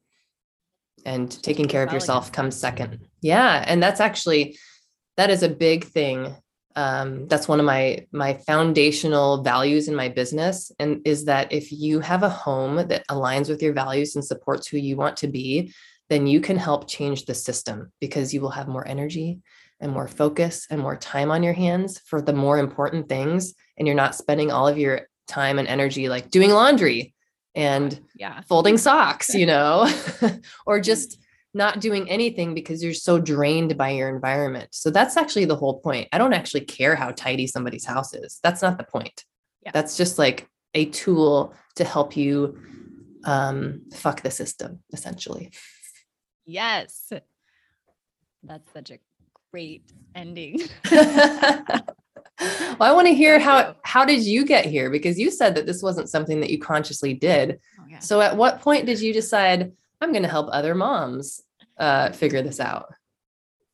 And 1.04 1.30
taking 1.30 1.68
care 1.68 1.84
of 1.84 1.92
yourself 1.92 2.32
comes 2.32 2.56
second. 2.56 3.06
Yeah. 3.20 3.64
And 3.64 3.80
that's 3.80 4.00
actually, 4.00 4.58
that 5.16 5.30
is 5.30 5.44
a 5.44 5.48
big 5.48 5.84
thing 5.84 6.34
um, 6.77 7.27
that's 7.27 7.49
one 7.49 7.59
of 7.59 7.66
my 7.66 8.07
my 8.12 8.35
foundational 8.35 9.43
values 9.43 9.89
in 9.89 9.95
my 9.95 10.09
business 10.11 10.70
and 10.79 11.01
is 11.07 11.24
that 11.24 11.51
if 11.51 11.72
you 11.72 12.01
have 12.01 12.22
a 12.22 12.29
home 12.29 12.77
that 12.89 13.07
aligns 13.09 13.49
with 13.49 13.62
your 13.62 13.72
values 13.72 14.14
and 14.14 14.24
supports 14.24 14.68
who 14.68 14.77
you 14.77 14.97
want 14.97 15.16
to 15.16 15.27
be 15.27 15.72
then 16.09 16.27
you 16.27 16.41
can 16.41 16.57
help 16.57 16.89
change 16.89 17.24
the 17.24 17.35
system 17.35 17.91
because 18.01 18.33
you 18.33 18.41
will 18.41 18.51
have 18.51 18.68
more 18.68 18.87
energy 18.87 19.41
and 19.81 19.91
more 19.91 20.07
focus 20.07 20.66
and 20.70 20.81
more 20.81 20.97
time 20.97 21.31
on 21.31 21.43
your 21.43 21.53
hands 21.55 21.99
for 22.07 22.22
the 22.22 22.33
more 22.33 22.59
important 22.59 23.09
things 23.09 23.55
and 23.79 23.89
you're 23.89 23.97
not 23.97 24.14
spending 24.14 24.53
all 24.53 24.68
of 24.68 24.79
your 24.79 25.09
time 25.27 25.59
and 25.59 25.66
energy 25.66 26.09
like 26.09 26.31
doing 26.31 26.51
laundry 26.51 27.14
and 27.55 27.99
yeah. 28.14 28.43
folding 28.43 28.77
socks 28.77 29.35
you 29.35 29.47
know 29.47 29.91
or 30.66 30.79
just 30.79 31.18
not 31.57 31.80
doing 31.80 32.09
anything 32.11 32.54
because 32.54 32.84
you're 32.84 32.92
so 32.92 33.18
drained 33.18 33.76
by 33.78 33.90
your 33.90 34.14
environment. 34.14 34.68
So 34.72 34.90
that's 34.90 35.16
actually 35.16 35.46
the 35.46 35.57
whole 35.57 35.80
point. 35.80 36.07
I 36.12 36.18
don't 36.18 36.34
actually 36.34 36.61
care 36.61 36.94
how 36.94 37.11
tidy 37.11 37.46
somebody's 37.46 37.86
house 37.86 38.12
is. 38.12 38.38
That's 38.42 38.61
not 38.61 38.76
the 38.76 38.84
point. 38.84 39.24
Yeah. 39.64 39.70
That's 39.72 39.96
just 39.96 40.18
like 40.18 40.48
a 40.74 40.84
tool 40.86 41.54
to 41.76 41.84
help 41.84 42.14
you 42.16 42.61
um, 43.24 43.82
fuck 43.92 44.20
the 44.20 44.30
system, 44.30 44.80
essentially. 44.92 45.50
Yes. 46.44 47.11
That's 48.42 48.70
such 48.72 48.90
a 48.90 48.98
great 49.50 49.90
ending. 50.14 50.61
well, 50.90 51.82
I 52.80 52.92
want 52.92 53.07
to 53.07 53.14
hear 53.14 53.38
how 53.38 53.76
how 53.82 54.04
did 54.04 54.22
you 54.22 54.44
get 54.44 54.66
here 54.66 54.90
because 54.90 55.18
you 55.18 55.30
said 55.30 55.54
that 55.54 55.64
this 55.64 55.82
wasn't 55.82 56.11
something 56.11 56.40
that 56.40 56.50
you 56.50 56.59
consciously 56.59 57.14
did. 57.14 57.59
Oh, 57.80 57.84
yeah. 57.88 57.98
So 58.00 58.20
at 58.20 58.36
what 58.36 58.61
point 58.61 58.84
did 58.84 59.00
you 59.00 59.14
decide 59.14 59.72
I'm 60.00 60.12
going 60.12 60.22
to 60.22 60.28
help 60.28 60.48
other 60.52 60.74
moms 60.74 61.40
uh, 61.79 62.12
figure 62.12 62.43
this 62.43 62.61
out? 62.61 62.93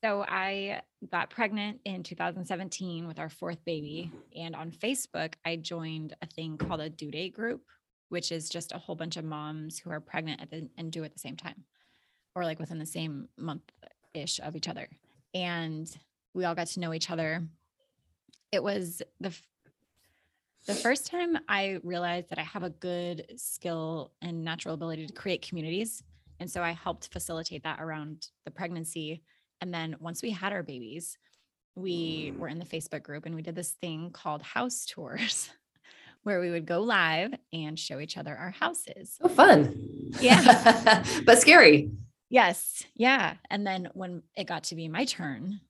So 0.02 0.24
I 0.26 0.82
got 1.12 1.30
pregnant 1.30 1.80
in 1.84 2.02
2017 2.02 3.06
with 3.06 3.20
our 3.20 3.28
fourth 3.28 3.64
baby. 3.64 4.10
And 4.36 4.56
on 4.56 4.72
Facebook, 4.72 5.34
I 5.44 5.56
joined 5.56 6.14
a 6.22 6.26
thing 6.26 6.58
called 6.58 6.80
a 6.80 6.90
due 6.90 7.12
date 7.12 7.34
group, 7.34 7.62
which 8.08 8.32
is 8.32 8.48
just 8.48 8.72
a 8.72 8.78
whole 8.78 8.96
bunch 8.96 9.16
of 9.16 9.24
moms 9.24 9.78
who 9.78 9.90
are 9.90 10.00
pregnant 10.00 10.50
the, 10.50 10.68
and 10.76 10.90
due 10.90 11.04
at 11.04 11.12
the 11.12 11.20
same 11.20 11.36
time, 11.36 11.64
or 12.34 12.44
like 12.44 12.58
within 12.58 12.80
the 12.80 12.86
same 12.86 13.28
month 13.38 13.62
ish 14.12 14.40
of 14.40 14.56
each 14.56 14.68
other. 14.68 14.88
And 15.34 15.88
we 16.34 16.44
all 16.44 16.54
got 16.54 16.66
to 16.68 16.80
know 16.80 16.92
each 16.92 17.10
other. 17.10 17.42
It 18.50 18.62
was 18.62 19.02
the 19.20 19.32
the 20.66 20.74
first 20.74 21.06
time 21.06 21.36
I 21.48 21.80
realized 21.82 22.30
that 22.30 22.38
I 22.38 22.42
have 22.42 22.62
a 22.62 22.70
good 22.70 23.32
skill 23.36 24.12
and 24.22 24.44
natural 24.44 24.74
ability 24.74 25.08
to 25.08 25.12
create 25.12 25.42
communities 25.42 26.04
and 26.40 26.50
so 26.50 26.62
I 26.62 26.72
helped 26.72 27.12
facilitate 27.12 27.62
that 27.64 27.80
around 27.80 28.28
the 28.44 28.50
pregnancy. 28.50 29.22
And 29.60 29.72
then 29.72 29.96
once 30.00 30.22
we 30.22 30.30
had 30.30 30.52
our 30.52 30.62
babies, 30.62 31.16
we 31.74 32.32
were 32.36 32.48
in 32.48 32.58
the 32.58 32.64
Facebook 32.64 33.02
group 33.02 33.26
and 33.26 33.34
we 33.34 33.42
did 33.42 33.54
this 33.54 33.70
thing 33.80 34.10
called 34.10 34.42
house 34.42 34.84
tours 34.86 35.50
where 36.22 36.40
we 36.40 36.50
would 36.50 36.66
go 36.66 36.80
live 36.80 37.32
and 37.52 37.78
show 37.78 37.98
each 38.00 38.16
other 38.16 38.36
our 38.36 38.50
houses. 38.50 39.18
Oh, 39.22 39.28
fun. 39.28 40.10
Yeah. 40.20 41.04
but 41.26 41.40
scary. 41.40 41.90
Yes. 42.28 42.84
Yeah. 42.94 43.34
And 43.50 43.66
then 43.66 43.88
when 43.94 44.22
it 44.36 44.46
got 44.46 44.64
to 44.64 44.74
be 44.74 44.88
my 44.88 45.04
turn, 45.04 45.60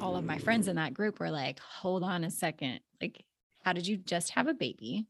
all 0.00 0.16
of 0.16 0.24
my 0.24 0.38
friends 0.38 0.68
in 0.68 0.76
that 0.76 0.94
group 0.94 1.20
were 1.20 1.30
like, 1.30 1.58
hold 1.60 2.02
on 2.02 2.24
a 2.24 2.30
second. 2.30 2.80
Like, 3.00 3.24
how 3.62 3.72
did 3.72 3.86
you 3.86 3.96
just 3.96 4.30
have 4.30 4.48
a 4.48 4.54
baby? 4.54 5.06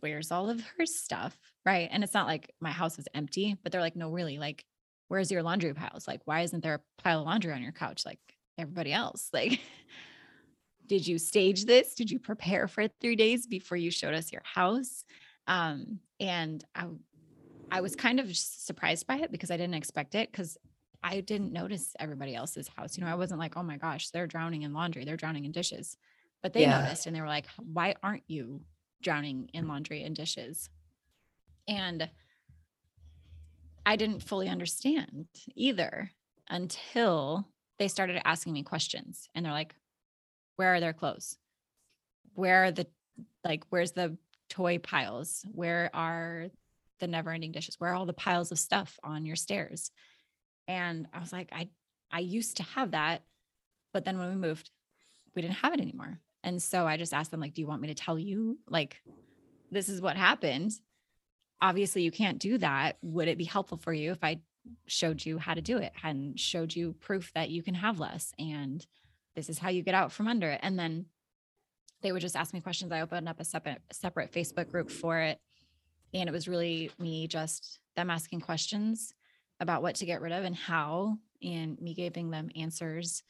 Where's 0.00 0.30
all 0.30 0.50
of 0.50 0.60
her 0.76 0.86
stuff? 0.86 1.38
Right. 1.64 1.88
And 1.90 2.02
it's 2.02 2.14
not 2.14 2.26
like 2.26 2.52
my 2.60 2.70
house 2.70 2.96
was 2.96 3.08
empty, 3.14 3.56
but 3.62 3.72
they're 3.72 3.80
like, 3.80 3.96
no, 3.96 4.10
really, 4.10 4.38
like, 4.38 4.64
where's 5.08 5.30
your 5.30 5.42
laundry 5.42 5.74
piles? 5.74 6.06
Like, 6.06 6.20
why 6.24 6.40
isn't 6.40 6.62
there 6.62 6.74
a 6.74 7.02
pile 7.02 7.20
of 7.20 7.26
laundry 7.26 7.52
on 7.52 7.62
your 7.62 7.72
couch 7.72 8.04
like 8.06 8.20
everybody 8.58 8.92
else? 8.92 9.30
Like, 9.34 9.60
did 10.86 11.06
you 11.06 11.18
stage 11.18 11.66
this? 11.66 11.94
Did 11.94 12.10
you 12.10 12.18
prepare 12.18 12.66
for 12.66 12.88
three 13.00 13.14
days 13.14 13.46
before 13.46 13.76
you 13.76 13.92
showed 13.92 14.14
us 14.14 14.32
your 14.32 14.42
house? 14.44 15.04
Um, 15.46 16.00
and 16.18 16.64
I, 16.74 16.86
I 17.70 17.80
was 17.80 17.94
kind 17.94 18.18
of 18.18 18.36
surprised 18.36 19.06
by 19.06 19.18
it 19.18 19.30
because 19.30 19.52
I 19.52 19.56
didn't 19.56 19.74
expect 19.74 20.16
it 20.16 20.30
because 20.32 20.58
I 21.02 21.20
didn't 21.20 21.52
notice 21.52 21.94
everybody 21.98 22.34
else's 22.34 22.68
house. 22.68 22.96
You 22.96 23.04
know, 23.04 23.10
I 23.10 23.14
wasn't 23.14 23.40
like, 23.40 23.56
oh 23.56 23.62
my 23.62 23.76
gosh, 23.76 24.10
they're 24.10 24.26
drowning 24.26 24.62
in 24.62 24.72
laundry, 24.72 25.04
they're 25.04 25.16
drowning 25.16 25.44
in 25.44 25.52
dishes. 25.52 25.96
But 26.42 26.52
they 26.52 26.62
yeah. 26.62 26.82
noticed 26.82 27.06
and 27.06 27.14
they 27.14 27.20
were 27.20 27.26
like, 27.26 27.46
why 27.56 27.94
aren't 28.02 28.24
you 28.26 28.62
drowning 29.02 29.50
in 29.52 29.68
laundry 29.68 30.02
and 30.02 30.14
dishes? 30.14 30.68
And 31.68 32.08
I 33.86 33.96
didn't 33.96 34.22
fully 34.22 34.48
understand 34.48 35.26
either 35.54 36.10
until 36.48 37.48
they 37.78 37.88
started 37.88 38.20
asking 38.24 38.52
me 38.52 38.62
questions. 38.62 39.28
And 39.34 39.44
they're 39.44 39.52
like, 39.52 39.74
where 40.56 40.74
are 40.74 40.80
their 40.80 40.92
clothes? 40.92 41.38
Where 42.34 42.64
are 42.64 42.72
the, 42.72 42.86
like, 43.44 43.64
where's 43.70 43.92
the 43.92 44.16
toy 44.48 44.78
piles? 44.78 45.44
Where 45.52 45.90
are 45.94 46.48
the 46.98 47.06
never 47.06 47.30
ending 47.30 47.52
dishes? 47.52 47.80
Where 47.80 47.90
are 47.90 47.94
all 47.94 48.06
the 48.06 48.12
piles 48.12 48.52
of 48.52 48.58
stuff 48.58 48.98
on 49.02 49.24
your 49.24 49.36
stairs? 49.36 49.90
And 50.68 51.06
I 51.12 51.20
was 51.20 51.32
like, 51.32 51.48
I, 51.52 51.68
I 52.10 52.18
used 52.20 52.58
to 52.58 52.62
have 52.62 52.90
that. 52.90 53.22
But 53.92 54.04
then 54.04 54.18
when 54.18 54.28
we 54.28 54.36
moved, 54.36 54.70
we 55.34 55.42
didn't 55.42 55.56
have 55.56 55.72
it 55.72 55.80
anymore. 55.80 56.20
And 56.42 56.62
so 56.62 56.86
I 56.86 56.96
just 56.96 57.12
asked 57.14 57.30
them, 57.30 57.40
like, 57.40 57.54
do 57.54 57.60
you 57.60 57.66
want 57.66 57.82
me 57.82 57.88
to 57.88 57.94
tell 57.94 58.18
you, 58.18 58.58
like, 58.68 59.02
this 59.70 59.88
is 59.88 60.00
what 60.00 60.16
happened? 60.16 60.72
obviously 61.60 62.02
you 62.02 62.10
can't 62.10 62.38
do 62.38 62.58
that. 62.58 62.96
Would 63.02 63.28
it 63.28 63.38
be 63.38 63.44
helpful 63.44 63.78
for 63.78 63.92
you 63.92 64.12
if 64.12 64.22
I 64.22 64.40
showed 64.86 65.24
you 65.24 65.38
how 65.38 65.54
to 65.54 65.62
do 65.62 65.78
it 65.78 65.92
and 66.02 66.38
showed 66.38 66.74
you 66.74 66.94
proof 67.00 67.32
that 67.34 67.50
you 67.50 67.62
can 67.62 67.74
have 67.74 68.00
less 68.00 68.32
and 68.38 68.84
this 69.36 69.48
is 69.48 69.58
how 69.58 69.68
you 69.70 69.82
get 69.82 69.94
out 69.94 70.12
from 70.12 70.28
under 70.28 70.50
it? 70.50 70.60
And 70.62 70.78
then 70.78 71.06
they 72.02 72.12
would 72.12 72.22
just 72.22 72.36
ask 72.36 72.54
me 72.54 72.60
questions. 72.60 72.92
I 72.92 73.02
opened 73.02 73.28
up 73.28 73.40
a 73.40 73.44
separate 73.44 73.82
separate 73.92 74.32
Facebook 74.32 74.70
group 74.70 74.90
for 74.90 75.18
it. 75.20 75.38
And 76.12 76.28
it 76.28 76.32
was 76.32 76.48
really 76.48 76.90
me 76.98 77.28
just 77.28 77.78
them 77.94 78.10
asking 78.10 78.40
questions 78.40 79.14
about 79.60 79.82
what 79.82 79.96
to 79.96 80.06
get 80.06 80.22
rid 80.22 80.32
of 80.32 80.44
and 80.44 80.56
how, 80.56 81.18
and 81.42 81.80
me 81.80 81.94
giving 81.94 82.30
them 82.30 82.50
answers 82.56 83.22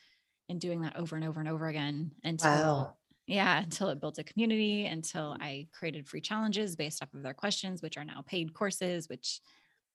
and 0.48 0.60
doing 0.60 0.82
that 0.82 0.96
over 0.96 1.16
and 1.16 1.24
over 1.24 1.40
and 1.40 1.48
over 1.48 1.66
again 1.66 2.12
until 2.24 2.50
wow 2.50 2.94
yeah, 3.30 3.60
until 3.60 3.90
it 3.90 4.00
built 4.00 4.18
a 4.18 4.24
community, 4.24 4.86
until 4.86 5.36
I 5.40 5.68
created 5.72 6.08
free 6.08 6.20
challenges 6.20 6.74
based 6.74 7.00
off 7.00 7.14
of 7.14 7.22
their 7.22 7.32
questions, 7.32 7.80
which 7.80 7.96
are 7.96 8.04
now 8.04 8.24
paid 8.26 8.52
courses, 8.52 9.08
which 9.08 9.40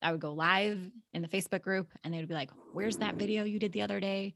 I 0.01 0.13
would 0.13 0.21
go 0.21 0.33
live 0.33 0.79
in 1.13 1.21
the 1.21 1.27
Facebook 1.27 1.61
group 1.61 1.89
and 2.03 2.13
they 2.13 2.19
would 2.19 2.29
be 2.29 2.33
like, 2.33 2.49
Where's 2.71 2.97
that 2.97 3.15
video 3.15 3.43
you 3.43 3.59
did 3.59 3.73
the 3.73 3.81
other 3.81 3.99
day? 3.99 4.35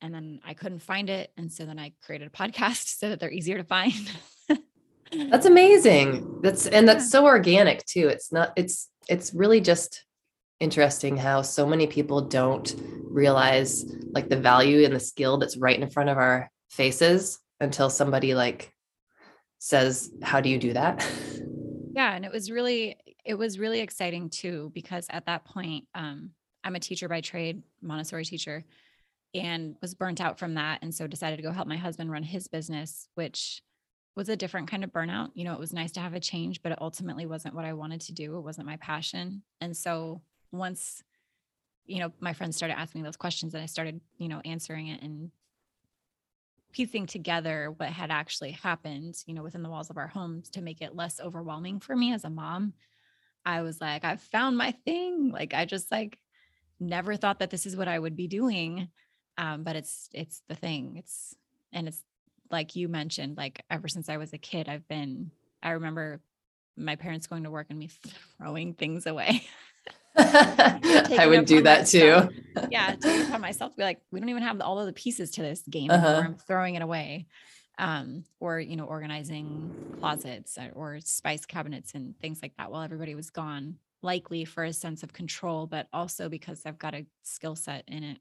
And 0.00 0.14
then 0.14 0.40
I 0.42 0.54
couldn't 0.54 0.80
find 0.80 1.10
it. 1.10 1.32
And 1.36 1.52
so 1.52 1.66
then 1.66 1.78
I 1.78 1.92
created 2.02 2.28
a 2.28 2.30
podcast 2.30 2.86
so 2.98 3.10
that 3.10 3.20
they're 3.20 3.30
easier 3.30 3.58
to 3.58 3.64
find. 3.64 3.92
that's 5.12 5.46
amazing. 5.46 6.40
That's 6.42 6.66
and 6.66 6.88
that's 6.88 7.10
so 7.10 7.26
organic 7.26 7.84
too. 7.84 8.08
It's 8.08 8.32
not, 8.32 8.54
it's 8.56 8.88
it's 9.06 9.34
really 9.34 9.60
just 9.60 10.06
interesting 10.60 11.18
how 11.18 11.42
so 11.42 11.66
many 11.66 11.86
people 11.86 12.22
don't 12.22 12.74
realize 13.04 13.84
like 14.12 14.30
the 14.30 14.36
value 14.36 14.82
and 14.86 14.94
the 14.94 15.00
skill 15.00 15.36
that's 15.36 15.58
right 15.58 15.78
in 15.78 15.90
front 15.90 16.08
of 16.08 16.16
our 16.16 16.50
faces 16.70 17.41
until 17.62 17.88
somebody 17.88 18.34
like 18.34 18.72
says, 19.58 20.10
How 20.22 20.40
do 20.40 20.48
you 20.48 20.58
do 20.58 20.72
that? 20.74 21.06
Yeah. 21.94 22.14
And 22.14 22.24
it 22.24 22.32
was 22.32 22.50
really, 22.50 22.96
it 23.22 23.34
was 23.34 23.58
really 23.58 23.80
exciting 23.80 24.30
too, 24.30 24.72
because 24.74 25.06
at 25.10 25.26
that 25.26 25.44
point, 25.44 25.84
um, 25.94 26.30
I'm 26.64 26.74
a 26.74 26.80
teacher 26.80 27.06
by 27.06 27.20
trade, 27.20 27.62
Montessori 27.82 28.24
teacher, 28.24 28.64
and 29.34 29.76
was 29.82 29.94
burnt 29.94 30.18
out 30.18 30.38
from 30.38 30.54
that. 30.54 30.78
And 30.80 30.94
so 30.94 31.06
decided 31.06 31.36
to 31.36 31.42
go 31.42 31.52
help 31.52 31.68
my 31.68 31.76
husband 31.76 32.10
run 32.10 32.22
his 32.22 32.48
business, 32.48 33.08
which 33.14 33.60
was 34.16 34.30
a 34.30 34.36
different 34.36 34.70
kind 34.70 34.84
of 34.84 34.90
burnout. 34.90 35.32
You 35.34 35.44
know, 35.44 35.52
it 35.52 35.60
was 35.60 35.74
nice 35.74 35.92
to 35.92 36.00
have 36.00 36.14
a 36.14 36.20
change, 36.20 36.62
but 36.62 36.72
it 36.72 36.78
ultimately 36.80 37.26
wasn't 37.26 37.54
what 37.54 37.66
I 37.66 37.74
wanted 37.74 38.00
to 38.02 38.12
do. 38.12 38.38
It 38.38 38.42
wasn't 38.42 38.66
my 38.66 38.76
passion. 38.76 39.42
And 39.60 39.76
so 39.76 40.22
once, 40.50 41.02
you 41.84 41.98
know, 41.98 42.10
my 42.20 42.32
friends 42.32 42.56
started 42.56 42.78
asking 42.78 43.02
me 43.02 43.06
those 43.06 43.18
questions 43.18 43.52
and 43.52 43.62
I 43.62 43.66
started, 43.66 44.00
you 44.16 44.28
know, 44.28 44.40
answering 44.46 44.88
it 44.88 45.02
and 45.02 45.30
piecing 46.72 47.06
together 47.06 47.72
what 47.76 47.90
had 47.90 48.10
actually 48.10 48.52
happened, 48.52 49.16
you 49.26 49.34
know, 49.34 49.42
within 49.42 49.62
the 49.62 49.68
walls 49.68 49.90
of 49.90 49.98
our 49.98 50.06
homes 50.06 50.50
to 50.50 50.62
make 50.62 50.80
it 50.80 50.96
less 50.96 51.20
overwhelming 51.20 51.80
for 51.80 51.94
me 51.94 52.12
as 52.12 52.24
a 52.24 52.30
mom. 52.30 52.72
I 53.44 53.62
was 53.62 53.80
like, 53.80 54.04
I 54.04 54.16
found 54.16 54.56
my 54.56 54.72
thing. 54.84 55.30
Like 55.30 55.54
I 55.54 55.64
just 55.64 55.90
like 55.90 56.18
never 56.80 57.16
thought 57.16 57.40
that 57.40 57.50
this 57.50 57.66
is 57.66 57.76
what 57.76 57.88
I 57.88 57.98
would 57.98 58.16
be 58.16 58.28
doing. 58.28 58.88
Um, 59.38 59.64
but 59.64 59.76
it's 59.76 60.08
it's 60.12 60.42
the 60.48 60.54
thing. 60.54 60.96
It's 60.96 61.34
and 61.72 61.88
it's 61.88 62.02
like 62.50 62.76
you 62.76 62.88
mentioned, 62.88 63.36
like 63.36 63.64
ever 63.70 63.88
since 63.88 64.08
I 64.08 64.16
was 64.18 64.32
a 64.32 64.38
kid, 64.38 64.68
I've 64.68 64.86
been 64.88 65.30
I 65.62 65.70
remember 65.70 66.20
my 66.76 66.96
parents 66.96 67.26
going 67.26 67.44
to 67.44 67.50
work 67.50 67.66
and 67.70 67.78
me 67.78 67.90
throwing 68.38 68.74
things 68.74 69.06
away. 69.06 69.44
I 70.16 71.26
would 71.26 71.46
do 71.46 71.62
that 71.62 71.80
myself. 71.80 72.28
too. 72.28 72.42
yeah, 72.70 72.94
take 72.96 73.28
upon 73.28 73.40
myself 73.40 73.72
to 73.72 73.76
be 73.78 73.82
like, 73.82 74.00
we 74.10 74.20
don't 74.20 74.28
even 74.28 74.42
have 74.42 74.60
all 74.60 74.78
of 74.78 74.86
the 74.86 74.92
pieces 74.92 75.30
to 75.32 75.42
this 75.42 75.62
game 75.68 75.90
uh-huh. 75.90 76.22
I'm 76.24 76.34
throwing 76.34 76.74
it 76.74 76.82
away. 76.82 77.26
Um, 77.78 78.24
or 78.38 78.60
you 78.60 78.76
know, 78.76 78.84
organizing 78.84 79.96
closets 79.98 80.58
or 80.74 81.00
spice 81.00 81.46
cabinets 81.46 81.94
and 81.94 82.16
things 82.20 82.40
like 82.42 82.52
that 82.58 82.70
while 82.70 82.82
everybody 82.82 83.14
was 83.14 83.30
gone, 83.30 83.76
likely 84.02 84.44
for 84.44 84.64
a 84.64 84.72
sense 84.72 85.02
of 85.02 85.12
control, 85.12 85.66
but 85.66 85.88
also 85.92 86.28
because 86.28 86.62
I've 86.66 86.78
got 86.78 86.94
a 86.94 87.06
skill 87.22 87.56
set 87.56 87.84
in 87.88 88.04
it. 88.04 88.18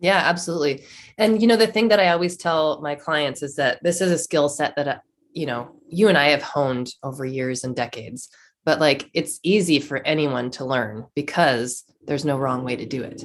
yeah, 0.00 0.22
absolutely. 0.24 0.84
And 1.18 1.42
you 1.42 1.48
know, 1.48 1.56
the 1.56 1.66
thing 1.66 1.88
that 1.88 2.00
I 2.00 2.10
always 2.10 2.36
tell 2.36 2.80
my 2.80 2.94
clients 2.94 3.42
is 3.42 3.56
that 3.56 3.82
this 3.82 4.00
is 4.00 4.12
a 4.12 4.18
skill 4.18 4.48
set 4.48 4.76
that 4.76 4.88
uh, 4.88 4.98
you 5.32 5.44
know, 5.44 5.72
you 5.88 6.08
and 6.08 6.16
I 6.16 6.28
have 6.28 6.42
honed 6.42 6.94
over 7.02 7.26
years 7.26 7.64
and 7.64 7.76
decades 7.76 8.30
but 8.66 8.80
like 8.80 9.08
it's 9.14 9.38
easy 9.42 9.78
for 9.78 9.98
anyone 9.98 10.50
to 10.50 10.66
learn 10.66 11.06
because 11.14 11.84
there's 12.06 12.24
no 12.24 12.36
wrong 12.36 12.64
way 12.64 12.76
to 12.76 12.84
do 12.84 13.02
it. 13.02 13.24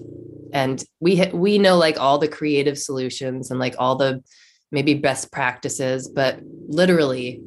And 0.54 0.82
we 1.00 1.18
ha- 1.18 1.32
we 1.34 1.58
know 1.58 1.78
like 1.78 2.00
all 2.00 2.20
the 2.20 2.28
creative 2.28 2.78
solutions 2.78 3.52
and 3.52 3.60
like 3.60 3.76
all 3.80 3.96
the 3.96 4.24
maybe 4.72 4.94
best 4.94 5.32
practices 5.34 6.08
but 6.08 6.39
literally 6.68 7.42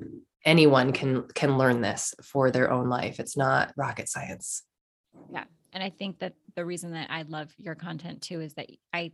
anyone 0.45 0.93
can 0.93 1.27
can 1.35 1.57
learn 1.57 1.81
this 1.81 2.15
for 2.23 2.51
their 2.51 2.71
own 2.71 2.91
life. 2.91 3.19
It's 3.21 3.37
not 3.37 3.73
rocket 3.77 4.09
science. 4.11 4.63
Yeah. 5.33 5.45
And 5.73 5.83
i 5.83 5.91
think 5.91 6.19
that 6.19 6.35
the 6.55 6.65
reason 6.65 6.93
that 6.93 7.11
i 7.11 7.23
love 7.23 7.53
your 7.59 7.75
content 7.75 8.23
too 8.23 8.41
is 8.41 8.55
that 8.55 8.69
i 8.93 9.11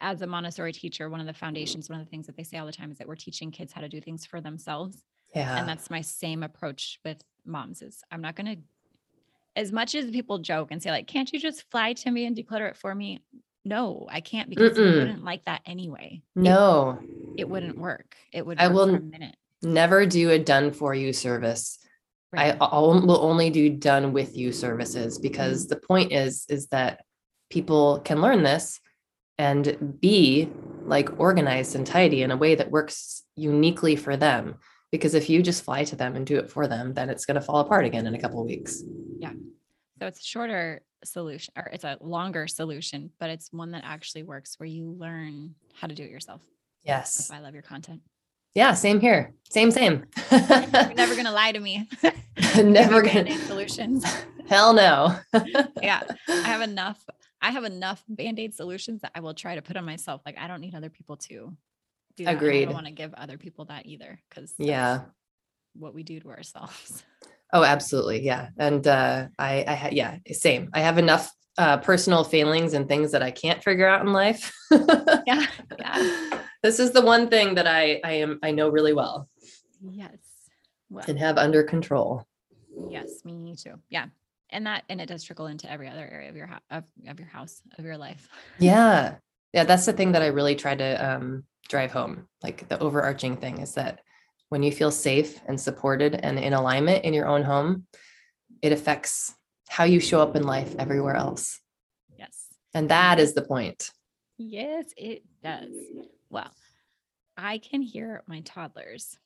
as 0.00 0.22
a 0.22 0.26
montessori 0.26 0.72
teacher 0.72 1.10
one 1.10 1.20
of 1.20 1.26
the 1.26 1.34
foundations 1.34 1.90
one 1.90 2.00
of 2.00 2.06
the 2.06 2.10
things 2.10 2.26
that 2.26 2.36
they 2.38 2.42
say 2.42 2.56
all 2.56 2.64
the 2.64 2.72
time 2.72 2.90
is 2.90 2.96
that 2.96 3.06
we're 3.06 3.14
teaching 3.14 3.50
kids 3.50 3.72
how 3.72 3.82
to 3.82 3.88
do 3.88 4.00
things 4.00 4.24
for 4.24 4.40
themselves 4.40 5.04
yeah. 5.34 5.58
And 5.58 5.68
that's 5.68 5.90
my 5.90 6.00
same 6.00 6.42
approach 6.42 7.00
with 7.04 7.22
moms 7.44 7.82
is 7.82 8.02
I'm 8.10 8.20
not 8.20 8.36
going 8.36 8.46
to 8.46 8.62
as 9.56 9.72
much 9.72 9.94
as 9.94 10.10
people 10.10 10.38
joke 10.38 10.68
and 10.70 10.82
say 10.82 10.90
like 10.90 11.06
can't 11.06 11.32
you 11.32 11.40
just 11.40 11.68
fly 11.70 11.92
to 11.92 12.10
me 12.10 12.26
and 12.26 12.36
declutter 12.36 12.70
it 12.70 12.76
for 12.76 12.94
me? 12.94 13.20
No, 13.64 14.06
I 14.10 14.20
can't 14.20 14.48
because 14.48 14.78
Mm-mm. 14.78 14.92
you 14.92 14.98
wouldn't 14.98 15.24
like 15.24 15.44
that 15.44 15.62
anyway. 15.66 16.22
No. 16.34 16.98
It, 17.36 17.42
it 17.42 17.48
wouldn't 17.48 17.78
work. 17.78 18.16
It 18.32 18.46
would 18.46 18.58
I 18.58 18.68
will 18.68 19.00
never 19.62 20.06
do 20.06 20.30
a 20.30 20.38
done 20.38 20.72
for 20.72 20.94
you 20.94 21.12
service. 21.12 21.78
Right. 22.32 22.56
I 22.60 22.78
will 22.78 23.20
only 23.20 23.48
do 23.50 23.70
done 23.70 24.12
with 24.12 24.36
you 24.36 24.52
services 24.52 25.18
because 25.18 25.64
mm-hmm. 25.64 25.74
the 25.74 25.86
point 25.86 26.12
is 26.12 26.44
is 26.48 26.68
that 26.68 27.04
people 27.50 28.00
can 28.04 28.20
learn 28.20 28.42
this 28.42 28.80
and 29.38 29.98
be 30.00 30.50
like 30.84 31.18
organized 31.18 31.74
and 31.74 31.86
tidy 31.86 32.22
in 32.22 32.30
a 32.30 32.36
way 32.36 32.54
that 32.54 32.70
works 32.70 33.22
uniquely 33.36 33.96
for 33.96 34.16
them 34.16 34.56
because 34.90 35.14
if 35.14 35.28
you 35.28 35.42
just 35.42 35.64
fly 35.64 35.84
to 35.84 35.96
them 35.96 36.16
and 36.16 36.26
do 36.26 36.38
it 36.38 36.50
for 36.50 36.66
them 36.66 36.94
then 36.94 37.10
it's 37.10 37.26
going 37.26 37.34
to 37.34 37.40
fall 37.40 37.60
apart 37.60 37.84
again 37.84 38.06
in 38.06 38.14
a 38.14 38.20
couple 38.20 38.40
of 38.40 38.46
weeks. 38.46 38.82
Yeah. 39.18 39.32
So 40.00 40.06
it's 40.06 40.20
a 40.20 40.24
shorter 40.24 40.82
solution 41.04 41.54
or 41.56 41.68
it's 41.72 41.84
a 41.84 41.96
longer 42.00 42.48
solution 42.48 43.10
but 43.20 43.30
it's 43.30 43.52
one 43.52 43.72
that 43.72 43.82
actually 43.84 44.22
works 44.22 44.58
where 44.58 44.66
you 44.66 44.96
learn 44.98 45.54
how 45.74 45.86
to 45.86 45.94
do 45.94 46.02
it 46.02 46.10
yourself. 46.10 46.40
Yes. 46.82 47.30
I 47.30 47.40
love 47.40 47.54
your 47.54 47.62
content. 47.62 48.00
Yeah 48.54 48.74
same 48.74 49.00
here. 49.00 49.34
Same 49.50 49.70
same. 49.70 50.06
You're 50.30 50.94
never 50.94 51.14
gonna 51.14 51.32
lie 51.32 51.52
to 51.52 51.60
me. 51.60 51.88
Never 52.56 53.02
gonna 53.02 53.36
solutions. 53.40 54.04
Hell 54.48 54.72
no. 54.72 55.16
Yeah 55.82 56.02
i 56.28 56.42
have 56.42 56.62
enough 56.62 57.04
i 57.40 57.50
have 57.50 57.64
enough 57.64 58.02
band-aid 58.08 58.54
solutions 58.54 59.02
that 59.02 59.12
i 59.14 59.20
will 59.20 59.34
try 59.34 59.54
to 59.54 59.62
put 59.62 59.76
on 59.76 59.84
myself. 59.84 60.22
Like 60.24 60.38
i 60.38 60.48
don't 60.48 60.60
need 60.60 60.74
other 60.74 60.90
people 60.90 61.16
to 61.28 61.54
do 62.18 62.24
that. 62.24 62.34
Agreed. 62.36 62.62
I 62.62 62.64
don't 62.66 62.74
want 62.74 62.86
to 62.86 62.92
give 62.92 63.14
other 63.14 63.38
people 63.38 63.64
that 63.66 63.86
either 63.86 64.20
because 64.28 64.52
yeah, 64.58 65.02
what 65.74 65.94
we 65.94 66.02
do 66.02 66.20
to 66.20 66.28
ourselves. 66.30 67.02
Oh, 67.50 67.64
absolutely. 67.64 68.20
Yeah. 68.26 68.50
And 68.58 68.86
uh, 68.86 69.28
I, 69.38 69.64
I, 69.66 69.74
ha- 69.74 69.88
yeah, 69.90 70.18
same. 70.32 70.68
I 70.74 70.80
have 70.80 70.98
enough 70.98 71.32
uh, 71.56 71.78
personal 71.78 72.22
failings 72.22 72.74
and 72.74 72.86
things 72.86 73.12
that 73.12 73.22
I 73.22 73.30
can't 73.30 73.64
figure 73.64 73.88
out 73.88 74.02
in 74.02 74.12
life. 74.12 74.52
yeah. 75.26 75.46
Yeah. 75.78 76.40
This 76.62 76.78
is 76.78 76.90
the 76.90 77.00
one 77.00 77.30
thing 77.30 77.54
that 77.54 77.66
I, 77.66 78.02
I 78.04 78.12
am, 78.16 78.38
I 78.42 78.50
know 78.50 78.68
really 78.68 78.92
well. 78.92 79.30
Yes. 79.80 80.18
Well, 80.90 81.06
and 81.08 81.18
have 81.18 81.38
under 81.38 81.62
control. 81.62 82.26
Yes. 82.90 83.24
Me 83.24 83.56
too. 83.56 83.76
Yeah. 83.88 84.08
And 84.50 84.66
that, 84.66 84.84
and 84.90 85.00
it 85.00 85.06
does 85.06 85.24
trickle 85.24 85.46
into 85.46 85.72
every 85.72 85.88
other 85.88 86.06
area 86.06 86.28
of 86.28 86.36
your, 86.36 86.48
ho- 86.48 86.58
of, 86.70 86.84
of 87.06 87.18
your 87.18 87.28
house, 87.28 87.62
of 87.78 87.84
your 87.86 87.96
life. 87.96 88.28
Yeah. 88.58 89.14
Yeah. 89.54 89.64
That's 89.64 89.86
the 89.86 89.94
thing 89.94 90.12
that 90.12 90.20
I 90.20 90.26
really 90.26 90.54
try 90.54 90.74
to, 90.74 91.14
um, 91.14 91.44
drive 91.68 91.92
home. 91.92 92.26
Like 92.42 92.68
the 92.68 92.78
overarching 92.78 93.36
thing 93.36 93.58
is 93.58 93.74
that 93.74 94.00
when 94.48 94.62
you 94.62 94.72
feel 94.72 94.90
safe 94.90 95.40
and 95.46 95.60
supported 95.60 96.14
and 96.14 96.38
in 96.38 96.52
alignment 96.54 97.04
in 97.04 97.14
your 97.14 97.26
own 97.26 97.42
home, 97.42 97.86
it 98.62 98.72
affects 98.72 99.34
how 99.68 99.84
you 99.84 100.00
show 100.00 100.20
up 100.20 100.34
in 100.34 100.42
life 100.44 100.74
everywhere 100.78 101.16
else. 101.16 101.60
Yes. 102.18 102.46
And 102.74 102.88
that 102.88 103.18
is 103.18 103.34
the 103.34 103.42
point. 103.42 103.90
Yes, 104.38 104.86
it 104.96 105.22
does. 105.42 105.70
Well, 106.30 106.50
I 107.36 107.58
can 107.58 107.82
hear 107.82 108.22
my 108.26 108.40
toddlers 108.40 109.18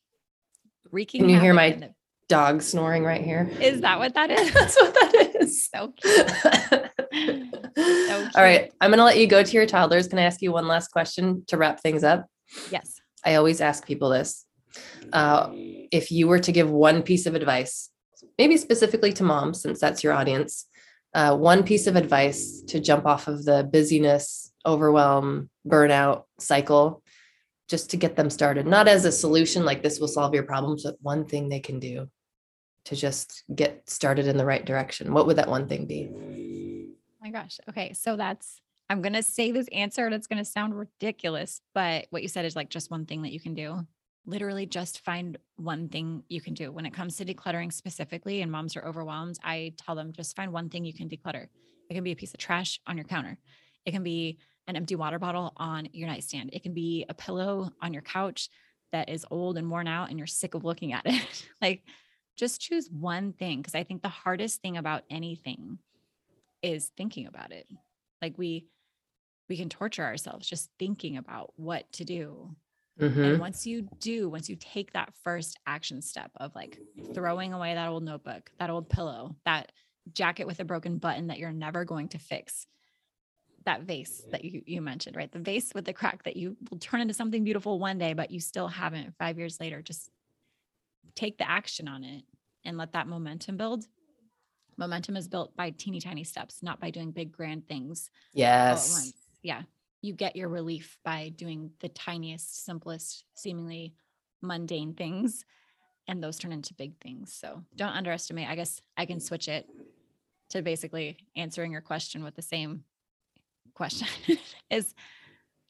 reeking. 0.90 1.20
Can 1.20 1.30
you 1.30 1.40
hear 1.40 1.54
my 1.54 1.70
the- 1.70 1.94
dog 2.28 2.62
snoring 2.62 3.04
right 3.04 3.22
here? 3.22 3.48
Is 3.60 3.82
that 3.82 3.98
what 3.98 4.14
that 4.14 4.30
is? 4.38 4.52
That's 4.52 4.76
what 4.80 4.94
that 4.94 5.32
is. 5.40 5.68
So 5.68 5.92
cute. 5.96 6.90
All 8.34 8.42
right. 8.42 8.72
I'm 8.80 8.90
going 8.90 8.98
to 8.98 9.04
let 9.04 9.18
you 9.18 9.26
go 9.26 9.42
to 9.42 9.52
your 9.52 9.66
toddlers. 9.66 10.08
Can 10.08 10.18
I 10.18 10.22
ask 10.22 10.42
you 10.42 10.50
one 10.50 10.66
last 10.66 10.88
question 10.88 11.44
to 11.48 11.56
wrap 11.56 11.80
things 11.80 12.02
up? 12.04 12.26
Yes. 12.70 13.00
I 13.24 13.34
always 13.34 13.60
ask 13.60 13.86
people 13.86 14.10
this. 14.10 14.44
Uh, 15.12 15.50
if 15.52 16.10
you 16.10 16.28
were 16.28 16.38
to 16.38 16.52
give 16.52 16.70
one 16.70 17.02
piece 17.02 17.26
of 17.26 17.34
advice, 17.34 17.90
maybe 18.38 18.56
specifically 18.56 19.12
to 19.14 19.24
moms, 19.24 19.60
since 19.60 19.80
that's 19.80 20.02
your 20.02 20.12
audience, 20.12 20.66
uh, 21.14 21.36
one 21.36 21.62
piece 21.62 21.86
of 21.86 21.96
advice 21.96 22.62
to 22.68 22.80
jump 22.80 23.06
off 23.06 23.28
of 23.28 23.44
the 23.44 23.68
busyness, 23.70 24.52
overwhelm, 24.64 25.50
burnout 25.66 26.24
cycle, 26.38 27.02
just 27.68 27.90
to 27.90 27.96
get 27.96 28.16
them 28.16 28.30
started, 28.30 28.66
not 28.66 28.88
as 28.88 29.04
a 29.04 29.12
solution 29.12 29.64
like 29.64 29.82
this 29.82 30.00
will 30.00 30.08
solve 30.08 30.34
your 30.34 30.42
problems, 30.42 30.84
but 30.84 30.96
one 31.00 31.26
thing 31.26 31.48
they 31.48 31.60
can 31.60 31.78
do 31.78 32.08
to 32.86 32.96
just 32.96 33.44
get 33.54 33.88
started 33.88 34.26
in 34.26 34.36
the 34.36 34.44
right 34.44 34.64
direction. 34.64 35.12
What 35.12 35.26
would 35.26 35.36
that 35.36 35.48
one 35.48 35.68
thing 35.68 35.86
be? 35.86 36.10
my 37.22 37.30
gosh. 37.30 37.60
Okay. 37.68 37.92
So 37.92 38.16
that's, 38.16 38.60
I'm 38.92 39.00
going 39.00 39.14
to 39.14 39.22
say 39.22 39.50
this 39.52 39.68
answer 39.72 40.04
and 40.04 40.14
it's 40.14 40.26
going 40.26 40.36
to 40.36 40.44
sound 40.44 40.78
ridiculous, 40.78 41.62
but 41.72 42.08
what 42.10 42.20
you 42.20 42.28
said 42.28 42.44
is 42.44 42.54
like 42.54 42.68
just 42.68 42.90
one 42.90 43.06
thing 43.06 43.22
that 43.22 43.32
you 43.32 43.40
can 43.40 43.54
do. 43.54 43.86
Literally 44.26 44.66
just 44.66 45.02
find 45.02 45.38
one 45.56 45.88
thing 45.88 46.24
you 46.28 46.42
can 46.42 46.52
do. 46.52 46.70
When 46.70 46.84
it 46.84 46.92
comes 46.92 47.16
to 47.16 47.24
decluttering 47.24 47.72
specifically 47.72 48.42
and 48.42 48.52
moms 48.52 48.76
are 48.76 48.86
overwhelmed, 48.86 49.38
I 49.42 49.72
tell 49.78 49.94
them 49.94 50.12
just 50.12 50.36
find 50.36 50.52
one 50.52 50.68
thing 50.68 50.84
you 50.84 50.92
can 50.92 51.08
declutter. 51.08 51.46
It 51.88 51.94
can 51.94 52.04
be 52.04 52.12
a 52.12 52.16
piece 52.16 52.34
of 52.34 52.38
trash 52.38 52.80
on 52.86 52.98
your 52.98 53.06
counter. 53.06 53.38
It 53.86 53.92
can 53.92 54.02
be 54.02 54.36
an 54.68 54.76
empty 54.76 54.94
water 54.94 55.18
bottle 55.18 55.54
on 55.56 55.88
your 55.94 56.08
nightstand. 56.08 56.50
It 56.52 56.62
can 56.62 56.74
be 56.74 57.06
a 57.08 57.14
pillow 57.14 57.72
on 57.80 57.94
your 57.94 58.02
couch 58.02 58.50
that 58.92 59.08
is 59.08 59.24
old 59.30 59.56
and 59.56 59.70
worn 59.70 59.88
out 59.88 60.10
and 60.10 60.18
you're 60.18 60.26
sick 60.26 60.52
of 60.52 60.64
looking 60.64 60.92
at 60.92 61.06
it. 61.06 61.48
like 61.62 61.82
just 62.36 62.60
choose 62.60 62.90
one 62.90 63.32
thing 63.32 63.62
because 63.62 63.74
I 63.74 63.84
think 63.84 64.02
the 64.02 64.10
hardest 64.10 64.60
thing 64.60 64.76
about 64.76 65.04
anything 65.08 65.78
is 66.62 66.92
thinking 66.94 67.26
about 67.26 67.52
it. 67.52 67.66
Like 68.20 68.34
we 68.36 68.66
we 69.52 69.58
can 69.58 69.68
torture 69.68 70.02
ourselves 70.02 70.48
just 70.48 70.70
thinking 70.78 71.18
about 71.18 71.52
what 71.56 71.84
to 71.92 72.04
do. 72.04 72.56
Mm-hmm. 72.98 73.22
And 73.22 73.38
once 73.38 73.66
you 73.66 73.86
do, 74.00 74.30
once 74.30 74.48
you 74.48 74.56
take 74.56 74.94
that 74.94 75.12
first 75.22 75.58
action 75.66 76.00
step 76.00 76.30
of 76.36 76.54
like 76.54 76.78
throwing 77.12 77.52
away 77.52 77.74
that 77.74 77.90
old 77.90 78.02
notebook, 78.02 78.50
that 78.58 78.70
old 78.70 78.88
pillow, 78.88 79.36
that 79.44 79.70
jacket 80.14 80.46
with 80.46 80.58
a 80.60 80.64
broken 80.64 80.96
button 80.96 81.26
that 81.26 81.38
you're 81.38 81.52
never 81.52 81.84
going 81.84 82.08
to 82.08 82.18
fix, 82.18 82.66
that 83.66 83.82
vase 83.82 84.22
that 84.30 84.42
you, 84.42 84.62
you 84.64 84.80
mentioned, 84.80 85.16
right? 85.16 85.30
The 85.30 85.38
vase 85.38 85.72
with 85.74 85.84
the 85.84 85.92
crack 85.92 86.22
that 86.22 86.36
you 86.36 86.56
will 86.70 86.78
turn 86.78 87.02
into 87.02 87.12
something 87.12 87.44
beautiful 87.44 87.78
one 87.78 87.98
day, 87.98 88.14
but 88.14 88.30
you 88.30 88.40
still 88.40 88.68
haven't 88.68 89.12
five 89.18 89.36
years 89.36 89.60
later. 89.60 89.82
Just 89.82 90.08
take 91.14 91.36
the 91.36 91.50
action 91.50 91.88
on 91.88 92.04
it 92.04 92.22
and 92.64 92.78
let 92.78 92.92
that 92.92 93.06
momentum 93.06 93.58
build. 93.58 93.84
Momentum 94.78 95.14
is 95.14 95.28
built 95.28 95.54
by 95.54 95.68
teeny 95.68 96.00
tiny 96.00 96.24
steps, 96.24 96.62
not 96.62 96.80
by 96.80 96.88
doing 96.88 97.10
big 97.10 97.32
grand 97.32 97.68
things. 97.68 98.08
Yes. 98.32 99.12
Yeah. 99.42 99.62
You 100.00 100.14
get 100.14 100.36
your 100.36 100.48
relief 100.48 100.98
by 101.04 101.32
doing 101.34 101.70
the 101.80 101.88
tiniest, 101.88 102.64
simplest, 102.64 103.24
seemingly 103.34 103.94
mundane 104.40 104.94
things. 104.94 105.44
And 106.08 106.22
those 106.22 106.38
turn 106.38 106.52
into 106.52 106.74
big 106.74 106.98
things. 107.00 107.32
So 107.32 107.62
don't 107.76 107.92
underestimate. 107.92 108.48
I 108.48 108.56
guess 108.56 108.80
I 108.96 109.06
can 109.06 109.20
switch 109.20 109.48
it 109.48 109.68
to 110.50 110.62
basically 110.62 111.16
answering 111.36 111.72
your 111.72 111.80
question 111.80 112.24
with 112.24 112.34
the 112.34 112.42
same 112.42 112.84
question 113.74 114.08
is 114.70 114.94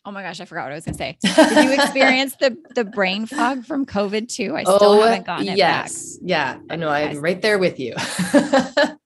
Oh 0.04 0.10
my 0.10 0.22
gosh, 0.22 0.40
I 0.40 0.46
forgot 0.46 0.64
what 0.64 0.72
I 0.72 0.74
was 0.74 0.84
going 0.84 0.94
to 0.94 0.98
say. 0.98 1.16
Did 1.22 1.64
you 1.64 1.72
experience 1.80 2.34
the 2.34 2.56
the 2.74 2.84
brain 2.84 3.26
fog 3.26 3.64
from 3.64 3.86
COVID 3.86 4.28
too? 4.28 4.56
I 4.56 4.64
still 4.64 4.78
oh, 4.80 5.00
haven't 5.00 5.26
gotten 5.26 5.48
it 5.48 5.56
yes. 5.56 6.16
Back. 6.16 6.28
Yeah, 6.28 6.58
I 6.70 6.76
know. 6.76 6.88
I'm 6.88 7.20
right 7.20 7.40
there 7.40 7.58
with 7.58 7.78
you. 7.78 7.94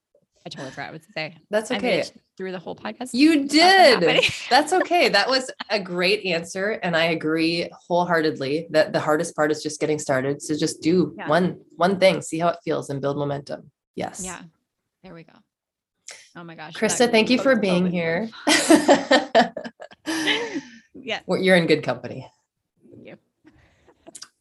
I 0.46 0.48
totally 0.48 0.70
forgot 0.70 0.92
what 0.92 1.02
to 1.02 1.12
say. 1.12 1.36
That's 1.50 1.72
okay. 1.72 2.04
Through 2.36 2.52
the 2.52 2.60
whole 2.60 2.76
podcast. 2.76 3.10
You 3.12 3.48
did. 3.48 4.22
That's 4.50 4.72
okay. 4.72 5.08
That 5.08 5.28
was 5.28 5.50
a 5.70 5.80
great 5.80 6.24
answer. 6.24 6.78
And 6.84 6.96
I 6.96 7.06
agree 7.06 7.68
wholeheartedly 7.88 8.68
that 8.70 8.92
the 8.92 9.00
hardest 9.00 9.34
part 9.34 9.50
is 9.50 9.60
just 9.60 9.80
getting 9.80 9.98
started. 9.98 10.40
So 10.40 10.56
just 10.56 10.80
do 10.82 11.12
yeah. 11.18 11.28
one 11.28 11.58
one 11.74 11.98
thing, 11.98 12.22
see 12.22 12.38
how 12.38 12.46
it 12.48 12.58
feels 12.64 12.90
and 12.90 13.00
build 13.00 13.16
momentum. 13.16 13.72
Yes. 13.96 14.22
Yeah. 14.24 14.40
There 15.02 15.14
we 15.14 15.24
go. 15.24 15.32
Oh 16.36 16.44
my 16.44 16.54
gosh. 16.54 16.74
Krista, 16.74 17.10
thank 17.10 17.28
you 17.28 17.40
for 17.40 17.56
being 17.56 17.90
here. 17.90 18.28
yeah. 20.94 21.22
You're 21.26 21.56
in 21.56 21.66
good 21.66 21.82
company. 21.82 22.30
Thank 22.88 23.04
you. 23.04 23.16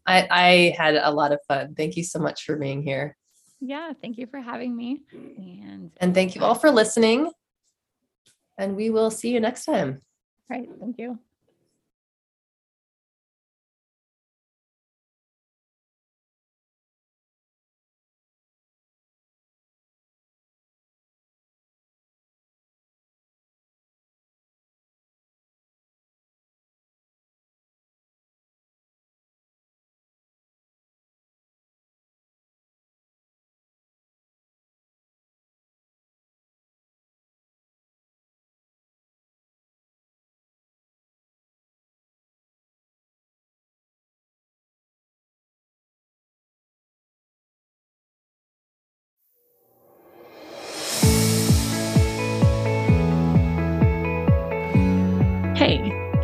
I, 0.06 0.28
I 0.30 0.76
had 0.78 0.98
a 0.98 1.10
lot 1.10 1.32
of 1.32 1.40
fun. 1.48 1.74
Thank 1.74 1.98
you 1.98 2.04
so 2.04 2.20
much 2.20 2.44
for 2.44 2.58
being 2.58 2.84
here. 2.84 3.18
Yeah, 3.68 3.94
thank 4.00 4.18
you 4.18 4.28
for 4.28 4.40
having 4.40 4.76
me. 4.76 5.02
And 5.12 5.92
and 5.98 6.14
thank 6.14 6.36
you 6.36 6.44
all 6.44 6.56
for 6.56 6.70
listening. 6.70 7.32
And 8.58 8.76
we 8.76 8.90
will 8.90 9.10
see 9.10 9.34
you 9.34 9.40
next 9.40 9.66
time. 9.66 10.00
All 10.50 10.58
right. 10.58 10.70
Thank 10.80 11.00
you. 11.00 11.20